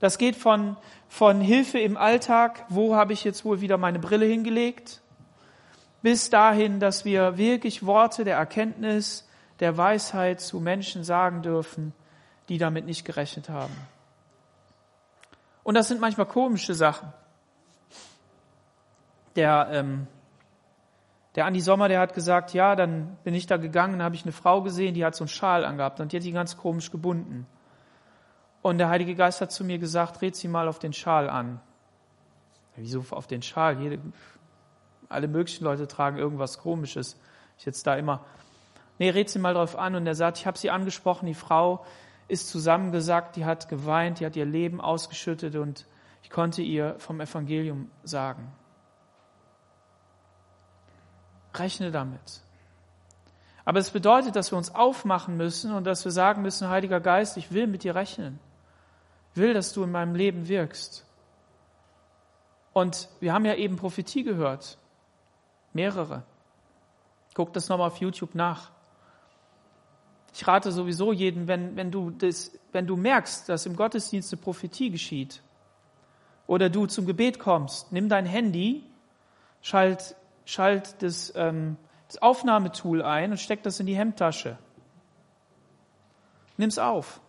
Das 0.00 0.18
geht 0.18 0.34
von, 0.34 0.76
von 1.08 1.40
Hilfe 1.40 1.78
im 1.78 1.96
Alltag, 1.96 2.64
wo 2.68 2.96
habe 2.96 3.12
ich 3.12 3.22
jetzt 3.22 3.44
wohl 3.44 3.60
wieder 3.60 3.78
meine 3.78 4.00
Brille 4.00 4.26
hingelegt, 4.26 5.02
bis 6.02 6.30
dahin, 6.30 6.80
dass 6.80 7.04
wir 7.04 7.38
wirklich 7.38 7.86
Worte 7.86 8.24
der 8.24 8.38
Erkenntnis, 8.38 9.24
der 9.60 9.76
Weisheit 9.76 10.40
zu 10.40 10.58
Menschen 10.58 11.04
sagen 11.04 11.42
dürfen, 11.42 11.92
die 12.48 12.58
damit 12.58 12.86
nicht 12.86 13.04
gerechnet 13.04 13.48
haben. 13.48 13.76
Und 15.64 15.74
das 15.74 15.88
sind 15.88 16.00
manchmal 16.00 16.26
komische 16.26 16.74
Sachen. 16.74 17.12
Der, 19.36 19.68
ähm, 19.70 20.06
der 21.34 21.46
Andi 21.46 21.60
Sommer, 21.60 21.88
der 21.88 22.00
hat 22.00 22.14
gesagt, 22.14 22.52
ja, 22.52 22.76
dann 22.76 23.16
bin 23.24 23.34
ich 23.34 23.46
da 23.46 23.56
gegangen, 23.56 23.94
dann 23.94 24.02
habe 24.02 24.14
ich 24.14 24.24
eine 24.24 24.32
Frau 24.32 24.62
gesehen, 24.62 24.94
die 24.94 25.04
hat 25.04 25.14
so 25.14 25.24
einen 25.24 25.28
Schal 25.28 25.64
angehabt 25.64 26.00
und 26.00 26.12
die 26.12 26.16
hat 26.16 26.24
die 26.24 26.32
ganz 26.32 26.56
komisch 26.56 26.90
gebunden. 26.90 27.46
Und 28.60 28.78
der 28.78 28.88
Heilige 28.88 29.14
Geist 29.14 29.40
hat 29.40 29.50
zu 29.50 29.64
mir 29.64 29.78
gesagt, 29.78 30.22
red 30.22 30.36
sie 30.36 30.48
mal 30.48 30.68
auf 30.68 30.78
den 30.78 30.92
Schal 30.92 31.28
an. 31.28 31.60
Wieso 32.76 33.04
auf 33.10 33.26
den 33.26 33.42
Schal? 33.42 33.80
Jede, 33.80 33.98
alle 35.08 35.28
möglichen 35.28 35.64
Leute 35.64 35.88
tragen 35.88 36.16
irgendwas 36.16 36.58
Komisches. 36.58 37.18
Ich 37.58 37.66
jetzt 37.66 37.86
da 37.86 37.96
immer. 37.96 38.24
Nee, 38.98 39.10
red 39.10 39.28
sie 39.28 39.38
mal 39.38 39.54
drauf 39.54 39.76
an. 39.76 39.94
Und 39.94 40.06
er 40.06 40.14
sagt, 40.14 40.38
ich 40.38 40.46
habe 40.46 40.56
sie 40.56 40.70
angesprochen, 40.70 41.26
die 41.26 41.34
Frau, 41.34 41.84
ist 42.32 42.48
zusammengesackt, 42.48 43.36
die 43.36 43.44
hat 43.44 43.68
geweint, 43.68 44.20
die 44.20 44.26
hat 44.26 44.36
ihr 44.36 44.46
Leben 44.46 44.80
ausgeschüttet 44.80 45.54
und 45.54 45.86
ich 46.22 46.30
konnte 46.30 46.62
ihr 46.62 46.98
vom 46.98 47.20
Evangelium 47.20 47.90
sagen. 48.04 48.50
Rechne 51.54 51.90
damit. 51.90 52.40
Aber 53.66 53.78
es 53.78 53.90
bedeutet, 53.90 54.34
dass 54.34 54.50
wir 54.50 54.56
uns 54.56 54.74
aufmachen 54.74 55.36
müssen 55.36 55.74
und 55.74 55.84
dass 55.84 56.06
wir 56.06 56.10
sagen 56.10 56.40
müssen, 56.40 56.70
Heiliger 56.70 57.00
Geist, 57.00 57.36
ich 57.36 57.52
will 57.52 57.66
mit 57.66 57.84
dir 57.84 57.94
rechnen. 57.94 58.40
Ich 59.34 59.36
will, 59.36 59.52
dass 59.52 59.74
du 59.74 59.84
in 59.84 59.92
meinem 59.92 60.14
Leben 60.14 60.48
wirkst. 60.48 61.04
Und 62.72 63.10
wir 63.20 63.34
haben 63.34 63.44
ja 63.44 63.54
eben 63.56 63.76
Prophetie 63.76 64.24
gehört. 64.24 64.78
Mehrere. 65.74 66.22
Guck 67.34 67.52
das 67.52 67.68
nochmal 67.68 67.88
auf 67.88 67.98
YouTube 67.98 68.34
nach. 68.34 68.71
Ich 70.34 70.46
rate 70.46 70.72
sowieso 70.72 71.12
jeden, 71.12 71.46
wenn, 71.46 71.76
wenn, 71.76 71.90
du 71.90 72.10
das, 72.10 72.52
wenn 72.72 72.86
du 72.86 72.96
merkst, 72.96 73.48
dass 73.48 73.66
im 73.66 73.76
Gottesdienst 73.76 74.32
eine 74.32 74.40
Prophetie 74.40 74.90
geschieht 74.90 75.42
oder 76.46 76.70
du 76.70 76.86
zum 76.86 77.06
Gebet 77.06 77.38
kommst, 77.38 77.92
nimm 77.92 78.08
dein 78.08 78.24
Handy, 78.24 78.82
schalt, 79.60 80.16
schalt 80.46 81.02
das, 81.02 81.32
ähm, 81.36 81.76
das 82.08 82.20
Aufnahmetool 82.22 83.02
ein 83.02 83.32
und 83.32 83.38
steck 83.38 83.62
das 83.62 83.78
in 83.78 83.86
die 83.86 83.94
Hemdtasche. 83.94 84.58
Nimm's 86.56 86.78
auf. 86.78 87.20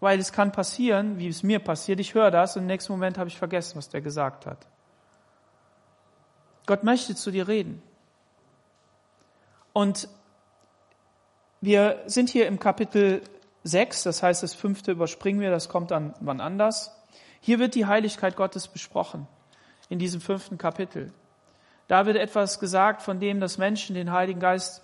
Weil 0.00 0.18
es 0.18 0.32
kann 0.32 0.50
passieren, 0.50 1.18
wie 1.18 1.28
es 1.28 1.42
mir 1.42 1.58
passiert, 1.60 2.00
ich 2.00 2.14
höre 2.14 2.30
das 2.30 2.56
und 2.56 2.62
im 2.62 2.66
nächsten 2.66 2.92
Moment 2.92 3.18
habe 3.18 3.28
ich 3.28 3.38
vergessen, 3.38 3.76
was 3.76 3.88
der 3.88 4.00
gesagt 4.00 4.46
hat. 4.46 4.66
Gott 6.66 6.84
möchte 6.84 7.14
zu 7.14 7.30
dir 7.30 7.46
reden. 7.48 7.82
Und 9.72 10.08
wir 11.60 12.02
sind 12.06 12.30
hier 12.30 12.46
im 12.46 12.58
Kapitel 12.58 13.22
6, 13.64 14.04
das 14.04 14.22
heißt, 14.22 14.42
das 14.42 14.54
fünfte 14.54 14.92
überspringen 14.92 15.40
wir, 15.40 15.50
das 15.50 15.68
kommt 15.68 15.90
dann 15.90 16.14
wann 16.20 16.40
anders. 16.40 16.96
Hier 17.40 17.58
wird 17.58 17.74
die 17.74 17.86
Heiligkeit 17.86 18.36
Gottes 18.36 18.68
besprochen, 18.68 19.26
in 19.88 19.98
diesem 19.98 20.20
fünften 20.20 20.58
Kapitel. 20.58 21.12
Da 21.88 22.06
wird 22.06 22.16
etwas 22.16 22.60
gesagt, 22.60 23.02
von 23.02 23.20
dem 23.20 23.40
dass 23.40 23.58
Menschen 23.58 23.94
den 23.94 24.12
Heiligen 24.12 24.40
Geist 24.40 24.82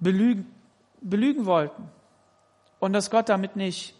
belügen, 0.00 0.52
belügen 1.00 1.46
wollten. 1.46 1.88
Und 2.80 2.92
dass 2.92 3.10
Gott 3.10 3.28
damit 3.28 3.56
nicht, 3.56 3.94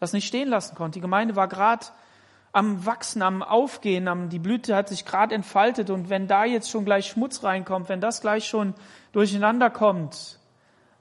das 0.00 0.12
nicht 0.12 0.26
stehen 0.26 0.48
lassen 0.48 0.74
konnte. 0.74 0.98
Die 0.98 1.00
Gemeinde 1.00 1.34
war 1.34 1.48
gerade 1.48 1.86
am 2.52 2.86
Wachsen, 2.86 3.22
am 3.22 3.42
Aufgehen, 3.42 4.08
am, 4.08 4.28
die 4.28 4.38
Blüte 4.38 4.74
hat 4.74 4.88
sich 4.88 5.04
gerade 5.04 5.34
entfaltet 5.34 5.90
und 5.90 6.08
wenn 6.08 6.26
da 6.28 6.44
jetzt 6.44 6.70
schon 6.70 6.84
gleich 6.84 7.08
Schmutz 7.08 7.42
reinkommt, 7.42 7.88
wenn 7.88 8.00
das 8.00 8.20
gleich 8.20 8.46
schon 8.46 8.74
durcheinander 9.12 9.70
kommt, 9.70 10.38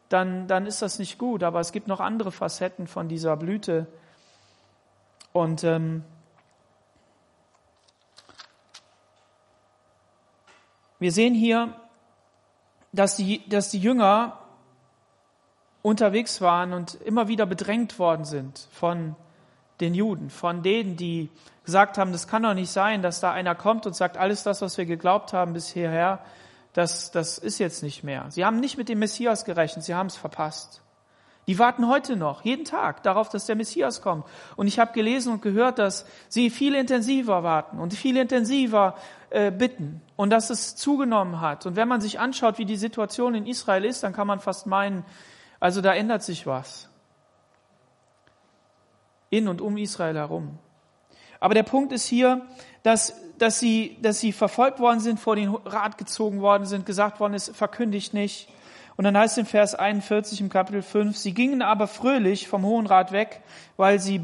dann, 0.09 0.47
dann 0.47 0.65
ist 0.65 0.81
das 0.81 0.99
nicht 0.99 1.17
gut. 1.17 1.43
Aber 1.43 1.59
es 1.59 1.71
gibt 1.71 1.87
noch 1.87 1.99
andere 1.99 2.31
Facetten 2.31 2.87
von 2.87 3.07
dieser 3.07 3.35
Blüte. 3.37 3.87
Und 5.33 5.63
ähm, 5.63 6.03
wir 10.99 11.11
sehen 11.11 11.33
hier, 11.33 11.73
dass 12.91 13.17
die, 13.17 13.47
dass 13.49 13.69
die 13.69 13.79
Jünger 13.79 14.39
unterwegs 15.81 16.41
waren 16.41 16.73
und 16.73 16.95
immer 16.95 17.27
wieder 17.27 17.45
bedrängt 17.45 17.99
worden 17.99 18.25
sind 18.25 18.67
von 18.71 19.15
den 19.79 19.93
Juden, 19.93 20.29
von 20.29 20.63
denen, 20.63 20.97
die 20.97 21.29
gesagt 21.63 21.97
haben, 21.97 22.11
das 22.11 22.27
kann 22.27 22.43
doch 22.43 22.53
nicht 22.53 22.71
sein, 22.71 23.01
dass 23.01 23.19
da 23.19 23.31
einer 23.31 23.53
kommt 23.53 23.85
und 23.85 23.95
sagt, 23.95 24.17
alles 24.17 24.43
das, 24.43 24.61
was 24.61 24.77
wir 24.77 24.85
geglaubt 24.85 25.33
haben 25.33 25.53
bis 25.53 25.67
hierher, 25.67 26.19
das, 26.77 27.09
das 27.09 27.39
ist 27.39 27.57
jetzt 27.57 27.81
nicht 27.81 28.03
mehr. 28.03 28.27
Sie 28.29 28.45
haben 28.45 28.59
nicht 28.59 28.77
mit 28.77 28.87
dem 28.87 28.99
Messias 28.99 29.45
gerechnet, 29.45 29.83
sie 29.83 29.95
haben 29.95 30.05
es 30.05 30.15
verpasst. 30.15 30.83
Die 31.47 31.57
warten 31.57 31.87
heute 31.87 32.15
noch, 32.15 32.45
jeden 32.45 32.65
Tag, 32.65 33.01
darauf, 33.01 33.29
dass 33.29 33.47
der 33.47 33.55
Messias 33.55 34.03
kommt. 34.03 34.25
Und 34.57 34.67
ich 34.67 34.77
habe 34.77 34.93
gelesen 34.93 35.33
und 35.33 35.41
gehört, 35.41 35.79
dass 35.79 36.05
sie 36.29 36.51
viel 36.51 36.75
intensiver 36.75 37.41
warten 37.41 37.79
und 37.79 37.95
viel 37.95 38.15
intensiver 38.15 38.95
äh, 39.31 39.49
bitten 39.49 40.01
und 40.17 40.29
dass 40.29 40.51
es 40.51 40.75
zugenommen 40.75 41.41
hat. 41.41 41.65
Und 41.65 41.77
wenn 41.77 41.87
man 41.87 41.99
sich 41.99 42.19
anschaut, 42.19 42.59
wie 42.59 42.65
die 42.65 42.75
Situation 42.75 43.33
in 43.33 43.47
Israel 43.47 43.83
ist, 43.83 44.03
dann 44.03 44.13
kann 44.13 44.27
man 44.27 44.39
fast 44.39 44.67
meinen, 44.67 45.03
also 45.59 45.81
da 45.81 45.95
ändert 45.95 46.21
sich 46.21 46.45
was. 46.45 46.89
In 49.31 49.47
und 49.47 49.61
um 49.61 49.77
Israel 49.77 50.15
herum. 50.15 50.59
Aber 51.39 51.55
der 51.55 51.63
Punkt 51.63 51.91
ist 51.91 52.05
hier, 52.05 52.45
dass 52.83 53.15
dass 53.39 53.59
sie, 53.59 53.97
dass 54.01 54.19
sie 54.19 54.31
verfolgt 54.31 54.79
worden 54.79 54.99
sind, 54.99 55.19
vor 55.19 55.35
den 55.35 55.49
Rat 55.49 55.97
gezogen 55.97 56.41
worden 56.41 56.65
sind, 56.65 56.85
gesagt 56.85 57.19
worden 57.19 57.33
ist, 57.33 57.55
verkündigt 57.55 58.13
nicht. 58.13 58.49
Und 58.95 59.03
dann 59.03 59.17
heißt 59.17 59.37
in 59.37 59.45
Vers 59.45 59.75
41 59.75 60.41
im 60.41 60.49
Kapitel 60.49 60.81
5, 60.81 61.15
sie 61.15 61.33
gingen 61.33 61.61
aber 61.61 61.87
fröhlich 61.87 62.47
vom 62.47 62.65
Hohen 62.65 62.87
Rat 62.87 63.11
weg, 63.11 63.41
weil 63.77 63.99
sie 63.99 64.19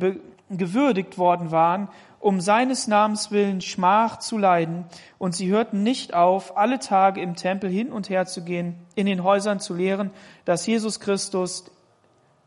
gewürdigt 0.49 1.17
worden 1.17 1.51
waren, 1.51 1.89
um 2.19 2.41
seines 2.41 2.87
Namens 2.87 3.31
willen 3.31 3.61
Schmach 3.61 4.19
zu 4.19 4.37
leiden. 4.37 4.85
Und 5.19 5.35
sie 5.35 5.49
hörten 5.49 5.83
nicht 5.83 6.13
auf, 6.13 6.57
alle 6.57 6.79
Tage 6.79 7.21
im 7.21 7.35
Tempel 7.35 7.69
hin 7.69 7.91
und 7.91 8.09
her 8.09 8.25
zu 8.25 8.43
gehen, 8.43 8.75
in 8.95 9.05
den 9.05 9.23
Häusern 9.23 9.59
zu 9.59 9.75
lehren, 9.75 10.09
dass 10.45 10.65
Jesus 10.65 10.99
Christus 10.99 11.65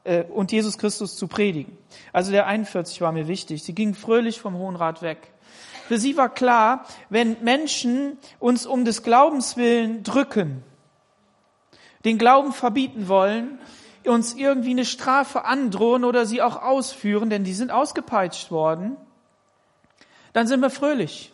äh, 0.05 0.24
und 0.24 0.50
Jesus 0.50 0.79
Christus 0.79 1.16
zu 1.16 1.29
predigen. 1.29 1.76
Also 2.12 2.33
der 2.33 2.46
41 2.46 3.00
war 3.02 3.12
mir 3.12 3.29
wichtig. 3.29 3.62
Sie 3.62 3.74
gingen 3.74 3.94
fröhlich 3.94 4.40
vom 4.40 4.55
Hohen 4.57 4.76
Rat 4.76 5.02
weg. 5.02 5.33
Für 5.87 5.99
sie 5.99 6.16
war 6.16 6.29
klar, 6.29 6.85
wenn 7.11 7.37
Menschen 7.42 8.18
uns 8.40 8.66
um 8.66 8.85
des 8.85 9.03
Glaubens 9.03 9.57
willen 9.57 10.03
drücken, 10.03 10.64
den 12.05 12.18
Glauben 12.18 12.53
verbieten 12.53 13.09
wollen, 13.09 13.61
uns 14.05 14.35
irgendwie 14.35 14.70
eine 14.70 14.85
Strafe 14.85 15.44
androhen 15.44 16.05
oder 16.05 16.27
sie 16.27 16.42
auch 16.42 16.62
ausführen, 16.62 17.31
denn 17.31 17.44
die 17.44 17.53
sind 17.53 17.70
ausgepeitscht 17.70 18.51
worden, 18.51 18.96
dann 20.33 20.46
sind 20.46 20.61
wir 20.61 20.70
fröhlich. 20.70 21.33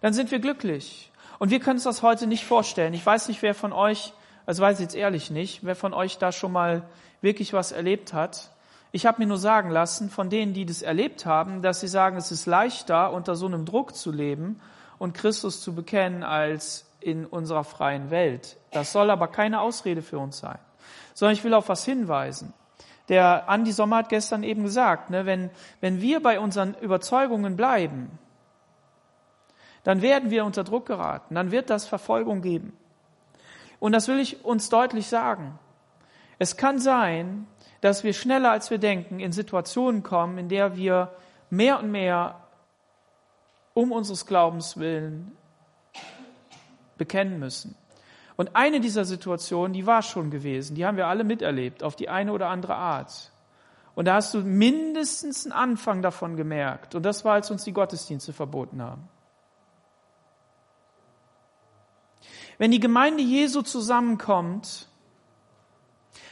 Dann 0.00 0.12
sind 0.12 0.30
wir 0.30 0.38
glücklich. 0.38 1.10
Und 1.38 1.50
wir 1.50 1.60
können 1.60 1.76
uns 1.76 1.84
das 1.84 2.02
heute 2.02 2.26
nicht 2.26 2.44
vorstellen. 2.44 2.94
Ich 2.94 3.04
weiß 3.04 3.28
nicht, 3.28 3.42
wer 3.42 3.54
von 3.54 3.72
euch, 3.72 4.12
also 4.46 4.62
weiß 4.62 4.78
ich 4.78 4.84
jetzt 4.84 4.94
ehrlich 4.94 5.30
nicht, 5.30 5.64
wer 5.64 5.76
von 5.76 5.94
euch 5.94 6.18
da 6.18 6.32
schon 6.32 6.52
mal 6.52 6.88
wirklich 7.20 7.52
was 7.52 7.72
erlebt 7.72 8.12
hat. 8.12 8.50
Ich 8.92 9.06
habe 9.06 9.20
mir 9.20 9.26
nur 9.26 9.38
sagen 9.38 9.70
lassen 9.70 10.10
von 10.10 10.30
denen, 10.30 10.54
die 10.54 10.64
das 10.64 10.82
erlebt 10.82 11.26
haben, 11.26 11.62
dass 11.62 11.80
sie 11.80 11.88
sagen, 11.88 12.16
es 12.16 12.30
ist 12.30 12.46
leichter, 12.46 13.12
unter 13.12 13.36
so 13.36 13.46
einem 13.46 13.64
Druck 13.64 13.94
zu 13.94 14.10
leben 14.10 14.60
und 14.98 15.14
Christus 15.14 15.60
zu 15.60 15.74
bekennen, 15.74 16.22
als 16.22 16.86
in 17.00 17.26
unserer 17.26 17.64
freien 17.64 18.10
Welt. 18.10 18.56
Das 18.72 18.92
soll 18.92 19.10
aber 19.10 19.28
keine 19.28 19.60
Ausrede 19.60 20.02
für 20.02 20.18
uns 20.18 20.38
sein, 20.38 20.58
sondern 21.14 21.34
ich 21.34 21.44
will 21.44 21.54
auf 21.54 21.68
was 21.68 21.84
hinweisen. 21.84 22.52
Der 23.08 23.48
Andi 23.48 23.70
Sommer 23.70 23.98
hat 23.98 24.08
gestern 24.08 24.42
eben 24.42 24.64
gesagt, 24.64 25.10
ne, 25.10 25.26
wenn, 25.26 25.50
wenn 25.80 26.00
wir 26.00 26.20
bei 26.20 26.40
unseren 26.40 26.74
Überzeugungen 26.74 27.56
bleiben, 27.56 28.18
dann 29.84 30.02
werden 30.02 30.30
wir 30.30 30.44
unter 30.44 30.64
Druck 30.64 30.86
geraten, 30.86 31.36
dann 31.36 31.52
wird 31.52 31.70
das 31.70 31.86
Verfolgung 31.86 32.42
geben. 32.42 32.76
Und 33.78 33.92
das 33.92 34.08
will 34.08 34.18
ich 34.18 34.44
uns 34.44 34.68
deutlich 34.68 35.06
sagen. 35.06 35.58
Es 36.40 36.56
kann 36.56 36.80
sein, 36.80 37.46
dass 37.80 38.04
wir 38.04 38.12
schneller 38.12 38.50
als 38.50 38.70
wir 38.70 38.78
denken 38.78 39.20
in 39.20 39.32
Situationen 39.32 40.02
kommen, 40.02 40.38
in 40.38 40.48
der 40.48 40.76
wir 40.76 41.12
mehr 41.50 41.78
und 41.78 41.90
mehr 41.90 42.40
um 43.74 43.92
unseres 43.92 44.26
Glaubens 44.26 44.78
willen 44.78 45.36
bekennen 46.96 47.38
müssen. 47.38 47.76
Und 48.36 48.54
eine 48.54 48.80
dieser 48.80 49.04
Situationen, 49.04 49.72
die 49.72 49.86
war 49.86 50.02
schon 50.02 50.30
gewesen, 50.30 50.74
die 50.74 50.84
haben 50.84 50.96
wir 50.96 51.06
alle 51.06 51.24
miterlebt, 51.24 51.82
auf 51.82 51.96
die 51.96 52.08
eine 52.08 52.32
oder 52.32 52.48
andere 52.48 52.74
Art. 52.74 53.32
Und 53.94 54.06
da 54.06 54.14
hast 54.14 54.34
du 54.34 54.40
mindestens 54.40 55.46
einen 55.46 55.52
Anfang 55.52 56.02
davon 56.02 56.36
gemerkt. 56.36 56.94
Und 56.94 57.02
das 57.02 57.24
war, 57.24 57.32
als 57.32 57.50
uns 57.50 57.64
die 57.64 57.72
Gottesdienste 57.72 58.34
verboten 58.34 58.82
haben. 58.82 59.08
Wenn 62.58 62.70
die 62.70 62.80
Gemeinde 62.80 63.22
Jesu 63.22 63.62
zusammenkommt, 63.62 64.85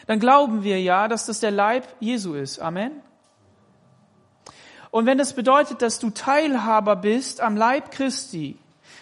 dann 0.07 0.19
glauben 0.19 0.63
wir 0.63 0.81
ja, 0.81 1.09
dass 1.09 1.27
das 1.27 1.41
der 1.41 1.51
Leib 1.51 1.87
Jesu 2.01 2.35
ist. 2.35 2.59
Amen. 2.59 2.93
Und 4.91 5.07
wenn 5.07 5.19
das 5.19 5.33
bedeutet, 5.33 5.83
dass 5.83 5.99
du 5.99 6.11
Teilhaber 6.11 6.97
bist 6.97 7.41
am 7.41 7.57
Leib 7.57 7.91
Christi, 7.91 8.59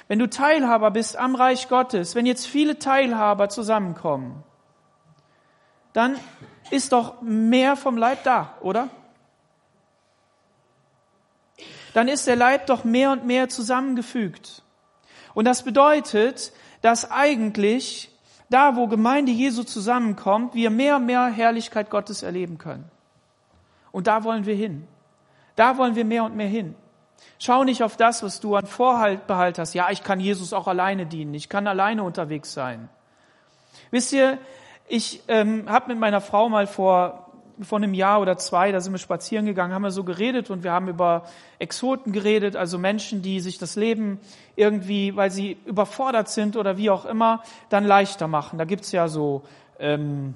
wenn 0.09 0.19
du 0.19 0.29
Teilhaber 0.29 0.91
bist 0.91 1.17
am 1.17 1.35
Reich 1.35 1.69
Gottes, 1.69 2.15
wenn 2.15 2.27
jetzt 2.27 2.47
viele 2.47 2.79
Teilhaber 2.79 3.49
zusammenkommen, 3.49 4.43
dann 5.93 6.19
ist 6.71 6.93
doch 6.93 7.21
mehr 7.21 7.77
vom 7.77 7.97
Leib 7.97 8.25
da, 8.25 8.55
oder? 8.61 8.88
Dann 11.95 12.09
ist 12.09 12.27
der 12.27 12.37
Leib 12.37 12.67
doch 12.67 12.85
mehr 12.85 13.11
und 13.11 13.27
mehr 13.27 13.49
zusammengefügt. 13.49 14.62
Und 15.35 15.45
das 15.45 15.62
bedeutet, 15.62 16.53
dass 16.81 17.11
eigentlich 17.11 18.12
da 18.53 18.77
wo 18.77 18.87
Gemeinde 18.87 19.33
Jesu 19.33 19.62
zusammenkommt, 19.62 20.55
wir 20.55 20.71
mehr 20.71 20.97
und 20.97 21.07
mehr 21.07 21.27
Herrlichkeit 21.27 21.91
Gottes 21.91 22.23
erleben 22.23 22.59
können. 22.59 22.91
Und 23.93 24.07
da 24.07 24.25
wollen 24.25 24.47
wir 24.47 24.55
hin. 24.55 24.87
Da 25.57 25.79
wollen 25.79 25.95
wir 25.95 26.05
mehr 26.05 26.25
und 26.25 26.37
mehr 26.37 26.49
hin. 26.49 26.75
Schau 27.38 27.65
nicht 27.65 27.83
auf 27.83 27.97
das, 27.97 28.23
was 28.23 28.41
du 28.41 28.57
an 28.57 28.67
Vorbehalt 28.67 29.59
hast. 29.59 29.75
Ja, 29.75 29.91
ich 29.91 30.03
kann 30.03 30.21
Jesus 30.21 30.53
auch 30.53 30.67
alleine 30.69 31.07
dienen. 31.07 31.35
Ich 31.35 31.49
kann 31.49 31.67
alleine 31.67 32.03
unterwegs 32.03 32.53
sein. 32.53 32.88
Wisst 33.91 34.12
ihr, 34.12 34.38
ich 34.88 35.23
ähm, 35.29 35.65
habe 35.69 35.88
mit 35.88 35.99
meiner 35.99 36.21
Frau 36.21 36.49
mal 36.49 36.67
vor 36.67 37.32
von 37.61 37.83
einem 37.83 37.95
Jahr 37.95 38.21
oder 38.21 38.37
zwei, 38.37 38.73
da 38.73 38.81
sind 38.81 38.93
wir 38.93 38.99
spazieren 38.99 39.47
gegangen, 39.47 39.73
haben 39.73 39.83
wir 39.83 39.91
so 39.91 40.05
geredet 40.05 40.51
und 40.51 40.65
wir 40.65 40.73
haben 40.73 40.88
über 40.88 41.25
Exoten 41.59 42.12
geredet, 42.12 42.57
also 42.57 42.79
Menschen, 42.79 43.23
die 43.23 43.41
sich 43.41 43.59
das 43.59 43.77
Leben 43.77 44.19
irgendwie, 44.57 45.15
weil 45.17 45.31
sie 45.31 45.59
überfordert 45.67 46.29
sind 46.29 46.57
oder 46.57 46.77
wie 46.77 46.91
auch 46.91 47.05
immer, 47.05 47.43
dann 47.69 47.85
leichter 47.85 48.29
machen. 48.29 48.59
Da 48.59 48.65
gibt's 48.65 48.93
ja 48.93 49.09
so 49.09 49.43
ähm, 49.79 50.35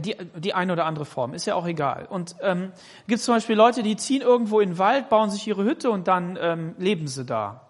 die, 0.00 0.16
die 0.36 0.54
eine 0.54 0.72
oder 0.72 0.84
andere 0.84 1.04
Form, 1.04 1.34
ist 1.34 1.46
ja 1.46 1.54
auch 1.54 1.66
egal. 1.66 2.06
Und 2.08 2.36
ähm, 2.40 2.72
gibt 3.06 3.20
zum 3.20 3.34
Beispiel 3.34 3.56
Leute, 3.56 3.82
die 3.82 3.96
ziehen 3.96 4.22
irgendwo 4.22 4.60
in 4.60 4.70
den 4.70 4.78
Wald, 4.78 5.08
bauen 5.08 5.30
sich 5.30 5.46
ihre 5.46 5.64
Hütte 5.64 5.90
und 5.90 6.08
dann 6.08 6.38
ähm, 6.40 6.74
leben 6.78 7.08
sie 7.08 7.24
da. 7.24 7.62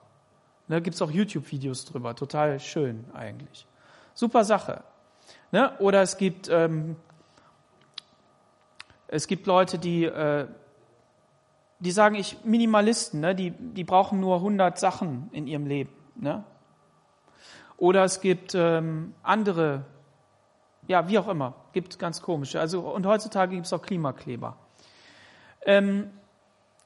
Da 0.68 0.80
gibt's 0.80 1.00
auch 1.00 1.10
YouTube-Videos 1.10 1.84
drüber, 1.84 2.14
total 2.16 2.58
schön 2.58 3.04
eigentlich. 3.14 3.66
Super 4.14 4.44
Sache. 4.44 4.82
Ne? 5.52 5.72
Oder 5.78 6.02
es 6.02 6.16
gibt, 6.16 6.48
ähm, 6.50 6.96
es 9.08 9.26
gibt 9.26 9.46
Leute, 9.46 9.78
die, 9.78 10.04
äh, 10.04 10.46
die 11.78 11.90
sagen, 11.90 12.16
ich 12.16 12.44
Minimalisten, 12.44 13.20
ne? 13.20 13.34
die, 13.34 13.50
die 13.50 13.84
brauchen 13.84 14.20
nur 14.20 14.36
100 14.36 14.78
Sachen 14.78 15.28
in 15.32 15.46
ihrem 15.46 15.66
Leben. 15.66 15.92
Ne? 16.16 16.44
Oder 17.76 18.04
es 18.04 18.20
gibt 18.20 18.54
ähm, 18.54 19.14
andere, 19.22 19.84
ja, 20.88 21.08
wie 21.08 21.18
auch 21.18 21.28
immer, 21.28 21.54
gibt 21.72 21.98
ganz 21.98 22.22
komische. 22.22 22.58
Also, 22.58 22.80
und 22.80 23.06
heutzutage 23.06 23.54
gibt 23.54 23.66
es 23.66 23.72
auch 23.72 23.82
Klimakleber. 23.82 24.56
Ähm, 25.62 26.10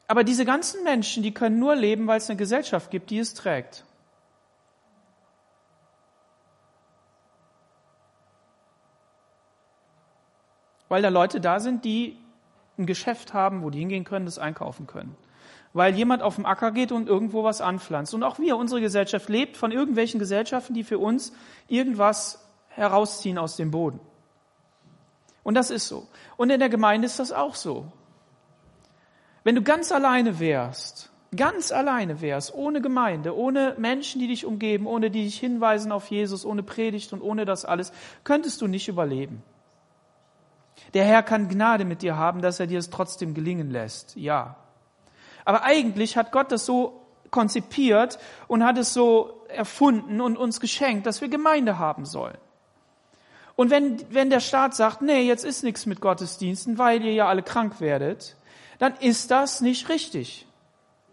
aber 0.08 0.24
diese 0.24 0.44
ganzen 0.44 0.82
Menschen, 0.82 1.22
die 1.22 1.32
können 1.32 1.60
nur 1.60 1.76
leben, 1.76 2.08
weil 2.08 2.18
es 2.18 2.28
eine 2.28 2.36
Gesellschaft 2.36 2.90
gibt, 2.90 3.10
die 3.10 3.18
es 3.18 3.34
trägt. 3.34 3.84
Weil 10.90 11.02
da 11.02 11.08
Leute 11.08 11.40
da 11.40 11.60
sind, 11.60 11.84
die 11.84 12.18
ein 12.76 12.84
Geschäft 12.84 13.32
haben, 13.32 13.62
wo 13.62 13.70
die 13.70 13.78
hingehen 13.78 14.02
können, 14.02 14.24
das 14.26 14.40
einkaufen 14.40 14.88
können. 14.88 15.16
Weil 15.72 15.94
jemand 15.94 16.20
auf 16.20 16.34
dem 16.34 16.46
Acker 16.46 16.72
geht 16.72 16.90
und 16.90 17.08
irgendwo 17.08 17.44
was 17.44 17.60
anpflanzt. 17.60 18.12
Und 18.12 18.24
auch 18.24 18.40
wir, 18.40 18.56
unsere 18.56 18.80
Gesellschaft 18.80 19.28
lebt 19.28 19.56
von 19.56 19.70
irgendwelchen 19.70 20.18
Gesellschaften, 20.18 20.74
die 20.74 20.82
für 20.82 20.98
uns 20.98 21.32
irgendwas 21.68 22.44
herausziehen 22.68 23.38
aus 23.38 23.54
dem 23.54 23.70
Boden. 23.70 24.00
Und 25.44 25.54
das 25.54 25.70
ist 25.70 25.86
so. 25.86 26.08
Und 26.36 26.50
in 26.50 26.58
der 26.58 26.68
Gemeinde 26.68 27.06
ist 27.06 27.20
das 27.20 27.30
auch 27.30 27.54
so. 27.54 27.92
Wenn 29.44 29.54
du 29.54 29.62
ganz 29.62 29.92
alleine 29.92 30.40
wärst, 30.40 31.12
ganz 31.36 31.70
alleine 31.70 32.20
wärst, 32.20 32.52
ohne 32.52 32.80
Gemeinde, 32.80 33.36
ohne 33.36 33.76
Menschen, 33.78 34.20
die 34.20 34.26
dich 34.26 34.44
umgeben, 34.44 34.88
ohne 34.88 35.08
die 35.12 35.22
dich 35.22 35.38
hinweisen 35.38 35.92
auf 35.92 36.10
Jesus, 36.10 36.44
ohne 36.44 36.64
Predigt 36.64 37.12
und 37.12 37.22
ohne 37.22 37.44
das 37.44 37.64
alles, 37.64 37.92
könntest 38.24 38.60
du 38.60 38.66
nicht 38.66 38.88
überleben. 38.88 39.44
Der 40.94 41.04
Herr 41.04 41.22
kann 41.22 41.48
Gnade 41.48 41.84
mit 41.84 42.02
dir 42.02 42.16
haben, 42.16 42.42
dass 42.42 42.60
er 42.60 42.66
dir 42.66 42.78
es 42.78 42.90
trotzdem 42.90 43.34
gelingen 43.34 43.70
lässt. 43.70 44.16
Ja. 44.16 44.56
Aber 45.44 45.62
eigentlich 45.62 46.16
hat 46.16 46.32
Gott 46.32 46.50
das 46.52 46.66
so 46.66 47.00
konzipiert 47.30 48.18
und 48.48 48.64
hat 48.64 48.76
es 48.78 48.92
so 48.92 49.42
erfunden 49.48 50.20
und 50.20 50.36
uns 50.36 50.60
geschenkt, 50.60 51.06
dass 51.06 51.20
wir 51.20 51.28
Gemeinde 51.28 51.78
haben 51.78 52.04
sollen. 52.04 52.38
Und 53.56 53.70
wenn, 53.70 54.02
wenn 54.10 54.30
der 54.30 54.40
Staat 54.40 54.74
sagt, 54.74 55.02
nee, 55.02 55.22
jetzt 55.22 55.44
ist 55.44 55.62
nichts 55.62 55.86
mit 55.86 56.00
Gottesdiensten, 56.00 56.78
weil 56.78 57.04
ihr 57.04 57.12
ja 57.12 57.28
alle 57.28 57.42
krank 57.42 57.80
werdet, 57.80 58.36
dann 58.78 58.94
ist 58.96 59.30
das 59.30 59.60
nicht 59.60 59.88
richtig. 59.88 60.46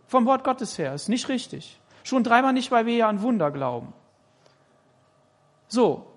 Vom 0.08 0.25
Wort 0.25 0.43
Gottes 0.43 0.77
her 0.77 0.93
ist 0.93 1.10
nicht 1.10 1.27
richtig. 1.27 1.80
Schon 2.03 2.23
dreimal 2.23 2.53
nicht, 2.53 2.71
weil 2.71 2.86
wir 2.86 2.95
ja 2.95 3.10
an 3.10 3.21
Wunder 3.21 3.51
glauben. 3.51 3.93
So, 5.67 6.08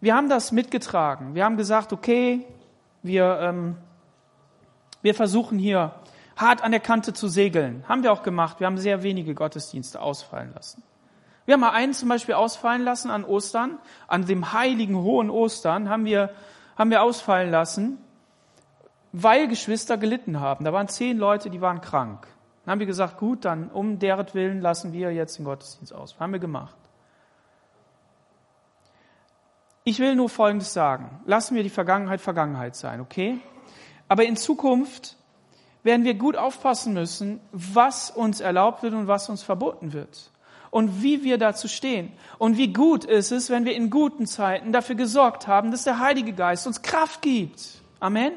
wir 0.00 0.14
haben 0.14 0.28
das 0.28 0.52
mitgetragen. 0.52 1.34
Wir 1.34 1.44
haben 1.44 1.56
gesagt, 1.56 1.94
okay, 1.94 2.44
wir, 3.02 3.38
ähm, 3.40 3.76
wir 5.02 5.14
versuchen 5.14 5.58
hier 5.58 5.94
hart 6.36 6.62
an 6.62 6.70
der 6.70 6.80
Kante 6.80 7.12
zu 7.12 7.28
segeln. 7.28 7.84
Haben 7.88 8.02
wir 8.02 8.12
auch 8.12 8.22
gemacht. 8.22 8.60
Wir 8.60 8.66
haben 8.66 8.78
sehr 8.78 9.02
wenige 9.02 9.34
Gottesdienste 9.34 10.00
ausfallen 10.00 10.52
lassen. 10.54 10.82
Wir 11.48 11.54
haben 11.54 11.60
mal 11.60 11.70
einen 11.70 11.94
zum 11.94 12.10
Beispiel 12.10 12.34
ausfallen 12.34 12.82
lassen 12.82 13.10
an 13.10 13.24
Ostern, 13.24 13.78
an 14.06 14.26
dem 14.26 14.52
heiligen 14.52 14.96
hohen 14.96 15.30
Ostern 15.30 15.88
haben 15.88 16.04
wir, 16.04 16.30
haben 16.76 16.90
wir 16.90 17.02
ausfallen 17.02 17.50
lassen, 17.50 17.96
weil 19.12 19.48
Geschwister 19.48 19.96
gelitten 19.96 20.40
haben. 20.40 20.66
Da 20.66 20.74
waren 20.74 20.88
zehn 20.88 21.16
Leute, 21.16 21.48
die 21.48 21.62
waren 21.62 21.80
krank. 21.80 22.26
Dann 22.64 22.72
haben 22.72 22.80
wir 22.80 22.86
gesagt, 22.86 23.16
gut, 23.16 23.46
dann 23.46 23.70
um 23.70 23.98
deren 23.98 24.26
Willen 24.34 24.60
lassen 24.60 24.92
wir 24.92 25.10
jetzt 25.10 25.38
den 25.38 25.46
Gottesdienst 25.46 25.94
aus. 25.94 26.20
Haben 26.20 26.32
wir 26.32 26.38
gemacht. 26.38 26.76
Ich 29.88 30.00
will 30.00 30.16
nur 30.16 30.28
Folgendes 30.28 30.74
sagen. 30.74 31.08
Lassen 31.24 31.56
wir 31.56 31.62
die 31.62 31.70
Vergangenheit 31.70 32.20
Vergangenheit 32.20 32.76
sein, 32.76 33.00
okay? 33.00 33.38
Aber 34.06 34.26
in 34.26 34.36
Zukunft 34.36 35.16
werden 35.82 36.04
wir 36.04 36.12
gut 36.12 36.36
aufpassen 36.36 36.92
müssen, 36.92 37.40
was 37.52 38.10
uns 38.10 38.40
erlaubt 38.40 38.82
wird 38.82 38.92
und 38.92 39.06
was 39.06 39.30
uns 39.30 39.42
verboten 39.42 39.94
wird. 39.94 40.30
Und 40.70 41.02
wie 41.02 41.24
wir 41.24 41.38
dazu 41.38 41.68
stehen. 41.68 42.12
Und 42.36 42.58
wie 42.58 42.70
gut 42.70 43.06
ist 43.06 43.32
es, 43.32 43.48
wenn 43.48 43.64
wir 43.64 43.74
in 43.74 43.88
guten 43.88 44.26
Zeiten 44.26 44.72
dafür 44.72 44.94
gesorgt 44.94 45.46
haben, 45.46 45.70
dass 45.70 45.84
der 45.84 46.00
Heilige 46.00 46.34
Geist 46.34 46.66
uns 46.66 46.82
Kraft 46.82 47.22
gibt. 47.22 47.80
Amen 47.98 48.32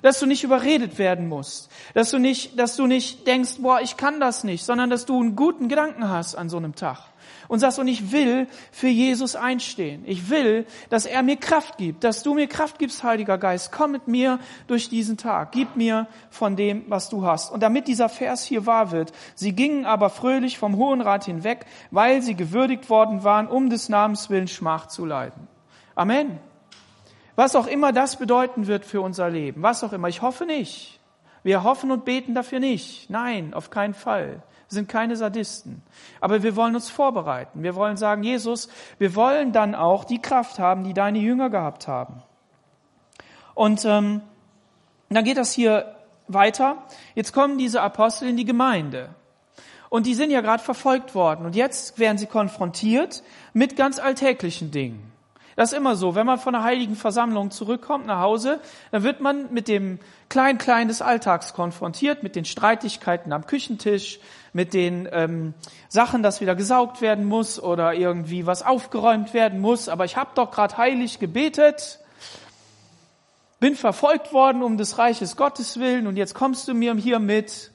dass 0.00 0.20
du 0.20 0.26
nicht 0.26 0.44
überredet 0.44 0.96
werden 0.98 1.28
musst, 1.28 1.72
dass 1.92 2.12
du 2.12 2.20
nicht, 2.20 2.56
dass 2.56 2.76
du 2.76 2.86
nicht 2.86 3.26
denkst, 3.26 3.56
boah, 3.58 3.80
ich 3.80 3.96
kann 3.96 4.20
das 4.20 4.44
nicht, 4.44 4.64
sondern 4.64 4.90
dass 4.90 5.06
du 5.06 5.20
einen 5.20 5.34
guten 5.34 5.68
Gedanken 5.68 6.08
hast 6.08 6.36
an 6.36 6.48
so 6.48 6.56
einem 6.56 6.76
Tag 6.76 7.07
und 7.48 7.58
sagst, 7.58 7.78
und 7.78 7.88
ich 7.88 8.12
will 8.12 8.46
für 8.70 8.88
Jesus 8.88 9.34
einstehen. 9.34 10.04
Ich 10.06 10.30
will, 10.30 10.66
dass 10.90 11.06
er 11.06 11.22
mir 11.22 11.36
Kraft 11.36 11.78
gibt, 11.78 12.04
dass 12.04 12.22
du 12.22 12.34
mir 12.34 12.46
Kraft 12.46 12.78
gibst, 12.78 13.02
Heiliger 13.02 13.38
Geist. 13.38 13.72
Komm 13.72 13.92
mit 13.92 14.06
mir 14.06 14.38
durch 14.66 14.88
diesen 14.88 15.16
Tag. 15.16 15.52
Gib 15.52 15.74
mir 15.74 16.06
von 16.30 16.56
dem, 16.56 16.84
was 16.88 17.08
du 17.08 17.24
hast. 17.24 17.50
Und 17.50 17.62
damit 17.62 17.88
dieser 17.88 18.08
Vers 18.08 18.44
hier 18.44 18.66
wahr 18.66 18.90
wird, 18.92 19.12
sie 19.34 19.52
gingen 19.52 19.86
aber 19.86 20.10
fröhlich 20.10 20.58
vom 20.58 20.76
Hohen 20.76 21.00
Rat 21.00 21.24
hinweg, 21.24 21.66
weil 21.90 22.22
sie 22.22 22.34
gewürdigt 22.34 22.90
worden 22.90 23.24
waren, 23.24 23.48
um 23.48 23.70
des 23.70 23.88
Namens 23.88 24.30
willen 24.30 24.48
Schmach 24.48 24.86
zu 24.86 25.04
leiden. 25.04 25.48
Amen. 25.94 26.38
Was 27.34 27.56
auch 27.56 27.66
immer 27.66 27.92
das 27.92 28.16
bedeuten 28.16 28.66
wird 28.66 28.84
für 28.84 29.00
unser 29.00 29.30
Leben, 29.30 29.62
was 29.62 29.82
auch 29.84 29.92
immer. 29.92 30.08
Ich 30.08 30.22
hoffe 30.22 30.44
nicht. 30.44 30.98
Wir 31.44 31.62
hoffen 31.62 31.90
und 31.90 32.04
beten 32.04 32.34
dafür 32.34 32.60
nicht. 32.60 33.08
Nein, 33.10 33.54
auf 33.54 33.70
keinen 33.70 33.94
Fall. 33.94 34.42
Wir 34.68 34.74
sind 34.74 34.88
keine 34.88 35.16
Sadisten. 35.16 35.82
Aber 36.20 36.42
wir 36.42 36.54
wollen 36.54 36.74
uns 36.74 36.90
vorbereiten. 36.90 37.62
Wir 37.62 37.74
wollen 37.74 37.96
sagen, 37.96 38.22
Jesus, 38.22 38.68
wir 38.98 39.14
wollen 39.14 39.52
dann 39.52 39.74
auch 39.74 40.04
die 40.04 40.20
Kraft 40.20 40.58
haben, 40.58 40.84
die 40.84 40.92
deine 40.92 41.18
Jünger 41.18 41.48
gehabt 41.48 41.88
haben. 41.88 42.22
Und 43.54 43.84
ähm, 43.86 44.20
dann 45.08 45.24
geht 45.24 45.38
das 45.38 45.52
hier 45.52 45.96
weiter. 46.28 46.76
Jetzt 47.14 47.32
kommen 47.32 47.56
diese 47.56 47.80
Apostel 47.80 48.28
in 48.28 48.36
die 48.36 48.44
Gemeinde. 48.44 49.08
Und 49.88 50.06
die 50.06 50.14
sind 50.14 50.30
ja 50.30 50.42
gerade 50.42 50.62
verfolgt 50.62 51.14
worden. 51.14 51.46
Und 51.46 51.56
jetzt 51.56 51.98
werden 51.98 52.18
sie 52.18 52.26
konfrontiert 52.26 53.22
mit 53.54 53.74
ganz 53.74 53.98
alltäglichen 53.98 54.70
Dingen. 54.70 55.12
Das 55.56 55.72
ist 55.72 55.78
immer 55.78 55.96
so. 55.96 56.14
Wenn 56.14 56.24
man 56.24 56.38
von 56.38 56.52
der 56.52 56.62
heiligen 56.62 56.94
Versammlung 56.94 57.50
zurückkommt 57.50 58.06
nach 58.06 58.20
Hause, 58.20 58.60
dann 58.92 59.02
wird 59.02 59.20
man 59.20 59.52
mit 59.52 59.66
dem 59.66 59.98
Klein-Klein 60.28 60.86
des 60.86 61.02
Alltags 61.02 61.52
konfrontiert, 61.52 62.22
mit 62.22 62.36
den 62.36 62.44
Streitigkeiten 62.44 63.32
am 63.32 63.44
Küchentisch, 63.44 64.20
mit 64.58 64.74
den 64.74 65.08
ähm, 65.12 65.54
Sachen, 65.88 66.24
dass 66.24 66.40
wieder 66.40 66.56
gesaugt 66.56 67.00
werden 67.00 67.24
muss 67.24 67.62
oder 67.62 67.94
irgendwie 67.94 68.44
was 68.44 68.64
aufgeräumt 68.64 69.32
werden 69.32 69.60
muss. 69.60 69.88
Aber 69.88 70.04
ich 70.04 70.16
habe 70.16 70.30
doch 70.34 70.50
gerade 70.50 70.76
heilig 70.76 71.20
gebetet, 71.20 72.00
bin 73.60 73.76
verfolgt 73.76 74.32
worden 74.32 74.64
um 74.64 74.76
des 74.76 74.98
Reiches 74.98 75.36
Gottes 75.36 75.78
willen 75.78 76.08
und 76.08 76.16
jetzt 76.16 76.34
kommst 76.34 76.66
du 76.66 76.74
mir 76.74 76.96
hier 76.96 77.20
mit 77.20 77.70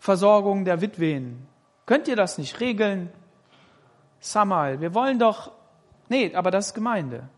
Versorgung 0.00 0.64
der 0.64 0.80
Witwen. 0.80 1.46
Könnt 1.86 2.08
ihr 2.08 2.16
das 2.16 2.36
nicht 2.36 2.58
regeln? 2.58 3.12
Samal, 4.18 4.80
wir 4.80 4.92
wollen 4.92 5.20
doch 5.20 5.52
Nee, 6.08 6.34
aber 6.34 6.50
das 6.50 6.68
ist 6.68 6.74
Gemeinde. 6.74 7.28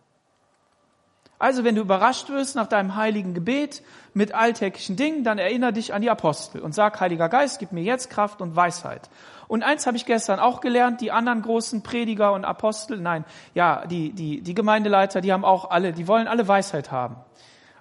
Also 1.39 1.65
wenn 1.65 1.75
du 1.75 1.83
überrascht 1.83 2.31
wirst 2.31 2.57
nach 2.57 2.67
deinem 2.67 2.97
heiligen 2.97 3.35
Gebet 3.35 3.83
mit 4.15 4.35
alltäglichen 4.35 4.97
Dingen, 4.97 5.23
dann 5.23 5.39
erinnere 5.39 5.75
dich 5.75 5.93
an 5.93 6.01
die 6.01 6.09
Apostel 6.09 6.63
und 6.63 6.75
sag, 6.75 6.99
Heiliger 6.99 7.29
Geist, 7.29 7.59
gib 7.59 7.73
mir 7.73 7.83
jetzt 7.83 8.09
Kraft 8.09 8.41
und 8.41 8.57
Weisheit. 8.57 9.11
Und 9.47 9.63
eins 9.63 9.87
habe 9.87 9.99
ich 9.99 10.07
gestern 10.07 10.41
auch 10.41 10.61
gelernt, 10.61 11.03
die 11.03 11.13
anderen 11.13 11.43
großen 11.43 11.83
Prediger 11.83 12.33
und 12.33 12.45
Apostel, 12.45 12.99
nein, 12.99 13.25
ja, 13.55 13.87
die, 13.87 14.13
die, 14.13 14.41
die 14.41 14.55
Gemeindeleiter, 14.55 15.21
die 15.21 15.33
haben 15.33 15.45
auch 15.45 15.71
alle, 15.71 15.93
die 15.93 16.09
wollen 16.09 16.27
alle 16.27 16.49
Weisheit 16.49 16.91
haben. 16.91 17.17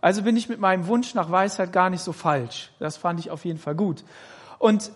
Also 0.02 0.22
bin 0.22 0.36
ich 0.36 0.50
mit 0.50 0.60
meinem 0.60 0.88
Wunsch 0.88 1.16
nach 1.16 1.32
Weisheit 1.32 1.72
gar 1.72 1.90
nicht 1.90 2.02
so 2.02 2.12
falsch. 2.12 2.72
Das 2.80 2.98
fand 2.98 3.20
ich 3.20 3.32
auf 3.32 3.46
jeden 3.46 3.58
Fall 3.58 3.74
gut. 3.74 4.04
Und 4.60 4.92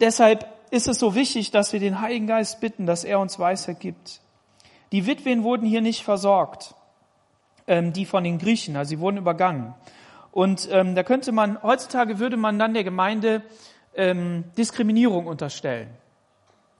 deshalb 0.00 0.46
ist 0.70 0.86
es 0.86 0.98
so 0.98 1.14
wichtig, 1.14 1.50
dass 1.50 1.72
wir 1.72 1.80
den 1.80 2.00
Heiligen 2.00 2.28
Geist 2.28 2.60
bitten, 2.60 2.86
dass 2.86 3.04
er 3.04 3.18
uns 3.18 3.38
Weisheit 3.38 3.80
gibt. 3.80 4.20
Die 4.92 5.06
Witwen 5.06 5.42
wurden 5.42 5.66
hier 5.66 5.80
nicht 5.80 6.04
versorgt, 6.04 6.75
ähm, 7.66 7.92
die 7.92 8.06
von 8.06 8.24
den 8.24 8.38
Griechen, 8.38 8.76
also 8.76 8.90
sie 8.90 9.00
wurden 9.00 9.18
übergangen. 9.18 9.74
Und 10.32 10.68
ähm, 10.70 10.94
da 10.94 11.02
könnte 11.02 11.32
man, 11.32 11.62
heutzutage 11.62 12.18
würde 12.18 12.36
man 12.36 12.58
dann 12.58 12.74
der 12.74 12.84
Gemeinde 12.84 13.42
ähm, 13.94 14.44
Diskriminierung 14.56 15.26
unterstellen. 15.26 15.88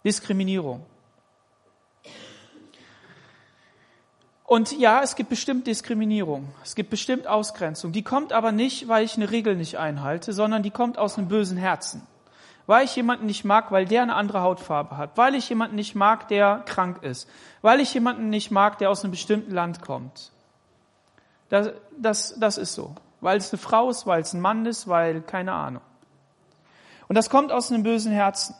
Diskriminierung. 0.04 0.84
Und 4.44 4.78
ja, 4.78 5.02
es 5.02 5.16
gibt 5.16 5.30
bestimmt 5.30 5.66
Diskriminierung, 5.66 6.48
es 6.62 6.76
gibt 6.76 6.90
bestimmt 6.90 7.26
Ausgrenzung. 7.26 7.90
Die 7.90 8.02
kommt 8.02 8.32
aber 8.32 8.52
nicht, 8.52 8.86
weil 8.86 9.04
ich 9.04 9.16
eine 9.16 9.30
Regel 9.30 9.56
nicht 9.56 9.76
einhalte, 9.78 10.32
sondern 10.32 10.62
die 10.62 10.70
kommt 10.70 10.98
aus 10.98 11.18
einem 11.18 11.28
bösen 11.28 11.56
Herzen 11.56 12.06
weil 12.66 12.84
ich 12.84 12.96
jemanden 12.96 13.26
nicht 13.26 13.44
mag, 13.44 13.70
weil 13.70 13.86
der 13.86 14.02
eine 14.02 14.14
andere 14.14 14.42
Hautfarbe 14.42 14.96
hat, 14.96 15.16
weil 15.16 15.34
ich 15.34 15.48
jemanden 15.48 15.76
nicht 15.76 15.94
mag, 15.94 16.28
der 16.28 16.62
krank 16.66 17.02
ist, 17.02 17.28
weil 17.62 17.80
ich 17.80 17.94
jemanden 17.94 18.28
nicht 18.28 18.50
mag, 18.50 18.78
der 18.78 18.90
aus 18.90 19.04
einem 19.04 19.12
bestimmten 19.12 19.52
Land 19.52 19.80
kommt. 19.80 20.32
Das, 21.48 21.70
das, 21.96 22.34
das 22.38 22.58
ist 22.58 22.74
so. 22.74 22.94
Weil 23.20 23.38
es 23.38 23.52
eine 23.52 23.60
Frau 23.60 23.90
ist, 23.90 24.06
weil 24.06 24.20
es 24.20 24.32
ein 24.32 24.40
Mann 24.40 24.66
ist, 24.66 24.88
weil 24.88 25.22
keine 25.22 25.52
Ahnung. 25.52 25.82
Und 27.08 27.14
das 27.16 27.30
kommt 27.30 27.52
aus 27.52 27.70
einem 27.70 27.82
bösen 27.82 28.12
Herzen. 28.12 28.54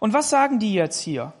Und 0.00 0.12
was 0.12 0.30
sagen 0.30 0.58
die 0.58 0.74
jetzt 0.74 1.00
hier? 1.00 1.32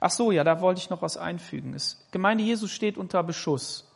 Ach 0.00 0.10
so, 0.10 0.32
ja, 0.32 0.44
da 0.44 0.60
wollte 0.60 0.80
ich 0.80 0.90
noch 0.90 1.02
was 1.02 1.16
einfügen. 1.16 1.74
Es, 1.74 2.06
Gemeinde 2.10 2.42
Jesus 2.42 2.70
steht 2.70 2.96
unter 2.96 3.22
Beschuss. 3.22 3.86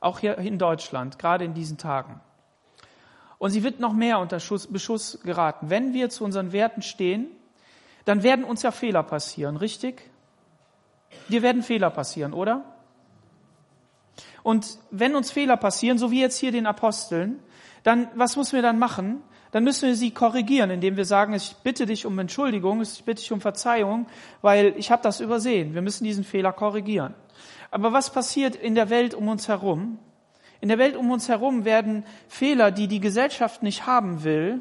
Auch 0.00 0.20
hier 0.20 0.38
in 0.38 0.58
Deutschland, 0.58 1.18
gerade 1.18 1.44
in 1.44 1.54
diesen 1.54 1.78
Tagen. 1.78 2.20
Und 3.38 3.50
sie 3.50 3.64
wird 3.64 3.80
noch 3.80 3.92
mehr 3.92 4.20
unter 4.20 4.38
Schuss, 4.38 4.68
Beschuss 4.68 5.18
geraten. 5.24 5.68
Wenn 5.68 5.94
wir 5.94 6.10
zu 6.10 6.24
unseren 6.24 6.52
Werten 6.52 6.80
stehen, 6.80 7.26
dann 8.04 8.22
werden 8.22 8.44
uns 8.44 8.62
ja 8.62 8.70
Fehler 8.70 9.02
passieren, 9.02 9.56
richtig? 9.56 10.11
Dir 11.28 11.42
werden 11.42 11.62
Fehler 11.62 11.90
passieren, 11.90 12.32
oder? 12.32 12.64
Und 14.42 14.78
wenn 14.90 15.14
uns 15.14 15.30
Fehler 15.30 15.56
passieren, 15.56 15.98
so 15.98 16.10
wie 16.10 16.20
jetzt 16.20 16.38
hier 16.38 16.52
den 16.52 16.66
Aposteln, 16.66 17.40
dann 17.82 18.08
was 18.14 18.36
müssen 18.36 18.54
wir 18.54 18.62
dann 18.62 18.78
machen? 18.78 19.22
Dann 19.52 19.64
müssen 19.64 19.86
wir 19.86 19.96
sie 19.96 20.12
korrigieren, 20.12 20.70
indem 20.70 20.96
wir 20.96 21.04
sagen, 21.04 21.34
ich 21.34 21.56
bitte 21.62 21.84
dich 21.84 22.06
um 22.06 22.18
Entschuldigung, 22.18 22.80
ich 22.80 23.04
bitte 23.04 23.20
dich 23.20 23.32
um 23.32 23.40
Verzeihung, 23.40 24.06
weil 24.40 24.74
ich 24.78 24.90
habe 24.90 25.02
das 25.02 25.20
übersehen. 25.20 25.74
Wir 25.74 25.82
müssen 25.82 26.04
diesen 26.04 26.24
Fehler 26.24 26.52
korrigieren. 26.52 27.14
Aber 27.70 27.92
was 27.92 28.10
passiert 28.10 28.56
in 28.56 28.74
der 28.74 28.88
Welt 28.88 29.14
um 29.14 29.28
uns 29.28 29.48
herum? 29.48 29.98
In 30.60 30.68
der 30.68 30.78
Welt 30.78 30.96
um 30.96 31.10
uns 31.10 31.28
herum 31.28 31.64
werden 31.64 32.04
Fehler, 32.28 32.70
die 32.70 32.88
die 32.88 33.00
Gesellschaft 33.00 33.62
nicht 33.62 33.86
haben 33.86 34.24
will, 34.24 34.60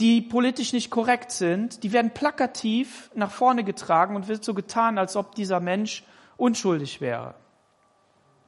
die 0.00 0.20
politisch 0.20 0.72
nicht 0.72 0.90
korrekt 0.90 1.32
sind, 1.32 1.82
die 1.82 1.92
werden 1.92 2.10
plakativ 2.12 3.10
nach 3.14 3.30
vorne 3.30 3.64
getragen 3.64 4.14
und 4.14 4.28
wird 4.28 4.44
so 4.44 4.52
getan, 4.52 4.98
als 4.98 5.16
ob 5.16 5.34
dieser 5.34 5.60
Mensch 5.60 6.04
unschuldig 6.36 7.00
wäre. 7.00 7.34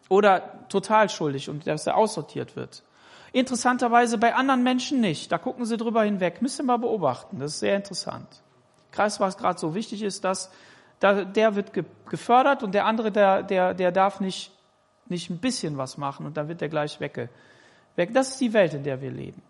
Oder 0.08 0.68
total 0.68 1.08
schuldig 1.08 1.48
und 1.48 1.66
dass 1.66 1.86
er 1.86 1.96
aussortiert 1.96 2.56
wird. 2.56 2.82
Interessanterweise 3.32 4.18
bei 4.18 4.34
anderen 4.34 4.62
Menschen 4.62 5.00
nicht. 5.00 5.30
Da 5.32 5.38
gucken 5.38 5.64
sie 5.64 5.76
drüber 5.76 6.02
hinweg. 6.02 6.40
Müssen 6.40 6.66
wir 6.66 6.78
beobachten. 6.78 7.38
Das 7.38 7.54
ist 7.54 7.60
sehr 7.60 7.76
interessant. 7.76 8.26
Kreis, 8.90 9.20
was 9.20 9.36
gerade 9.36 9.58
so 9.58 9.74
wichtig 9.74 10.02
ist, 10.02 10.24
dass 10.24 10.50
der 11.02 11.54
wird 11.54 11.72
gefördert 12.08 12.62
und 12.62 12.74
der 12.74 12.84
andere, 12.84 13.12
der, 13.12 13.42
der, 13.42 13.74
der 13.74 13.92
darf 13.92 14.18
nicht, 14.20 14.50
nicht 15.06 15.30
ein 15.30 15.38
bisschen 15.38 15.78
was 15.78 15.96
machen 15.96 16.26
und 16.26 16.36
dann 16.36 16.48
wird 16.48 16.60
er 16.60 16.68
gleich 16.68 16.98
weg. 17.00 17.28
Das 17.96 18.30
ist 18.30 18.40
die 18.40 18.52
Welt, 18.52 18.74
in 18.74 18.82
der 18.82 19.00
wir 19.00 19.10
leben. 19.10 19.42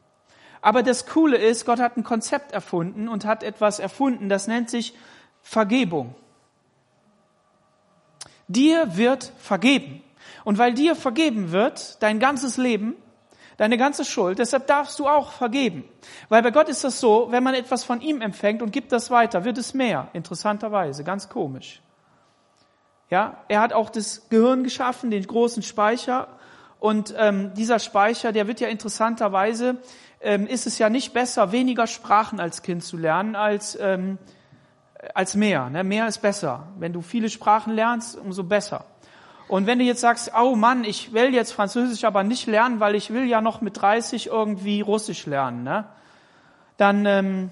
Aber 0.61 0.83
das 0.83 1.07
Coole 1.07 1.37
ist, 1.37 1.65
Gott 1.65 1.81
hat 1.81 1.97
ein 1.97 2.05
Konzept 2.05 2.53
erfunden 2.53 3.09
und 3.09 3.25
hat 3.25 3.43
etwas 3.43 3.79
erfunden, 3.79 4.29
das 4.29 4.49
nennt 4.49 4.71
sich 4.71 4.95
Vergebung. 5.43 6.15
Dir 8.49 8.97
wird 8.97 9.33
vergeben. 9.39 10.03
Und 10.45 10.59
weil 10.59 10.75
dir 10.75 10.97
vergeben 10.97 11.53
wird, 11.53 12.03
dein 12.03 12.19
ganzes 12.19 12.57
Leben, 12.57 12.97
deine 13.59 13.77
ganze 13.77 14.05
Schuld, 14.05 14.39
deshalb 14.39 14.67
darfst 14.67 14.99
du 14.99 15.09
auch 15.09 15.33
vergeben. 15.33 15.85
Weil 16.29 16.43
bei 16.43 16.51
Gott 16.51 16.69
ist 16.69 16.85
das 16.85 17.01
so, 17.01 17.29
wenn 17.31 17.43
man 17.43 17.55
etwas 17.55 17.85
von 17.85 18.01
ihm 18.01 18.21
empfängt 18.23 18.63
und 18.63 18.73
gibt 18.73 18.93
das 18.93 19.11
weiter, 19.11 19.45
wird 19.45 19.59
es 19.59 19.75
mehr. 19.75 20.09
Interessanterweise, 20.13 21.05
ganz 21.05 21.29
komisch. 21.29 21.83
Ja, 23.11 23.39
er 23.49 23.61
hat 23.61 23.73
auch 23.73 23.91
das 23.91 24.29
Gehirn 24.29 24.65
geschaffen, 24.65 25.11
den 25.11 25.27
großen 25.27 25.63
Speicher. 25.63 26.29
Und 26.79 27.15
ähm, 27.17 27.53
dieser 27.55 27.79
Speicher, 27.79 28.33
der 28.33 28.47
wird 28.47 28.61
ja 28.61 28.69
interessanterweise, 28.69 29.79
ähm, 30.21 30.47
ist 30.47 30.67
es 30.67 30.79
ja 30.79 30.89
nicht 30.91 31.13
besser, 31.13 31.53
weniger 31.53 31.87
Sprachen 31.87 32.41
als 32.41 32.63
Kind 32.63 32.85
zu 32.85 32.97
lernen, 32.97 33.37
als, 33.37 33.79
ähm, 33.81 34.19
als 35.15 35.35
mehr. 35.35 35.71
Ne? 35.71 35.85
Mehr 35.85 36.09
ist 36.09 36.19
besser. 36.19 36.69
Wenn 36.79 36.93
du 36.93 37.03
viele 37.03 37.31
Sprachen 37.31 37.75
lernst, 37.75 38.17
umso 38.17 38.45
besser. 38.45 38.85
Und 39.49 39.67
wenn 39.67 39.79
du 39.79 39.85
jetzt 39.85 40.01
sagst, 40.01 40.33
oh 40.39 40.57
Mann, 40.57 40.85
ich 40.85 41.13
will 41.15 41.33
jetzt 41.33 41.53
Französisch 41.53 42.05
aber 42.05 42.23
nicht 42.23 42.47
lernen, 42.47 42.81
weil 42.81 42.95
ich 42.95 43.13
will 43.13 43.27
ja 43.27 43.41
noch 43.41 43.63
mit 43.63 43.81
30 43.81 44.27
irgendwie 44.27 44.83
Russisch 44.83 45.25
lernen, 45.25 45.63
ne? 45.63 45.87
dann, 46.77 47.07
ähm, 47.07 47.51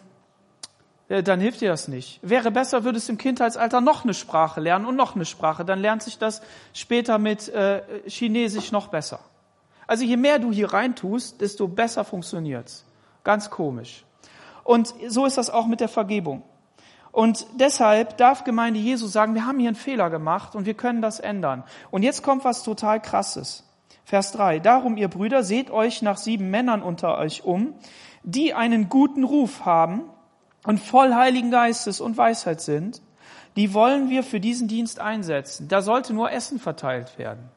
äh, 1.09 1.23
dann 1.23 1.41
hilft 1.41 1.63
dir 1.63 1.71
das 1.71 1.89
nicht. 1.89 2.21
Wäre 2.23 2.51
besser, 2.51 2.85
würdest 2.85 3.09
du 3.09 3.13
im 3.13 3.19
Kindheitsalter 3.19 3.81
noch 3.81 4.05
eine 4.05 4.13
Sprache 4.13 4.61
lernen 4.61 4.85
und 4.85 4.97
noch 4.97 5.15
eine 5.15 5.25
Sprache. 5.25 5.65
Dann 5.65 5.81
lernt 5.81 6.03
sich 6.03 6.19
das 6.19 6.43
später 6.75 7.19
mit 7.19 7.49
äh, 7.49 7.83
Chinesisch 8.07 8.73
noch 8.73 8.89
besser. 8.89 9.21
Also 9.87 10.05
je 10.05 10.17
mehr 10.17 10.39
du 10.39 10.53
hier 10.53 10.73
reintust, 10.73 11.41
desto 11.41 11.69
besser 11.69 12.05
funktioniert's. 12.05 12.85
Ganz 13.25 13.51
komisch. 13.51 14.05
Und 14.65 14.95
so 15.07 15.27
ist 15.27 15.39
das 15.39 15.51
auch 15.51 15.67
mit 15.67 15.81
der 15.81 15.89
Vergebung. 15.89 16.43
Und 17.13 17.47
deshalb 17.55 18.19
darf 18.19 18.45
Gemeinde 18.45 18.79
Jesu 18.79 19.07
sagen, 19.07 19.35
wir 19.35 19.47
haben 19.47 19.59
hier 19.59 19.69
einen 19.69 19.77
Fehler 19.77 20.11
gemacht 20.11 20.55
und 20.55 20.67
wir 20.67 20.75
können 20.75 21.01
das 21.01 21.19
ändern. 21.19 21.65
Und 21.91 22.03
jetzt 22.03 22.23
kommt 22.23 22.45
was 22.45 22.63
total 22.63 23.01
krasses. 23.01 23.65
Vers 24.05 24.33
3. 24.33 24.59
Darum, 24.59 24.97
ihr 24.97 25.09
Brüder, 25.09 25.43
seht 25.43 25.71
euch 25.71 26.03
nach 26.03 26.19
sieben 26.19 26.51
Männern 26.51 26.83
unter 26.83 27.17
euch 27.19 27.45
um, 27.45 27.75
die 28.23 28.55
einen 28.55 28.89
guten 28.89 29.25
Ruf 29.25 29.65
haben 29.65 30.05
und 30.65 30.79
voll 30.79 31.15
Heiligen 31.15 31.51
Geistes 31.51 32.01
und 32.01 32.17
Weisheit 32.17 32.61
sind. 32.61 33.01
Die 33.57 33.73
wollen 33.73 34.11
wir 34.11 34.23
für 34.23 34.39
diesen 34.39 34.69
Dienst 34.69 35.01
einsetzen. 35.01 35.69
Da 35.69 35.81
sollte 35.81 36.13
nur 36.13 36.31
Essen 36.31 36.59
verteilt 36.59 37.19
werden. 37.19 37.49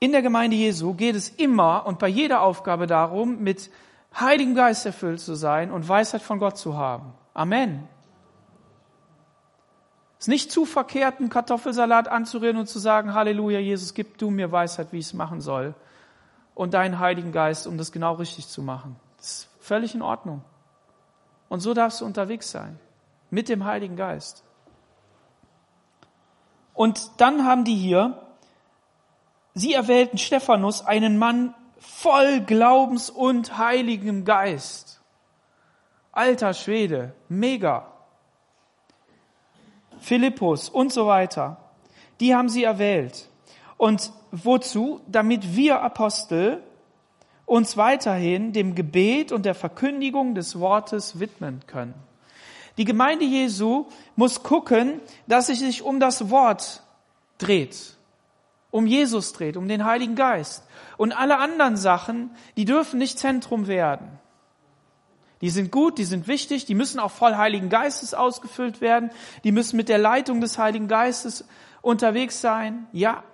In 0.00 0.12
der 0.12 0.22
Gemeinde 0.22 0.56
Jesu 0.56 0.94
geht 0.94 1.14
es 1.14 1.28
immer 1.28 1.86
und 1.86 1.98
bei 1.98 2.08
jeder 2.08 2.40
Aufgabe 2.40 2.86
darum, 2.86 3.42
mit 3.42 3.70
Heiligen 4.18 4.54
Geist 4.54 4.86
erfüllt 4.86 5.20
zu 5.20 5.34
sein 5.34 5.70
und 5.70 5.86
Weisheit 5.86 6.22
von 6.22 6.38
Gott 6.38 6.56
zu 6.56 6.76
haben. 6.76 7.12
Amen. 7.34 7.86
Es 10.18 10.24
ist 10.24 10.28
nicht 10.28 10.50
zu 10.50 10.64
verkehrt, 10.64 11.20
einen 11.20 11.28
Kartoffelsalat 11.28 12.08
anzurühren 12.08 12.56
und 12.56 12.66
zu 12.66 12.78
sagen, 12.78 13.14
Halleluja, 13.14 13.58
Jesus, 13.58 13.94
gib 13.94 14.18
du 14.18 14.30
mir 14.30 14.50
Weisheit, 14.50 14.88
wie 14.90 14.98
ich 14.98 15.06
es 15.06 15.14
machen 15.14 15.40
soll. 15.40 15.74
Und 16.54 16.74
deinen 16.74 16.98
Heiligen 16.98 17.32
Geist, 17.32 17.66
um 17.66 17.78
das 17.78 17.92
genau 17.92 18.14
richtig 18.14 18.48
zu 18.48 18.62
machen. 18.62 18.96
Das 19.18 19.26
ist 19.26 19.48
völlig 19.60 19.94
in 19.94 20.02
Ordnung. 20.02 20.42
Und 21.48 21.60
so 21.60 21.74
darfst 21.74 22.00
du 22.00 22.06
unterwegs 22.06 22.50
sein. 22.50 22.78
Mit 23.30 23.48
dem 23.48 23.64
Heiligen 23.64 23.96
Geist. 23.96 24.44
Und 26.74 27.10
dann 27.18 27.44
haben 27.44 27.64
die 27.64 27.76
hier, 27.76 28.20
sie 29.54 29.74
erwählten 29.74 30.18
Stephanus, 30.18 30.84
einen 30.84 31.18
Mann 31.18 31.54
voll 31.78 32.40
Glaubens 32.40 33.10
und 33.10 33.58
Heiligem 33.58 34.24
Geist. 34.24 35.00
Alter 36.12 36.54
Schwede, 36.54 37.14
mega. 37.28 37.86
Philippus 40.00 40.68
und 40.68 40.92
so 40.92 41.06
weiter. 41.06 41.58
Die 42.20 42.34
haben 42.34 42.48
sie 42.48 42.64
erwählt. 42.64 43.28
Und 43.76 44.12
wozu? 44.30 45.00
Damit 45.06 45.56
wir 45.56 45.80
Apostel 45.80 46.62
uns 47.46 47.76
weiterhin 47.76 48.52
dem 48.52 48.74
Gebet 48.74 49.32
und 49.32 49.44
der 49.44 49.54
Verkündigung 49.54 50.34
des 50.34 50.60
Wortes 50.60 51.18
widmen 51.18 51.60
können. 51.66 51.94
Die 52.76 52.84
Gemeinde 52.84 53.24
Jesu 53.24 53.86
muss 54.14 54.42
gucken, 54.42 55.00
dass 55.26 55.48
sie 55.48 55.54
sich 55.54 55.82
um 55.82 55.98
das 55.98 56.30
Wort 56.30 56.82
dreht, 57.38 57.96
um 58.70 58.86
Jesus 58.86 59.32
dreht, 59.32 59.56
um 59.56 59.68
den 59.68 59.84
Heiligen 59.84 60.14
Geist. 60.14 60.64
Und 60.96 61.12
alle 61.12 61.38
anderen 61.38 61.76
Sachen, 61.76 62.30
die 62.56 62.64
dürfen 62.64 62.98
nicht 62.98 63.18
Zentrum 63.18 63.66
werden. 63.66 64.18
Die 65.40 65.50
sind 65.50 65.72
gut, 65.72 65.98
die 65.98 66.04
sind 66.04 66.28
wichtig, 66.28 66.66
die 66.66 66.74
müssen 66.74 67.00
auch 67.00 67.10
voll 67.10 67.36
Heiligen 67.36 67.70
Geistes 67.70 68.12
ausgefüllt 68.12 68.80
werden, 68.80 69.10
die 69.42 69.52
müssen 69.52 69.76
mit 69.76 69.88
der 69.88 69.98
Leitung 69.98 70.40
des 70.40 70.58
Heiligen 70.58 70.86
Geistes 70.86 71.46
unterwegs 71.80 72.40
sein, 72.40 72.86
ja. 72.92 73.24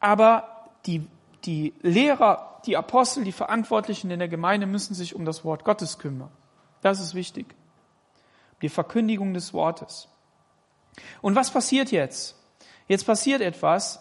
Aber 0.00 0.70
die, 0.86 1.06
die 1.44 1.74
Lehrer, 1.82 2.62
die 2.64 2.76
Apostel, 2.76 3.24
die 3.24 3.32
Verantwortlichen 3.32 4.10
in 4.10 4.20
der 4.20 4.28
Gemeinde 4.28 4.66
müssen 4.66 4.94
sich 4.94 5.14
um 5.14 5.26
das 5.26 5.44
Wort 5.44 5.64
Gottes 5.64 5.98
kümmern. 5.98 6.30
Das 6.80 7.00
ist 7.00 7.14
wichtig. 7.14 7.54
Die 8.62 8.68
Verkündigung 8.68 9.34
des 9.34 9.52
Wortes. 9.52 10.08
Und 11.20 11.34
was 11.34 11.50
passiert 11.50 11.90
jetzt? 11.90 12.36
Jetzt 12.86 13.06
passiert 13.06 13.40
etwas. 13.40 14.00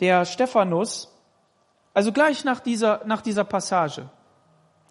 Der 0.00 0.24
Stephanus, 0.24 1.12
also 1.94 2.12
gleich 2.12 2.44
nach 2.44 2.60
dieser, 2.60 3.02
nach 3.06 3.22
dieser 3.22 3.44
Passage. 3.44 4.10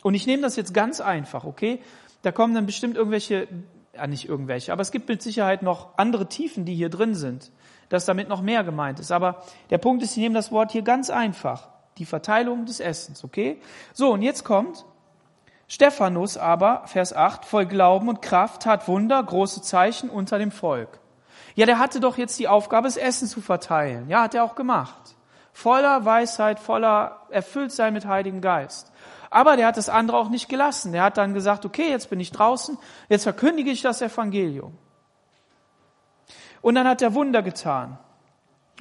Und 0.01 0.15
ich 0.15 0.27
nehme 0.27 0.41
das 0.41 0.55
jetzt 0.55 0.73
ganz 0.73 1.01
einfach, 1.01 1.45
okay? 1.45 1.81
Da 2.23 2.31
kommen 2.31 2.55
dann 2.55 2.65
bestimmt 2.65 2.97
irgendwelche, 2.97 3.47
ja 3.93 4.07
nicht 4.07 4.27
irgendwelche, 4.27 4.73
aber 4.73 4.81
es 4.81 4.91
gibt 4.91 5.07
mit 5.07 5.21
Sicherheit 5.21 5.61
noch 5.61 5.97
andere 5.97 6.27
Tiefen, 6.27 6.65
die 6.65 6.73
hier 6.73 6.89
drin 6.89 7.13
sind, 7.13 7.51
dass 7.89 8.05
damit 8.05 8.29
noch 8.29 8.41
mehr 8.41 8.63
gemeint 8.63 8.99
ist. 8.99 9.11
Aber 9.11 9.43
der 9.69 9.77
Punkt 9.77 10.01
ist, 10.03 10.11
ich 10.11 10.17
nehme 10.17 10.35
das 10.35 10.51
Wort 10.51 10.71
hier 10.71 10.81
ganz 10.81 11.09
einfach. 11.09 11.69
Die 11.97 12.05
Verteilung 12.05 12.65
des 12.65 12.79
Essens, 12.79 13.23
okay? 13.23 13.61
So, 13.93 14.11
und 14.11 14.21
jetzt 14.21 14.43
kommt, 14.43 14.85
Stephanus 15.67 16.37
aber, 16.37 16.83
Vers 16.85 17.13
8, 17.13 17.45
voll 17.45 17.65
Glauben 17.65 18.09
und 18.09 18.21
Kraft, 18.21 18.63
tat 18.63 18.87
Wunder, 18.87 19.21
große 19.21 19.61
Zeichen 19.61 20.09
unter 20.09 20.37
dem 20.37 20.51
Volk. 20.51 20.99
Ja, 21.55 21.65
der 21.65 21.79
hatte 21.79 21.99
doch 21.99 22.17
jetzt 22.17 22.37
die 22.37 22.47
Aufgabe, 22.47 22.87
das 22.87 22.97
Essen 22.97 23.27
zu 23.27 23.41
verteilen. 23.41 24.09
Ja, 24.09 24.23
hat 24.23 24.35
er 24.35 24.43
auch 24.43 24.55
gemacht. 24.55 25.15
Voller 25.53 26.03
Weisheit, 26.03 26.59
voller 26.59 27.21
Erfülltsein 27.29 27.93
mit 27.93 28.05
Heiligen 28.05 28.41
Geist. 28.41 28.91
Aber 29.29 29.55
der 29.55 29.67
hat 29.67 29.77
das 29.77 29.89
andere 29.89 30.17
auch 30.17 30.29
nicht 30.29 30.49
gelassen. 30.49 30.91
Der 30.91 31.03
hat 31.03 31.17
dann 31.17 31.33
gesagt, 31.33 31.65
okay, 31.65 31.89
jetzt 31.89 32.09
bin 32.09 32.19
ich 32.19 32.31
draußen, 32.31 32.77
jetzt 33.07 33.23
verkündige 33.23 33.71
ich 33.71 33.81
das 33.81 34.01
Evangelium. 34.01 34.77
Und 36.61 36.75
dann 36.75 36.87
hat 36.87 37.01
er 37.01 37.13
Wunder 37.13 37.41
getan 37.41 37.97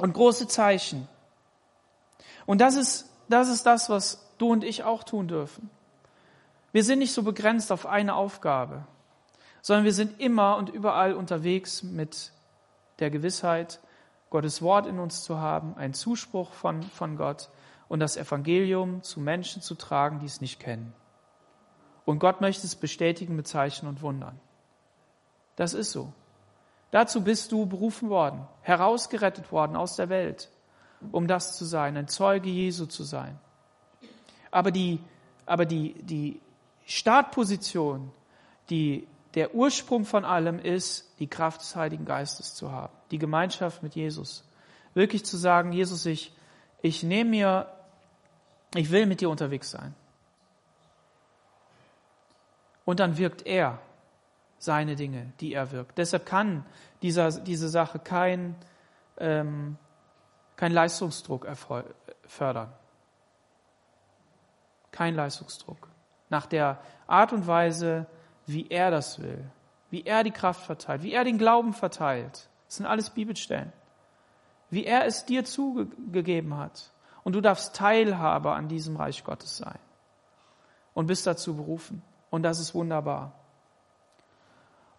und 0.00 0.14
große 0.14 0.48
Zeichen. 0.48 1.06
Und 2.46 2.60
das 2.60 2.74
ist, 2.74 3.10
das 3.28 3.48
ist 3.48 3.66
das, 3.66 3.88
was 3.88 4.24
du 4.38 4.50
und 4.50 4.64
ich 4.64 4.82
auch 4.82 5.04
tun 5.04 5.28
dürfen. 5.28 5.70
Wir 6.72 6.82
sind 6.82 6.98
nicht 6.98 7.14
so 7.14 7.22
begrenzt 7.22 7.70
auf 7.70 7.86
eine 7.86 8.16
Aufgabe, 8.16 8.84
sondern 9.62 9.84
wir 9.84 9.94
sind 9.94 10.20
immer 10.20 10.56
und 10.56 10.70
überall 10.70 11.14
unterwegs 11.14 11.84
mit 11.84 12.32
der 12.98 13.10
Gewissheit, 13.10 13.80
Gottes 14.30 14.62
Wort 14.62 14.86
in 14.86 14.98
uns 14.98 15.22
zu 15.22 15.38
haben, 15.38 15.76
einen 15.76 15.94
Zuspruch 15.94 16.52
von, 16.52 16.82
von 16.82 17.16
Gott 17.16 17.50
und 17.88 18.00
das 18.00 18.16
Evangelium 18.16 19.02
zu 19.02 19.20
Menschen 19.20 19.62
zu 19.62 19.74
tragen, 19.74 20.18
die 20.18 20.26
es 20.26 20.40
nicht 20.40 20.58
kennen. 20.58 20.92
Und 22.04 22.18
Gott 22.18 22.40
möchte 22.40 22.66
es 22.66 22.74
bestätigen 22.74 23.36
mit 23.36 23.46
Zeichen 23.46 23.86
und 23.86 24.02
Wundern. 24.02 24.38
Das 25.56 25.74
ist 25.74 25.92
so. 25.92 26.12
Dazu 26.90 27.22
bist 27.22 27.50
du 27.52 27.66
berufen 27.66 28.08
worden, 28.08 28.46
herausgerettet 28.62 29.50
worden 29.50 29.76
aus 29.76 29.96
der 29.96 30.08
Welt, 30.08 30.50
um 31.12 31.26
das 31.26 31.56
zu 31.56 31.64
sein, 31.64 31.96
ein 31.96 32.08
Zeuge 32.08 32.48
Jesu 32.48 32.86
zu 32.86 33.04
sein. 33.04 33.38
Aber 34.50 34.70
die, 34.70 35.00
aber 35.46 35.66
die, 35.66 35.94
die 36.02 36.40
Startposition, 36.86 38.12
die, 38.70 39.08
der 39.34 39.54
Ursprung 39.54 40.04
von 40.04 40.24
allem 40.24 40.58
ist, 40.58 41.13
die 41.24 41.30
Kraft 41.30 41.62
des 41.62 41.74
Heiligen 41.74 42.04
Geistes 42.04 42.54
zu 42.54 42.70
haben, 42.70 42.92
die 43.10 43.16
Gemeinschaft 43.16 43.82
mit 43.82 43.94
Jesus. 43.94 44.44
Wirklich 44.92 45.24
zu 45.24 45.38
sagen, 45.38 45.72
Jesus, 45.72 46.04
ich, 46.04 46.34
ich 46.82 47.02
nehme 47.02 47.30
mir, 47.30 47.72
ich 48.74 48.90
will 48.90 49.06
mit 49.06 49.22
dir 49.22 49.30
unterwegs 49.30 49.70
sein. 49.70 49.94
Und 52.84 53.00
dann 53.00 53.16
wirkt 53.16 53.46
er 53.46 53.78
seine 54.58 54.96
Dinge, 54.96 55.32
die 55.40 55.54
er 55.54 55.72
wirkt. 55.72 55.96
Deshalb 55.96 56.26
kann 56.26 56.66
dieser, 57.00 57.30
diese 57.40 57.70
Sache 57.70 57.98
kein, 57.98 58.54
ähm, 59.16 59.78
kein 60.56 60.72
Leistungsdruck 60.72 61.48
fördern. 62.26 62.70
Kein 64.92 65.14
Leistungsdruck. 65.14 65.88
Nach 66.28 66.44
der 66.44 66.82
Art 67.06 67.32
und 67.32 67.46
Weise, 67.46 68.04
wie 68.44 68.68
er 68.68 68.90
das 68.90 69.22
will, 69.22 69.42
wie 69.94 70.02
er 70.02 70.24
die 70.24 70.32
Kraft 70.32 70.66
verteilt, 70.66 71.04
wie 71.04 71.12
er 71.12 71.22
den 71.22 71.38
Glauben 71.38 71.72
verteilt. 71.72 72.48
Das 72.66 72.78
sind 72.78 72.86
alles 72.86 73.10
Bibelstellen. 73.10 73.72
Wie 74.68 74.84
er 74.84 75.06
es 75.06 75.24
dir 75.24 75.44
zugegeben 75.44 76.56
hat. 76.56 76.90
Und 77.22 77.34
du 77.34 77.40
darfst 77.40 77.76
Teilhaber 77.76 78.56
an 78.56 78.66
diesem 78.66 78.96
Reich 78.96 79.22
Gottes 79.22 79.56
sein. 79.56 79.78
Und 80.94 81.06
bist 81.06 81.28
dazu 81.28 81.54
berufen. 81.54 82.02
Und 82.30 82.42
das 82.42 82.58
ist 82.58 82.74
wunderbar. 82.74 83.34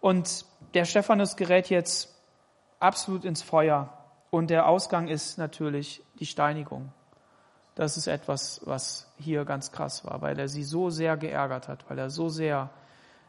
Und 0.00 0.46
der 0.72 0.86
Stephanus 0.86 1.36
gerät 1.36 1.68
jetzt 1.68 2.18
absolut 2.80 3.26
ins 3.26 3.42
Feuer. 3.42 3.92
Und 4.30 4.48
der 4.48 4.66
Ausgang 4.66 5.08
ist 5.08 5.36
natürlich 5.36 6.02
die 6.20 6.26
Steinigung. 6.26 6.90
Das 7.74 7.98
ist 7.98 8.06
etwas, 8.06 8.62
was 8.64 9.12
hier 9.18 9.44
ganz 9.44 9.72
krass 9.72 10.06
war, 10.06 10.22
weil 10.22 10.38
er 10.38 10.48
sie 10.48 10.64
so 10.64 10.88
sehr 10.88 11.18
geärgert 11.18 11.68
hat, 11.68 11.84
weil 11.90 11.98
er 11.98 12.08
so 12.08 12.30
sehr 12.30 12.70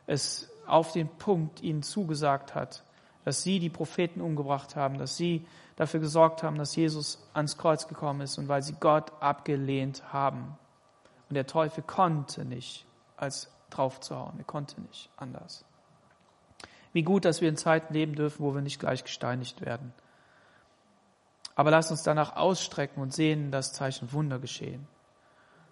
es 0.05 0.49
auf 0.67 0.91
den 0.91 1.07
Punkt 1.07 1.61
ihnen 1.61 1.83
zugesagt 1.83 2.55
hat, 2.55 2.83
dass 3.25 3.43
sie 3.43 3.59
die 3.59 3.69
Propheten 3.69 4.21
umgebracht 4.21 4.75
haben, 4.75 4.97
dass 4.97 5.17
sie 5.17 5.45
dafür 5.75 5.99
gesorgt 5.99 6.43
haben, 6.43 6.57
dass 6.57 6.75
Jesus 6.75 7.27
ans 7.33 7.57
Kreuz 7.57 7.87
gekommen 7.87 8.21
ist 8.21 8.37
und 8.37 8.47
weil 8.47 8.63
sie 8.63 8.75
Gott 8.79 9.11
abgelehnt 9.21 10.13
haben. 10.13 10.57
Und 11.29 11.35
der 11.35 11.45
Teufel 11.45 11.83
konnte 11.83 12.45
nicht 12.45 12.85
als 13.15 13.51
draufzuhauen, 13.69 14.37
er 14.37 14.45
konnte 14.45 14.79
nicht 14.81 15.09
anders. 15.17 15.65
Wie 16.93 17.03
gut, 17.03 17.25
dass 17.25 17.41
wir 17.41 17.49
in 17.49 17.57
Zeiten 17.57 17.93
leben 17.93 18.15
dürfen, 18.15 18.43
wo 18.43 18.55
wir 18.55 18.61
nicht 18.61 18.79
gleich 18.79 19.03
gesteinigt 19.03 19.61
werden. 19.61 19.93
Aber 21.53 21.71
lass 21.71 21.91
uns 21.91 22.03
danach 22.03 22.35
ausstrecken 22.35 23.01
und 23.01 23.13
sehen, 23.13 23.51
dass 23.51 23.73
Zeichen 23.73 24.11
Wunder 24.13 24.39
geschehen. 24.39 24.87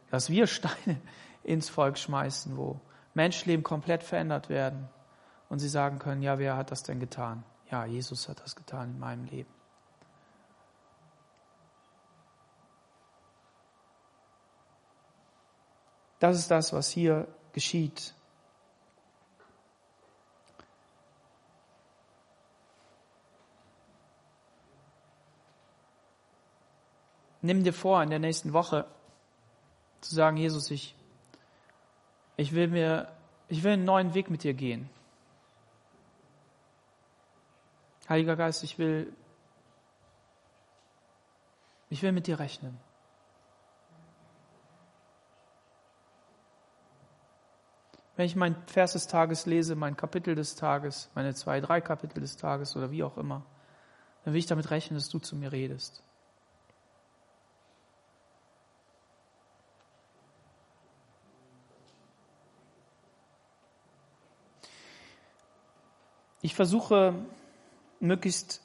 Dass 0.09 0.29
wir 0.29 0.47
Steine 0.47 0.99
ins 1.43 1.69
Volk 1.69 1.97
schmeißen, 1.97 2.57
wo 2.57 2.79
Menschenleben 3.15 3.63
komplett 3.63 4.03
verändert 4.03 4.49
werden 4.49 4.87
und 5.49 5.59
sie 5.59 5.69
sagen 5.69 5.99
können, 5.99 6.21
ja, 6.21 6.37
wer 6.37 6.55
hat 6.55 6.69
das 6.71 6.83
denn 6.83 6.99
getan? 6.99 7.43
Ja, 7.71 7.85
Jesus 7.85 8.29
hat 8.29 8.41
das 8.41 8.55
getan 8.55 8.91
in 8.91 8.99
meinem 8.99 9.25
Leben. 9.25 9.49
Das 16.19 16.37
ist 16.37 16.51
das, 16.51 16.73
was 16.73 16.89
hier 16.89 17.27
geschieht. 17.53 18.13
Nimm 27.41 27.63
dir 27.63 27.73
vor, 27.73 28.01
in 28.01 28.09
der 28.09 28.17
nächsten 28.17 28.53
Woche 28.53 28.87
zu 30.01 30.15
sagen, 30.15 30.35
Jesus, 30.37 30.71
ich, 30.71 30.94
ich 32.37 32.53
will 32.53 32.67
mir, 32.67 33.07
ich 33.47 33.63
will 33.63 33.73
einen 33.73 33.85
neuen 33.85 34.13
Weg 34.13 34.29
mit 34.29 34.43
dir 34.43 34.53
gehen. 34.53 34.89
Heiliger 38.07 38.35
Geist, 38.35 38.63
ich 38.63 38.77
will, 38.77 39.11
ich 41.89 42.01
will 42.03 42.11
mit 42.11 42.27
dir 42.27 42.39
rechnen. 42.39 42.77
Wenn 48.15 48.25
ich 48.25 48.35
mein 48.35 48.55
Vers 48.67 48.93
des 48.93 49.07
Tages 49.07 49.45
lese, 49.45 49.75
mein 49.75 49.97
Kapitel 49.97 50.35
des 50.35 50.55
Tages, 50.55 51.09
meine 51.15 51.33
zwei, 51.33 51.59
drei 51.59 51.81
Kapitel 51.81 52.21
des 52.21 52.37
Tages 52.37 52.75
oder 52.75 52.91
wie 52.91 53.03
auch 53.03 53.17
immer, 53.17 53.43
dann 54.23 54.33
will 54.33 54.39
ich 54.39 54.45
damit 54.45 54.71
rechnen, 54.71 54.97
dass 54.97 55.09
du 55.09 55.19
zu 55.19 55.35
mir 55.35 55.51
redest. 55.51 56.03
Ich 66.45 66.53
versuche 66.53 67.15
möglichst 67.99 68.61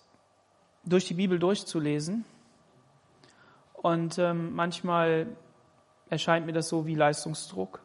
durch 0.84 1.06
die 1.06 1.14
Bibel 1.14 1.38
durchzulesen 1.38 2.26
und 3.72 4.18
ähm, 4.18 4.54
manchmal 4.54 5.34
erscheint 6.10 6.44
mir 6.44 6.52
das 6.52 6.68
so 6.68 6.84
wie 6.84 6.94
Leistungsdruck. 6.94 7.80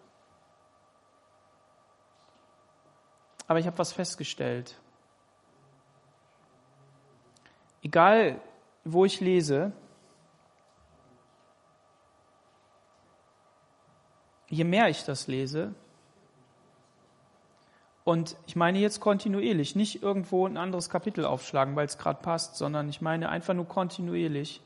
Aber 3.48 3.58
ich 3.58 3.68
habe 3.68 3.78
was 3.78 3.94
festgestellt. 3.94 4.78
Egal, 7.82 8.42
wo 8.84 9.06
ich 9.06 9.22
lese, 9.22 9.72
je 14.50 14.66
mehr 14.66 14.90
ich 14.90 15.06
das 15.06 15.28
lese, 15.28 15.74
und 18.06 18.38
ich 18.46 18.56
meine 18.56 18.78
jetzt 18.78 19.00
kontinuierlich, 19.00 19.76
nicht 19.76 20.04
irgendwo 20.04 20.46
ein 20.46 20.58
anderes 20.58 20.92
Kapitel 20.92 21.26
aufschlagen, 21.26 21.76
weil 21.76 21.88
es 21.88 21.98
gerade 21.98 22.22
passt, 22.22 22.56
sondern 22.56 22.88
ich 22.88 23.02
meine 23.02 23.30
einfach 23.30 23.56
nur 23.56 23.68
kontinuierlich. 23.68 24.62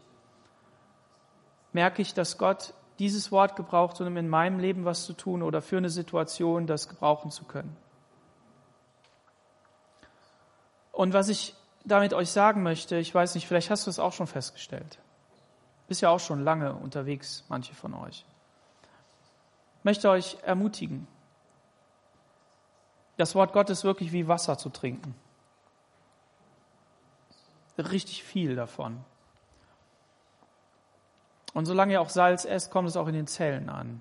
Merke 1.71 2.01
ich, 2.01 2.13
dass 2.13 2.37
Gott 2.37 2.73
dieses 2.99 3.31
Wort 3.31 3.55
gebraucht, 3.55 4.01
um 4.01 4.17
in 4.17 4.27
meinem 4.27 4.59
Leben 4.59 4.83
was 4.83 5.05
zu 5.05 5.13
tun 5.13 5.41
oder 5.41 5.61
für 5.61 5.77
eine 5.77 5.89
Situation 5.89 6.67
das 6.67 6.89
gebrauchen 6.89 7.31
zu 7.31 7.45
können. 7.45 7.77
Und 10.91 11.13
was 11.13 11.29
ich 11.29 11.55
damit 11.85 12.13
euch 12.13 12.29
sagen 12.31 12.61
möchte, 12.61 12.97
ich 12.97 13.15
weiß 13.15 13.35
nicht, 13.35 13.47
vielleicht 13.47 13.69
hast 13.69 13.87
du 13.87 13.89
es 13.89 13.99
auch 13.99 14.11
schon 14.11 14.27
festgestellt. 14.27 14.99
Bist 15.87 16.01
ja 16.01 16.09
auch 16.09 16.19
schon 16.19 16.43
lange 16.43 16.73
unterwegs, 16.73 17.45
manche 17.47 17.73
von 17.73 17.93
euch. 17.93 18.25
Ich 19.77 19.85
möchte 19.85 20.09
euch 20.09 20.37
ermutigen, 20.43 21.07
das 23.19 23.35
Wort 23.35 23.51
Gottes 23.51 23.83
wirklich 23.83 24.13
wie 24.13 24.29
Wasser 24.29 24.57
zu 24.57 24.69
trinken. 24.69 25.13
Richtig 27.77 28.23
viel 28.23 28.55
davon. 28.55 29.03
Und 31.53 31.65
solange 31.65 31.93
ihr 31.93 32.01
auch 32.01 32.09
Salz 32.09 32.45
esst, 32.45 32.71
kommt 32.71 32.87
es 32.87 32.95
auch 32.95 33.07
in 33.07 33.13
den 33.13 33.27
Zellen 33.27 33.69
an. 33.69 33.99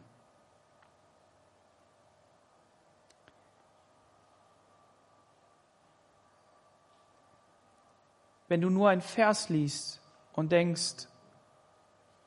Wenn 8.46 8.60
du 8.60 8.70
nur 8.70 8.88
ein 8.88 9.00
Vers 9.00 9.48
liest 9.48 10.00
und 10.32 10.52
denkst, 10.52 11.08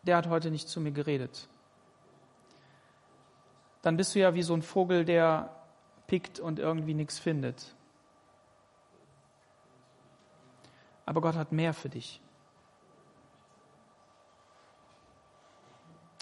der 0.01 0.17
hat 0.17 0.27
heute 0.27 0.51
nicht 0.51 0.67
zu 0.67 0.81
mir 0.81 0.91
geredet, 0.91 1.47
dann 3.81 3.95
bist 3.95 4.13
du 4.13 4.19
ja 4.19 4.33
wie 4.33 4.43
so 4.43 4.53
ein 4.53 4.61
Vogel, 4.61 5.05
der 5.05 5.55
pickt 6.11 6.41
und 6.41 6.59
irgendwie 6.59 6.93
nichts 6.93 7.19
findet. 7.19 7.73
Aber 11.05 11.21
Gott 11.21 11.35
hat 11.35 11.53
mehr 11.53 11.73
für 11.73 11.87
dich. 11.87 12.19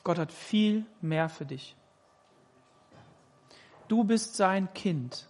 Gott 0.03 0.19
hat 0.19 0.31
viel 0.31 0.85
mehr 1.01 1.27
für 1.27 1.47
dich. 1.47 1.75
Du 3.87 4.03
bist 4.03 4.35
sein 4.35 4.71
Kind. 4.75 5.27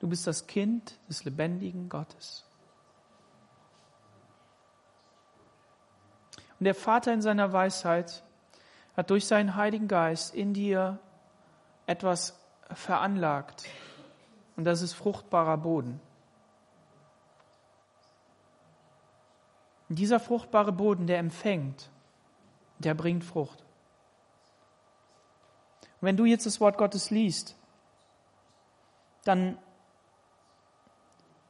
Du 0.00 0.08
bist 0.08 0.26
das 0.26 0.48
Kind 0.48 0.98
des 1.08 1.22
lebendigen 1.22 1.88
Gottes. 1.88 2.44
Und 6.58 6.64
der 6.64 6.74
Vater 6.74 7.12
in 7.12 7.22
seiner 7.22 7.52
Weisheit 7.52 8.24
hat 8.98 9.10
durch 9.10 9.28
seinen 9.28 9.54
Heiligen 9.54 9.86
Geist 9.86 10.34
in 10.34 10.52
dir 10.52 10.98
etwas 11.86 12.36
veranlagt. 12.72 13.64
Und 14.56 14.64
das 14.64 14.82
ist 14.82 14.92
fruchtbarer 14.92 15.56
Boden. 15.56 16.00
Dieser 19.88 20.18
fruchtbare 20.18 20.72
Boden, 20.72 21.06
der 21.06 21.20
empfängt, 21.20 21.90
der 22.80 22.94
bringt 22.94 23.22
Frucht. 23.22 23.60
Und 26.00 26.06
wenn 26.08 26.16
du 26.16 26.24
jetzt 26.24 26.46
das 26.46 26.60
Wort 26.60 26.76
Gottes 26.76 27.10
liest, 27.10 27.54
dann, 29.22 29.58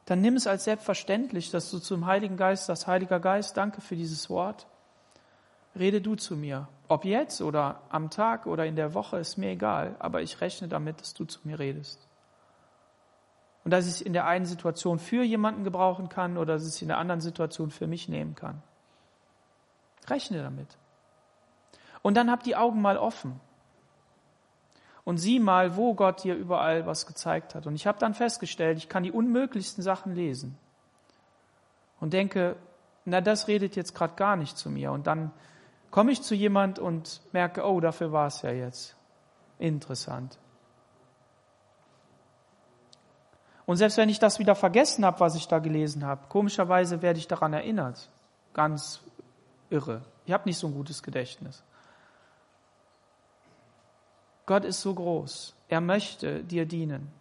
dann 0.04 0.20
nimm 0.20 0.36
es 0.36 0.46
als 0.46 0.64
selbstverständlich, 0.64 1.50
dass 1.50 1.70
du 1.70 1.78
zum 1.78 2.04
Heiligen 2.04 2.36
Geist 2.36 2.66
sagst, 2.66 2.86
Heiliger 2.86 3.20
Geist, 3.20 3.56
danke 3.56 3.80
für 3.80 3.96
dieses 3.96 4.28
Wort. 4.28 4.66
Rede 5.78 6.00
du 6.00 6.14
zu 6.14 6.36
mir. 6.36 6.68
Ob 6.88 7.04
jetzt 7.04 7.40
oder 7.42 7.82
am 7.90 8.10
Tag 8.10 8.46
oder 8.46 8.64
in 8.66 8.76
der 8.76 8.94
Woche, 8.94 9.18
ist 9.18 9.36
mir 9.36 9.50
egal, 9.50 9.96
aber 9.98 10.22
ich 10.22 10.40
rechne 10.40 10.68
damit, 10.68 11.00
dass 11.00 11.14
du 11.14 11.24
zu 11.24 11.40
mir 11.44 11.58
redest. 11.58 12.08
Und 13.64 13.72
dass 13.72 13.86
ich 13.86 13.94
es 13.94 14.00
in 14.00 14.12
der 14.12 14.26
einen 14.26 14.46
Situation 14.46 14.98
für 14.98 15.22
jemanden 15.22 15.64
gebrauchen 15.64 16.08
kann 16.08 16.38
oder 16.38 16.54
dass 16.54 16.62
ich 16.62 16.74
es 16.74 16.82
in 16.82 16.88
der 16.88 16.98
anderen 16.98 17.20
Situation 17.20 17.70
für 17.70 17.86
mich 17.86 18.08
nehmen 18.08 18.34
kann. 18.34 18.62
Rechne 20.08 20.42
damit. 20.42 20.78
Und 22.02 22.16
dann 22.16 22.30
hab 22.30 22.42
die 22.42 22.56
Augen 22.56 22.80
mal 22.80 22.96
offen. 22.96 23.40
Und 25.04 25.18
sieh 25.18 25.40
mal, 25.40 25.76
wo 25.76 25.94
Gott 25.94 26.24
dir 26.24 26.34
überall 26.34 26.86
was 26.86 27.06
gezeigt 27.06 27.54
hat. 27.54 27.66
Und 27.66 27.74
ich 27.74 27.86
habe 27.86 27.98
dann 27.98 28.14
festgestellt, 28.14 28.78
ich 28.78 28.88
kann 28.88 29.02
die 29.02 29.12
unmöglichsten 29.12 29.82
Sachen 29.82 30.14
lesen. 30.14 30.56
Und 32.00 32.12
denke, 32.12 32.56
na, 33.04 33.20
das 33.20 33.48
redet 33.48 33.74
jetzt 33.76 33.94
gerade 33.94 34.14
gar 34.14 34.36
nicht 34.36 34.56
zu 34.56 34.70
mir. 34.70 34.92
Und 34.92 35.06
dann 35.06 35.32
komme 35.90 36.12
ich 36.12 36.22
zu 36.22 36.34
jemand 36.34 36.78
und 36.78 37.20
merke, 37.32 37.64
oh, 37.66 37.80
dafür 37.80 38.12
war 38.12 38.26
es 38.26 38.42
ja 38.42 38.50
jetzt. 38.50 38.96
Interessant. 39.58 40.38
Und 43.66 43.76
selbst 43.76 43.98
wenn 43.98 44.08
ich 44.08 44.18
das 44.18 44.38
wieder 44.38 44.54
vergessen 44.54 45.04
habe, 45.04 45.20
was 45.20 45.34
ich 45.34 45.46
da 45.46 45.58
gelesen 45.58 46.04
habe, 46.04 46.22
komischerweise 46.28 47.02
werde 47.02 47.18
ich 47.18 47.28
daran 47.28 47.52
erinnert. 47.52 48.08
Ganz 48.54 49.02
irre. 49.68 50.02
Ich 50.24 50.32
habe 50.32 50.48
nicht 50.48 50.58
so 50.58 50.68
ein 50.68 50.74
gutes 50.74 51.02
Gedächtnis. 51.02 51.62
Gott 54.46 54.64
ist 54.64 54.80
so 54.80 54.94
groß. 54.94 55.54
Er 55.68 55.82
möchte 55.82 56.42
dir 56.42 56.64
dienen. 56.64 57.12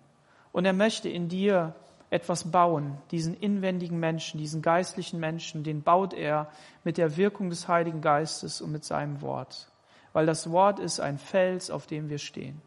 Und 0.54 0.64
er 0.64 0.72
möchte 0.72 1.10
in 1.10 1.28
dir 1.28 1.76
etwas 2.10 2.52
bauen, 2.52 2.98
diesen 3.12 3.34
inwendigen 3.34 4.00
Menschen, 4.00 4.40
diesen 4.40 4.62
geistlichen 4.62 5.20
Menschen, 5.20 5.64
den 5.64 5.84
baut 5.84 6.14
er 6.14 6.50
mit 6.84 6.98
der 6.98 7.18
Wirkung 7.18 7.50
des 7.50 7.68
Heiligen 7.68 8.02
Geistes 8.02 8.62
und 8.62 8.72
mit 8.72 8.86
seinem 8.86 9.22
Wort. 9.22 9.70
Weil 10.14 10.26
das 10.26 10.50
Wort 10.52 10.80
ist 10.80 11.00
ein 11.00 11.18
Fels, 11.18 11.70
auf 11.70 11.86
dem 11.86 12.10
wir 12.10 12.18
stehen. 12.18 12.62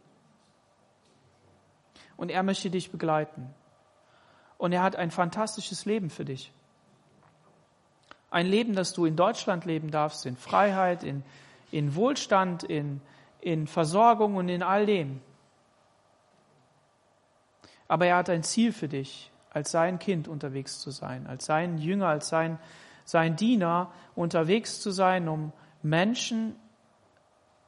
Und 2.16 2.30
er 2.30 2.42
möchte 2.42 2.70
dich 2.70 2.90
begleiten 2.92 3.54
und 4.58 4.72
er 4.72 4.82
hat 4.82 4.94
ein 4.94 5.10
fantastisches 5.10 5.86
Leben 5.86 6.10
für 6.10 6.26
dich. 6.26 6.52
Ein 8.30 8.46
Leben, 8.46 8.74
das 8.74 8.92
du 8.92 9.06
in 9.06 9.16
Deutschland 9.16 9.64
leben 9.64 9.90
darfst, 9.90 10.26
in 10.26 10.36
Freiheit, 10.36 11.02
in, 11.02 11.24
in 11.72 11.94
Wohlstand, 11.94 12.62
in, 12.62 13.00
in 13.40 13.66
Versorgung 13.66 14.36
und 14.36 14.50
in 14.50 14.62
all 14.62 14.84
dem. 14.84 15.22
Aber 17.88 18.06
er 18.06 18.16
hat 18.16 18.28
ein 18.28 18.42
Ziel 18.42 18.72
für 18.72 18.86
dich, 18.86 19.29
als 19.50 19.70
sein 19.70 19.98
Kind 19.98 20.28
unterwegs 20.28 20.80
zu 20.80 20.90
sein, 20.90 21.26
als 21.26 21.46
sein 21.46 21.78
Jünger, 21.78 22.06
als 22.06 22.28
sein, 22.28 22.58
sein 23.04 23.36
Diener 23.36 23.90
unterwegs 24.14 24.80
zu 24.80 24.90
sein, 24.90 25.28
um 25.28 25.52
Menschen 25.82 26.54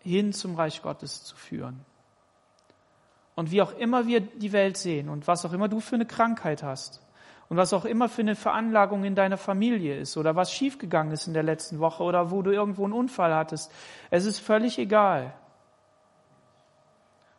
hin 0.01 0.33
zum 0.33 0.55
Reich 0.55 0.83
Gottes 0.83 1.25
zu 1.25 1.37
führen. 1.37 1.85
Und 3.35 3.51
wie 3.51 3.63
auch 3.63 3.73
immer 3.73 4.07
wir 4.07 4.21
die 4.21 4.53
Welt 4.53 4.77
sehen 4.77 5.09
und 5.09 5.27
was 5.27 5.45
auch 5.45 5.53
immer 5.53 5.69
du 5.69 5.81
für 5.81 5.95
eine 5.95 6.07
Krankheit 6.07 6.63
hast 6.63 7.03
und 7.49 7.57
was 7.57 7.73
auch 7.73 7.85
immer 7.85 8.09
für 8.09 8.23
eine 8.23 8.37
Veranlagung 8.37 9.05
in 9.05 9.15
deiner 9.15 9.39
Familie 9.39 9.99
ist 9.99 10.17
oder 10.17 10.37
was 10.37 10.53
schiefgegangen 10.53 11.13
ist 11.13 11.27
in 11.27 11.35
der 11.35 11.43
letzten 11.43 11.79
Woche 11.81 12.03
oder 12.03 12.31
wo 12.31 12.43
du 12.43 12.51
irgendwo 12.51 12.85
einen 12.85 12.93
Unfall 12.93 13.35
hattest, 13.35 13.73
es 14.11 14.27
ist 14.27 14.39
völlig 14.39 14.79
egal. 14.79 15.35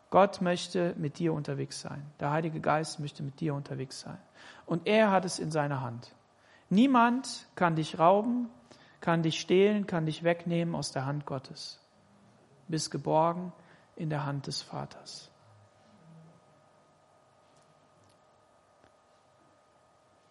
Gott 0.09 0.41
möchte 0.41 0.93
mit 0.97 1.17
dir 1.17 1.33
unterwegs 1.33 1.81
sein. 1.81 2.05
Der 2.19 2.29
Heilige 2.29 2.59
Geist 2.59 2.99
möchte 2.99 3.23
mit 3.23 3.39
dir 3.39 3.55
unterwegs 3.55 3.99
sein. 4.01 4.19
Und 4.65 4.87
er 4.87 5.11
hat 5.11 5.25
es 5.25 5.39
in 5.39 5.51
seiner 5.51 5.81
Hand. 5.81 6.15
Niemand 6.69 7.47
kann 7.55 7.75
dich 7.75 7.99
rauben, 7.99 8.49
kann 9.01 9.21
dich 9.21 9.39
stehlen, 9.39 9.85
kann 9.85 10.05
dich 10.05 10.23
wegnehmen 10.23 10.75
aus 10.75 10.91
der 10.91 11.05
Hand 11.05 11.25
Gottes. 11.25 11.79
Bist 12.67 12.89
geborgen 12.91 13.51
in 13.95 14.09
der 14.09 14.25
Hand 14.25 14.47
des 14.47 14.61
Vaters. 14.61 15.29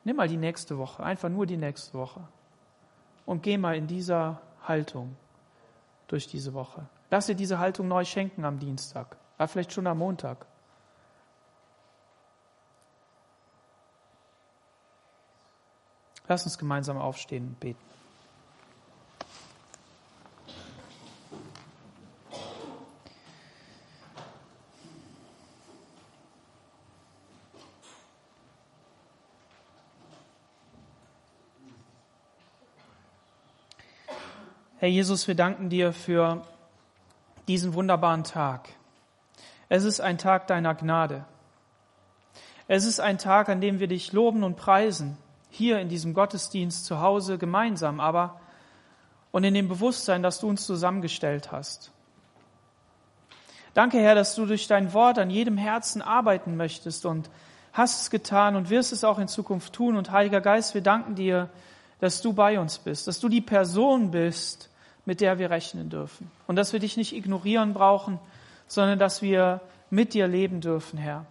Nimm 0.05 0.17
mal 0.17 0.29
die 0.29 0.37
nächste 0.37 0.79
Woche, 0.79 1.03
einfach 1.03 1.29
nur 1.29 1.47
die 1.47 1.57
nächste 1.57 1.95
Woche. 1.97 2.27
Und 3.25 3.43
geh 3.43 3.57
mal 3.57 3.77
in 3.77 3.87
dieser 3.87 4.41
Haltung 4.67 5.17
durch 6.09 6.27
diese 6.27 6.55
Woche. 6.55 6.89
Lass 7.11 7.27
dir 7.27 7.35
diese 7.35 7.59
Haltung 7.59 7.89
neu 7.89 8.05
schenken 8.05 8.45
am 8.45 8.59
Dienstag, 8.59 9.17
ja, 9.39 9.47
vielleicht 9.47 9.73
schon 9.73 9.87
am 9.87 9.99
Montag. 9.99 10.47
Lass 16.33 16.47
uns 16.47 16.57
gemeinsam 16.57 16.97
aufstehen 16.97 17.49
und 17.49 17.61
beten. 17.61 17.79
Herr 34.79 34.89
Jesus, 34.89 35.29
wir 35.29 35.35
danken 35.35 35.69
dir 35.69 35.93
für 35.93 36.47
diesen 37.47 37.75
wunderbaren 37.75 38.25
Tag. 38.25 38.71
Es 39.69 39.85
ist 39.85 40.01
ein 40.01 40.17
Tag 40.17 40.47
deiner 40.47 40.75
Gnade. 40.75 41.27
Es 42.69 42.87
ist 42.87 43.01
ein 43.01 43.19
Tag, 43.19 43.51
an 43.51 43.61
dem 43.61 43.81
wir 43.81 43.87
dich 43.87 44.15
loben 44.15 44.45
und 44.45 44.57
preisen, 44.57 45.19
hier 45.53 45.79
in 45.81 45.91
diesem 45.91 46.15
Gottesdienst 46.15 46.87
zu 46.87 47.01
Hause 47.01 47.37
gemeinsam, 47.37 48.01
aber 48.01 48.41
und 49.33 49.45
in 49.45 49.53
dem 49.53 49.69
Bewusstsein, 49.69 50.23
dass 50.23 50.41
du 50.41 50.49
uns 50.49 50.67
zusammengestellt 50.67 51.53
hast. 51.53 51.93
Danke, 53.75 53.99
Herr, 53.99 54.15
dass 54.15 54.35
du 54.35 54.47
durch 54.47 54.67
dein 54.67 54.93
Wort 54.95 55.19
an 55.19 55.31
jedem 55.31 55.59
Herzen 55.59 56.01
arbeiten 56.01 56.57
möchtest 56.57 57.05
und 57.05 57.31
hast 57.73 58.03
es 58.03 58.11
getan 58.11 58.57
und 58.57 58.71
wirst 58.71 58.93
es 58.93 59.05
auch 59.05 59.19
in 59.19 59.29
Zukunft 59.29 59.75
tun. 59.75 59.97
Und 59.97 60.11
Heiliger 60.11 60.41
Geist, 60.41 60.75
wir 60.75 60.83
danken 60.83 61.15
dir, 61.15 61.51
dass 62.01 62.23
du 62.23 62.33
bei 62.33 62.59
uns 62.59 62.79
bist, 62.79 63.07
dass 63.07 63.21
du 63.21 63.29
die 63.29 63.41
Person 63.43 64.11
bist, 64.11 64.71
mit 65.05 65.21
der 65.21 65.39
wir 65.39 65.51
rechnen 65.51 65.91
dürfen. 65.91 66.31
Und 66.47 66.57
dass 66.57 66.73
wir 66.73 66.81
dich 66.81 66.97
nicht 66.97 67.15
ignorieren 67.15 67.75
brauchen, 67.75 68.19
sondern 68.69 68.99
dass 68.99 69.21
wir 69.21 69.61
mit 69.91 70.15
dir 70.15 70.29
leben 70.29 70.63
dürfen, 70.63 70.99
Herr. 70.99 71.27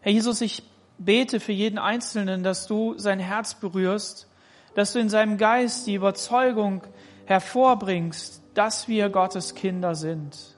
Herr 0.00 0.12
Jesus, 0.12 0.40
ich 0.40 0.62
bete 0.98 1.40
für 1.40 1.52
jeden 1.52 1.78
Einzelnen, 1.78 2.42
dass 2.42 2.66
du 2.66 2.98
sein 2.98 3.20
Herz 3.20 3.54
berührst, 3.54 4.28
dass 4.74 4.92
du 4.92 4.98
in 4.98 5.08
seinem 5.08 5.38
Geist 5.38 5.86
die 5.86 5.94
Überzeugung 5.94 6.82
hervorbringst, 7.26 8.42
dass 8.54 8.88
wir 8.88 9.08
Gottes 9.08 9.54
Kinder 9.54 9.94
sind. 9.94 10.56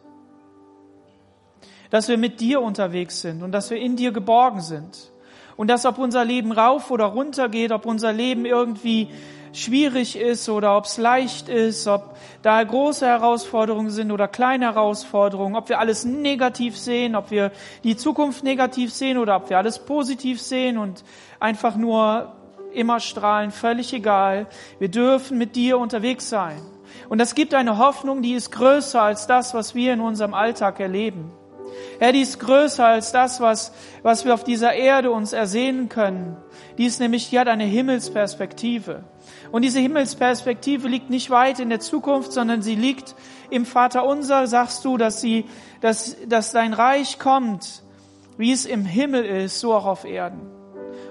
Dass 1.90 2.08
wir 2.08 2.18
mit 2.18 2.40
dir 2.40 2.60
unterwegs 2.60 3.20
sind 3.20 3.42
und 3.42 3.52
dass 3.52 3.70
wir 3.70 3.78
in 3.78 3.96
dir 3.96 4.12
geborgen 4.12 4.60
sind. 4.60 5.12
Und 5.56 5.68
dass 5.68 5.84
ob 5.84 5.98
unser 5.98 6.24
Leben 6.24 6.52
rauf 6.52 6.90
oder 6.90 7.06
runter 7.06 7.48
geht, 7.48 7.72
ob 7.72 7.84
unser 7.84 8.12
Leben 8.12 8.46
irgendwie 8.46 9.08
schwierig 9.52 10.16
ist 10.16 10.48
oder 10.48 10.76
ob 10.76 10.84
es 10.84 10.96
leicht 10.96 11.48
ist, 11.48 11.86
ob 11.86 12.16
da 12.42 12.62
große 12.62 13.06
Herausforderungen 13.06 13.90
sind 13.90 14.12
oder 14.12 14.28
kleine 14.28 14.66
Herausforderungen, 14.66 15.56
ob 15.56 15.68
wir 15.68 15.78
alles 15.78 16.04
negativ 16.04 16.76
sehen, 16.76 17.16
ob 17.16 17.30
wir 17.30 17.50
die 17.84 17.96
Zukunft 17.96 18.44
negativ 18.44 18.92
sehen 18.92 19.18
oder 19.18 19.36
ob 19.36 19.50
wir 19.50 19.58
alles 19.58 19.78
positiv 19.78 20.40
sehen 20.40 20.78
und 20.78 21.04
einfach 21.38 21.76
nur 21.76 22.32
immer 22.72 23.00
strahlen, 23.00 23.50
völlig 23.50 23.92
egal. 23.92 24.46
Wir 24.78 24.88
dürfen 24.88 25.38
mit 25.38 25.56
dir 25.56 25.78
unterwegs 25.78 26.28
sein. 26.28 26.60
Und 27.08 27.18
das 27.18 27.34
gibt 27.34 27.54
eine 27.54 27.78
Hoffnung, 27.78 28.22
die 28.22 28.34
ist 28.34 28.52
größer 28.52 29.02
als 29.02 29.26
das, 29.26 29.54
was 29.54 29.74
wir 29.74 29.92
in 29.92 30.00
unserem 30.00 30.34
Alltag 30.34 30.78
erleben. 30.80 31.32
Herr, 31.98 32.12
die 32.12 32.20
ist 32.20 32.40
größer 32.40 32.84
als 32.84 33.12
das, 33.12 33.40
was, 33.40 33.72
was 34.02 34.24
wir 34.24 34.34
auf 34.34 34.44
dieser 34.44 34.72
Erde 34.72 35.10
uns 35.10 35.32
ersehnen 35.32 35.88
können. 35.88 36.36
Die 36.78 36.86
ist 36.86 37.00
nämlich, 37.00 37.30
die 37.30 37.38
hat 37.38 37.48
eine 37.48 37.64
Himmelsperspektive. 37.64 39.04
Und 39.52 39.62
diese 39.62 39.80
Himmelsperspektive 39.80 40.88
liegt 40.88 41.10
nicht 41.10 41.30
weit 41.30 41.58
in 41.58 41.70
der 41.70 41.80
Zukunft, 41.80 42.32
sondern 42.32 42.62
sie 42.62 42.76
liegt 42.76 43.14
im 43.50 43.66
Vater 43.66 44.04
unser, 44.04 44.46
sagst 44.46 44.84
du, 44.84 44.96
dass 44.96 45.20
sie, 45.20 45.44
dass, 45.80 46.16
dass 46.26 46.52
dein 46.52 46.72
Reich 46.72 47.18
kommt, 47.18 47.82
wie 48.36 48.52
es 48.52 48.64
im 48.64 48.84
Himmel 48.84 49.24
ist, 49.24 49.60
so 49.60 49.74
auch 49.74 49.86
auf 49.86 50.04
Erden. 50.04 50.40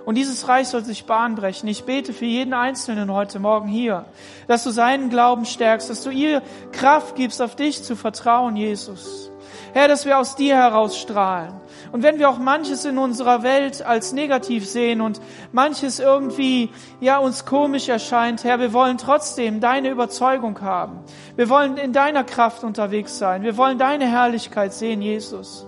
Und 0.06 0.16
dieses 0.16 0.48
Reich 0.48 0.70
soll 0.70 0.84
sich 0.84 1.06
Bahn 1.06 1.36
brechen. 1.36 1.68
Ich 1.68 1.84
bete 1.84 2.14
für 2.14 2.26
jeden 2.26 2.54
Einzelnen 2.54 3.12
heute 3.14 3.40
Morgen 3.40 3.68
hier, 3.68 4.06
dass 4.48 4.64
du 4.64 4.72
seinen 4.72 5.10
Glauben 5.10 5.46
stärkst, 5.46 5.90
dass 5.90 6.04
du 6.04 6.10
ihr 6.10 6.42
Kraft 6.72 7.16
gibst, 7.16 7.42
auf 7.42 7.56
dich 7.56 7.84
zu 7.84 7.96
vertrauen, 7.96 8.56
Jesus. 8.56 9.32
Herr, 9.74 9.88
dass 9.88 10.06
wir 10.06 10.18
aus 10.18 10.36
dir 10.36 10.56
heraus 10.56 10.98
strahlen. 10.98 11.54
Und 11.92 12.04
wenn 12.04 12.20
wir 12.20 12.30
auch 12.30 12.38
manches 12.38 12.86
in 12.86 12.98
unserer 12.98 13.44
Welt 13.44 13.82
als 13.86 14.14
negativ 14.14 14.68
sehen 14.68 15.02
und 15.02 15.22
manches 15.52 16.00
irgendwie, 16.00 16.70
ja, 17.00 17.18
uns 17.18 17.46
komisch 17.46 17.90
erscheint, 17.90 18.44
Herr, 18.44 18.60
wir 18.60 18.74
wollen 18.74 18.98
trotzdem 18.98 19.60
deine 19.60 19.90
Überzeugung 19.90 20.62
haben. 20.62 21.00
Wir 21.36 21.50
wollen 21.50 21.78
in 21.78 21.94
deiner 21.94 22.24
Kraft 22.24 22.64
unterwegs 22.64 23.18
sein. 23.18 23.44
Wir 23.44 23.58
wollen 23.58 23.78
deine 23.78 24.08
Herrlichkeit 24.08 24.74
sehen, 24.74 25.02
Jesus. 25.02 25.66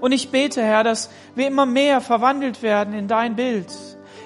Und 0.00 0.12
ich 0.12 0.30
bete, 0.30 0.62
Herr, 0.62 0.84
dass 0.84 1.10
wir 1.34 1.46
immer 1.46 1.66
mehr 1.66 2.00
verwandelt 2.00 2.62
werden 2.62 2.94
in 2.94 3.08
dein 3.08 3.36
Bild. 3.36 3.68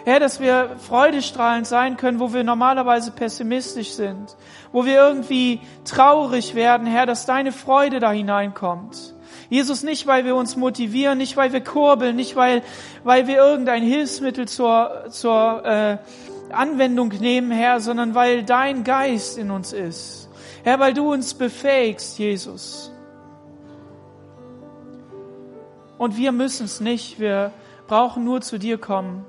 Herr, 0.04 0.20
dass 0.20 0.38
wir 0.38 0.76
freudestrahlend 0.86 1.66
sein 1.66 1.96
können, 1.96 2.20
wo 2.20 2.34
wir 2.34 2.44
normalerweise 2.44 3.10
pessimistisch 3.10 3.92
sind, 3.92 4.36
wo 4.70 4.84
wir 4.84 4.96
irgendwie 4.96 5.60
traurig 5.86 6.54
werden, 6.54 6.86
Herr, 6.86 7.06
dass 7.06 7.24
deine 7.24 7.52
Freude 7.52 8.00
da 8.00 8.12
hineinkommt. 8.12 9.14
Jesus, 9.48 9.82
nicht 9.82 10.06
weil 10.06 10.26
wir 10.26 10.36
uns 10.36 10.56
motivieren, 10.56 11.16
nicht 11.16 11.38
weil 11.38 11.54
wir 11.54 11.62
kurbeln, 11.62 12.16
nicht 12.16 12.36
weil, 12.36 12.62
weil 13.02 13.26
wir 13.26 13.36
irgendein 13.36 13.82
Hilfsmittel 13.82 14.46
zur, 14.46 15.06
zur 15.08 15.64
äh, 15.64 15.98
Anwendung 16.50 17.08
nehmen, 17.08 17.50
Herr, 17.50 17.80
sondern 17.80 18.14
weil 18.14 18.42
dein 18.42 18.84
Geist 18.84 19.38
in 19.38 19.50
uns 19.50 19.72
ist. 19.72 20.28
Herr, 20.64 20.80
weil 20.80 20.92
du 20.92 21.12
uns 21.12 21.32
befähigst, 21.32 22.18
Jesus. 22.18 22.92
Und 25.96 26.18
wir 26.18 26.32
müssen 26.32 26.64
es 26.64 26.80
nicht. 26.80 27.18
Wir 27.18 27.52
brauchen 27.86 28.24
nur 28.24 28.42
zu 28.42 28.58
dir 28.58 28.76
kommen 28.76 29.24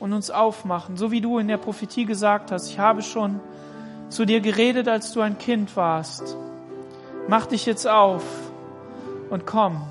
und 0.00 0.12
uns 0.12 0.30
aufmachen. 0.30 0.96
So 0.96 1.10
wie 1.10 1.20
du 1.20 1.38
in 1.38 1.48
der 1.48 1.56
Prophetie 1.56 2.04
gesagt 2.04 2.52
hast, 2.52 2.68
ich 2.70 2.78
habe 2.78 3.02
schon 3.02 3.40
zu 4.08 4.24
dir 4.24 4.40
geredet, 4.40 4.88
als 4.88 5.12
du 5.12 5.20
ein 5.20 5.38
Kind 5.38 5.76
warst. 5.76 6.36
Mach 7.28 7.46
dich 7.46 7.66
jetzt 7.66 7.86
auf 7.86 8.24
und 9.30 9.46
komm. 9.46 9.82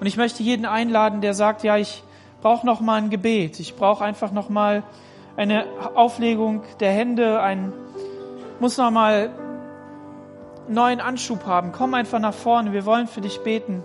Und 0.00 0.06
ich 0.06 0.16
möchte 0.16 0.42
jeden 0.42 0.66
einladen, 0.66 1.20
der 1.20 1.34
sagt, 1.34 1.62
ja, 1.62 1.76
ich 1.76 2.02
brauche 2.42 2.66
noch 2.66 2.80
mal 2.80 2.96
ein 2.96 3.10
Gebet. 3.10 3.60
Ich 3.60 3.76
brauche 3.76 4.04
einfach 4.04 4.30
noch 4.30 4.48
mal 4.48 4.82
eine 5.36 5.66
Auflegung 5.94 6.62
der 6.80 6.92
Hände, 6.92 7.40
ein 7.40 7.72
muss 8.58 8.78
noch 8.78 8.90
mal 8.90 9.30
neuen 10.68 11.00
Anschub 11.00 11.46
haben. 11.46 11.72
Komm 11.72 11.94
einfach 11.94 12.18
nach 12.18 12.34
vorne. 12.34 12.72
Wir 12.72 12.86
wollen 12.86 13.06
für 13.06 13.20
dich 13.20 13.40
beten. 13.40 13.82